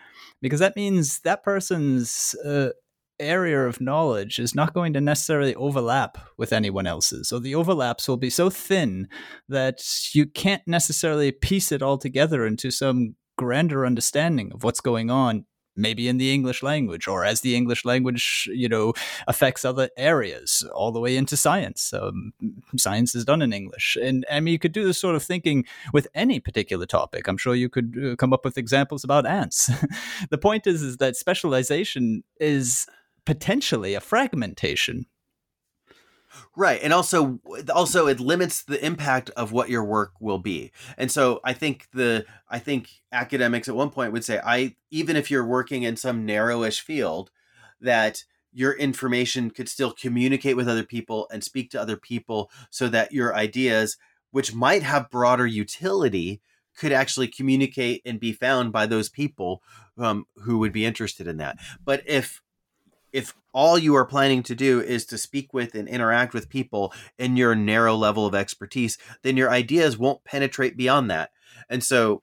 because 0.41 0.61
that 0.61 0.77
means 0.77 1.21
that 1.21 1.43
person's 1.43 2.35
uh, 2.45 2.71
area 3.19 3.67
of 3.67 3.81
knowledge 3.81 4.39
is 4.39 4.55
not 4.55 4.75
going 4.75 4.93
to 4.93 5.01
necessarily 5.01 5.55
overlap 5.55 6.19
with 6.37 6.53
anyone 6.53 6.87
else's, 6.87 7.33
or 7.33 7.41
the 7.41 7.55
overlaps 7.55 8.09
will 8.09 8.17
be 8.17 8.31
so 8.31 8.51
thin 8.51 9.09
that 9.49 9.81
you 10.13 10.27
can't 10.27 10.63
necessarily 10.67 11.33
piece 11.33 11.73
it 11.73 11.83
all 11.83 11.99
together 11.99 12.47
into 12.47 12.71
some 12.71 13.17
grander 13.37 13.85
understanding 13.85 14.51
of 14.53 14.65
what's 14.65 14.81
going 14.81 15.11
on 15.11 15.45
maybe 15.77 16.09
in 16.09 16.17
the 16.17 16.33
English 16.33 16.63
language 16.63 17.07
or 17.07 17.25
as 17.25 17.43
the 17.43 17.55
English 17.55 17.85
language, 17.85 18.49
you 18.53 18.69
know, 18.69 18.95
affects 19.29 19.65
other 19.65 19.91
areas 19.97 20.67
all 20.75 20.91
the 20.91 21.01
way 21.01 21.17
into 21.17 21.37
science. 21.37 21.93
Um, 21.93 22.33
science 22.77 23.15
is 23.15 23.25
done 23.25 23.43
in 23.43 23.53
English. 23.53 23.97
And 24.03 24.25
I 24.31 24.41
mean, 24.41 24.53
you 24.53 24.59
could 24.59 24.73
do 24.73 24.85
this 24.85 24.99
sort 24.99 25.15
of 25.15 25.23
thinking 25.23 25.65
with 25.93 26.09
any 26.15 26.41
particular 26.41 26.87
topic. 26.87 27.29
I'm 27.29 27.37
sure 27.37 27.55
you 27.55 27.69
could 27.69 27.97
uh, 28.13 28.17
come 28.17 28.33
up 28.33 28.45
with 28.45 28.59
examples 28.59 29.05
about 29.05 29.27
ants. 29.27 29.71
the 30.31 30.39
point 30.39 30.67
is, 30.67 30.83
is 30.83 30.97
that 30.97 31.17
specialization 31.17 32.25
is 32.41 32.87
potentially 33.27 33.95
a 33.95 34.01
fragmentation. 34.01 35.07
Right 36.57 36.81
and 36.83 36.93
also 36.93 37.41
also 37.73 38.07
it 38.07 38.21
limits 38.21 38.63
the 38.63 38.85
impact 38.85 39.31
of 39.31 39.53
what 39.53 39.71
your 39.71 39.85
work 39.85 40.13
will 40.21 40.39
be. 40.39 40.73
And 40.99 41.11
so 41.11 41.41
i 41.45 41.53
think 41.53 41.89
the 41.93 42.27
i 42.49 42.59
think 42.59 42.89
academics 43.13 43.69
at 43.69 43.77
one 43.77 43.91
point 43.91 44.13
would 44.13 44.25
say 44.25 44.41
i 44.45 44.75
even 44.91 45.17
if 45.17 45.31
you're 45.31 45.47
working 45.47 45.83
in 45.83 45.97
some 45.97 46.27
narrowish 46.27 46.81
field 46.81 47.31
that 47.81 48.25
your 48.53 48.73
information 48.73 49.51
could 49.51 49.69
still 49.69 49.93
communicate 49.93 50.57
with 50.57 50.69
other 50.69 50.83
people 50.83 51.29
and 51.31 51.45
speak 51.45 51.71
to 51.71 51.81
other 51.81 51.97
people 51.97 52.51
so 52.71 52.89
that 52.89 53.13
your 53.13 53.35
ideas 53.35 53.97
which 54.31 54.55
might 54.55 54.83
have 54.83 55.11
broader 55.11 55.47
utility 55.47 56.41
could 56.77 56.93
actually 56.93 57.29
communicate 57.29 58.03
and 58.05 58.21
be 58.21 58.33
found 58.33 58.73
by 58.73 58.87
those 58.87 59.09
people 59.09 59.63
um, 59.99 60.27
who 60.43 60.59
would 60.59 60.73
be 60.73 60.85
interested 60.85 61.27
in 61.27 61.39
that. 61.39 61.59
But 61.85 62.03
if 62.07 62.43
if 63.17 63.35
all 63.55 63.79
you 63.79 63.95
are 63.95 64.05
planning 64.05 64.43
to 64.43 64.55
do 64.55 64.79
is 64.79 65.07
to 65.07 65.17
speak 65.17 65.55
with 65.55 65.75
and 65.75 65.89
interact 65.89 66.35
with 66.35 66.51
people 66.51 66.93
in 67.19 67.35
your 67.35 67.55
narrow 67.55 67.97
level 67.97 68.27
of 68.27 68.35
expertise, 68.35 68.99
then 69.23 69.39
your 69.39 69.49
ideas 69.49 69.97
won't 69.97 70.23
penetrate 70.25 70.77
beyond 70.77 71.11
that. 71.11 71.31
And 71.71 71.83
so, 71.83 72.23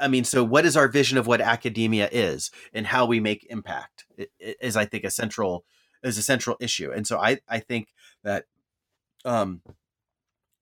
I 0.00 0.08
mean, 0.08 0.24
so 0.24 0.42
what 0.42 0.64
is 0.64 0.78
our 0.78 0.88
vision 0.88 1.18
of 1.18 1.26
what 1.26 1.42
academia 1.42 2.08
is 2.10 2.50
and 2.72 2.86
how 2.86 3.04
we 3.04 3.20
make 3.20 3.46
impact 3.50 4.06
is, 4.40 4.78
I 4.78 4.86
think, 4.86 5.04
a 5.04 5.10
central 5.10 5.66
is 6.02 6.16
a 6.16 6.22
central 6.22 6.56
issue. 6.58 6.90
And 6.90 7.06
so, 7.06 7.18
I 7.18 7.40
I 7.46 7.58
think 7.58 7.88
that, 8.22 8.46
um, 9.26 9.60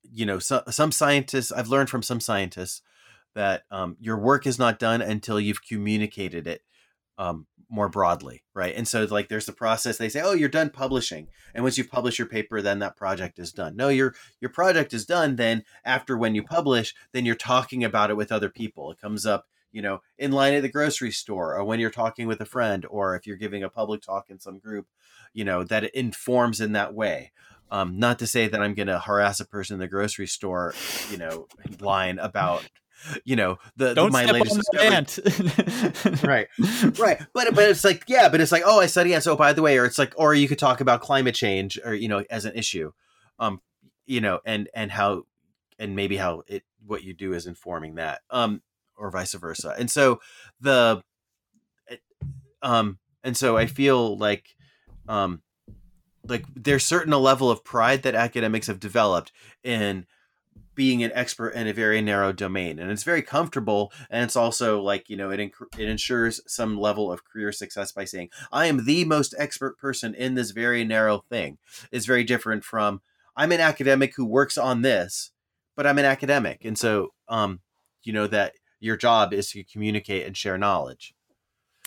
you 0.02 0.26
know, 0.26 0.40
so, 0.40 0.64
some 0.70 0.90
scientists 0.90 1.52
I've 1.52 1.68
learned 1.68 1.88
from 1.88 2.02
some 2.02 2.18
scientists 2.18 2.82
that 3.36 3.62
um, 3.70 3.96
your 4.00 4.18
work 4.18 4.44
is 4.44 4.58
not 4.58 4.80
done 4.80 5.00
until 5.02 5.38
you've 5.38 5.64
communicated 5.64 6.48
it 6.48 6.62
um, 7.18 7.46
more 7.72 7.88
broadly, 7.88 8.42
right? 8.52 8.76
And 8.76 8.86
so 8.86 9.04
like 9.04 9.28
there's 9.28 9.46
the 9.46 9.52
process. 9.52 9.96
They 9.96 10.10
say, 10.10 10.20
"Oh, 10.20 10.34
you're 10.34 10.50
done 10.50 10.68
publishing," 10.68 11.28
and 11.54 11.64
once 11.64 11.78
you 11.78 11.84
publish 11.84 12.18
your 12.18 12.28
paper, 12.28 12.60
then 12.60 12.80
that 12.80 12.96
project 12.96 13.38
is 13.38 13.50
done. 13.50 13.74
No, 13.74 13.88
your 13.88 14.14
your 14.40 14.50
project 14.50 14.92
is 14.92 15.06
done. 15.06 15.36
Then 15.36 15.64
after 15.84 16.16
when 16.16 16.34
you 16.34 16.42
publish, 16.42 16.94
then 17.12 17.24
you're 17.24 17.34
talking 17.34 17.82
about 17.82 18.10
it 18.10 18.16
with 18.16 18.30
other 18.30 18.50
people. 18.50 18.92
It 18.92 19.00
comes 19.00 19.24
up, 19.24 19.46
you 19.72 19.80
know, 19.80 20.02
in 20.18 20.32
line 20.32 20.52
at 20.52 20.60
the 20.60 20.68
grocery 20.68 21.10
store, 21.10 21.56
or 21.56 21.64
when 21.64 21.80
you're 21.80 21.90
talking 21.90 22.26
with 22.26 22.42
a 22.42 22.46
friend, 22.46 22.84
or 22.90 23.16
if 23.16 23.26
you're 23.26 23.36
giving 23.36 23.62
a 23.62 23.70
public 23.70 24.02
talk 24.02 24.28
in 24.28 24.38
some 24.38 24.58
group, 24.58 24.86
you 25.32 25.44
know, 25.44 25.64
that 25.64 25.84
it 25.84 25.94
informs 25.94 26.60
in 26.60 26.72
that 26.72 26.94
way. 26.94 27.32
Um, 27.70 27.98
not 27.98 28.18
to 28.18 28.26
say 28.26 28.48
that 28.48 28.60
I'm 28.60 28.74
going 28.74 28.88
to 28.88 28.98
harass 28.98 29.40
a 29.40 29.46
person 29.46 29.74
in 29.74 29.80
the 29.80 29.88
grocery 29.88 30.26
store, 30.26 30.74
you 31.10 31.16
know, 31.16 31.46
line 31.80 32.18
about 32.18 32.68
you 33.24 33.36
know 33.36 33.58
the, 33.76 33.94
Don't 33.94 34.12
the 34.12 34.12
my 34.12 34.24
latest 34.24 34.68
ant. 34.80 35.18
right. 36.24 36.48
Right. 36.98 37.20
But 37.32 37.54
but 37.54 37.70
it's 37.70 37.84
like 37.84 38.04
yeah 38.06 38.28
but 38.28 38.40
it's 38.40 38.52
like 38.52 38.62
oh 38.64 38.80
i 38.80 38.86
study 38.86 39.14
ants 39.14 39.26
oh 39.26 39.36
by 39.36 39.52
the 39.52 39.62
way 39.62 39.78
or 39.78 39.84
it's 39.84 39.98
like 39.98 40.14
or 40.16 40.34
you 40.34 40.48
could 40.48 40.58
talk 40.58 40.80
about 40.80 41.00
climate 41.00 41.34
change 41.34 41.78
or 41.84 41.94
you 41.94 42.08
know 42.08 42.24
as 42.30 42.44
an 42.44 42.54
issue 42.54 42.92
um 43.38 43.60
you 44.06 44.20
know 44.20 44.40
and 44.44 44.68
and 44.74 44.90
how 44.90 45.22
and 45.78 45.96
maybe 45.96 46.16
how 46.16 46.42
it 46.46 46.62
what 46.86 47.02
you 47.02 47.14
do 47.14 47.32
is 47.32 47.46
informing 47.46 47.96
that 47.96 48.20
um 48.30 48.62
or 48.96 49.10
vice 49.10 49.34
versa. 49.34 49.74
And 49.78 49.90
so 49.90 50.20
the 50.60 51.02
um 52.62 52.98
and 53.24 53.36
so 53.36 53.56
i 53.56 53.66
feel 53.66 54.16
like 54.16 54.54
um 55.08 55.42
like 56.24 56.44
there's 56.54 56.84
certain 56.84 57.12
a 57.12 57.18
level 57.18 57.50
of 57.50 57.64
pride 57.64 58.02
that 58.02 58.14
academics 58.14 58.68
have 58.68 58.78
developed 58.78 59.32
in 59.64 60.06
being 60.74 61.02
an 61.02 61.12
expert 61.14 61.50
in 61.50 61.66
a 61.66 61.72
very 61.72 62.00
narrow 62.00 62.32
domain 62.32 62.78
and 62.78 62.90
it's 62.90 63.02
very 63.02 63.22
comfortable 63.22 63.92
and 64.10 64.24
it's 64.24 64.36
also 64.36 64.80
like 64.80 65.10
you 65.10 65.16
know 65.16 65.30
it 65.30 65.38
inc- 65.38 65.78
it 65.78 65.88
ensures 65.88 66.40
some 66.46 66.78
level 66.78 67.12
of 67.12 67.24
career 67.24 67.52
success 67.52 67.92
by 67.92 68.04
saying 68.04 68.28
i 68.50 68.66
am 68.66 68.84
the 68.84 69.04
most 69.04 69.34
expert 69.38 69.78
person 69.78 70.14
in 70.14 70.34
this 70.34 70.50
very 70.50 70.84
narrow 70.84 71.24
thing. 71.28 71.58
Is 71.90 72.06
very 72.06 72.24
different 72.24 72.64
from 72.64 73.02
i'm 73.36 73.52
an 73.52 73.60
academic 73.60 74.14
who 74.16 74.24
works 74.24 74.56
on 74.56 74.82
this 74.82 75.32
but 75.76 75.86
i'm 75.86 75.98
an 75.98 76.04
academic. 76.04 76.64
And 76.64 76.78
so 76.78 77.12
um 77.28 77.60
you 78.02 78.12
know 78.12 78.26
that 78.26 78.54
your 78.80 78.96
job 78.96 79.32
is 79.32 79.50
to 79.50 79.62
communicate 79.64 80.26
and 80.26 80.36
share 80.36 80.58
knowledge 80.58 81.14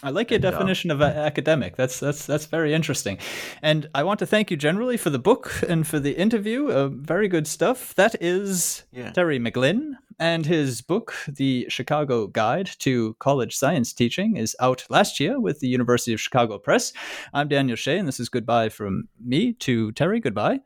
I 0.04 0.10
like 0.10 0.30
your 0.30 0.38
and, 0.38 0.46
uh, 0.46 0.52
definition 0.52 0.92
of 0.92 1.02
academic. 1.02 1.78
That's 1.78 2.00
that's 2.00 2.26
that's 2.26 2.48
very 2.48 2.74
interesting, 2.74 3.18
and 3.62 3.90
I 3.96 4.04
want 4.04 4.20
to 4.20 4.26
thank 4.26 4.52
you 4.52 4.58
generally 4.58 4.98
for 4.98 5.10
the 5.10 5.20
book 5.20 5.64
and 5.68 5.88
for 5.88 6.00
the 6.00 6.12
interview. 6.12 6.70
Uh, 6.70 6.90
very 6.90 7.28
good 7.30 7.48
stuff. 7.48 7.96
That 7.96 8.16
is 8.22 8.84
yeah. 8.92 9.12
Terry 9.12 9.40
McGlynn, 9.40 9.94
and 10.20 10.46
his 10.46 10.82
book, 10.82 11.14
The 11.28 11.66
Chicago 11.70 12.28
Guide 12.28 12.70
to 12.80 13.16
College 13.20 13.56
Science 13.56 13.94
Teaching, 13.94 14.36
is 14.36 14.56
out 14.60 14.86
last 14.90 15.20
year 15.20 15.40
with 15.40 15.62
the 15.62 15.68
University 15.68 16.14
of 16.14 16.20
Chicago 16.22 16.58
Press. 16.58 16.92
I'm 17.34 17.48
Daniel 17.48 17.78
Shea, 17.78 17.98
and 17.98 18.08
this 18.08 18.20
is 18.20 18.28
goodbye 18.28 18.70
from 18.70 19.08
me 19.24 19.54
to 19.54 19.94
Terry. 19.94 20.20
Goodbye. 20.20 20.60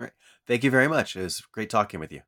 right. 0.00 0.12
Thank 0.46 0.64
you 0.64 0.70
very 0.70 0.88
much. 0.88 1.16
It 1.16 1.22
was 1.22 1.42
great 1.52 1.68
talking 1.68 2.00
with 2.00 2.12
you. 2.12 2.22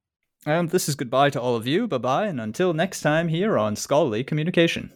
And 0.44 0.68
this 0.70 0.88
is 0.88 0.94
goodbye 0.94 1.30
to 1.30 1.40
all 1.40 1.56
of 1.56 1.66
you. 1.66 1.88
Bye 1.88 1.98
bye, 1.98 2.26
and 2.26 2.40
until 2.40 2.74
next 2.74 3.00
time 3.00 3.28
here 3.28 3.56
on 3.56 3.74
Scholarly 3.74 4.22
Communication. 4.22 4.92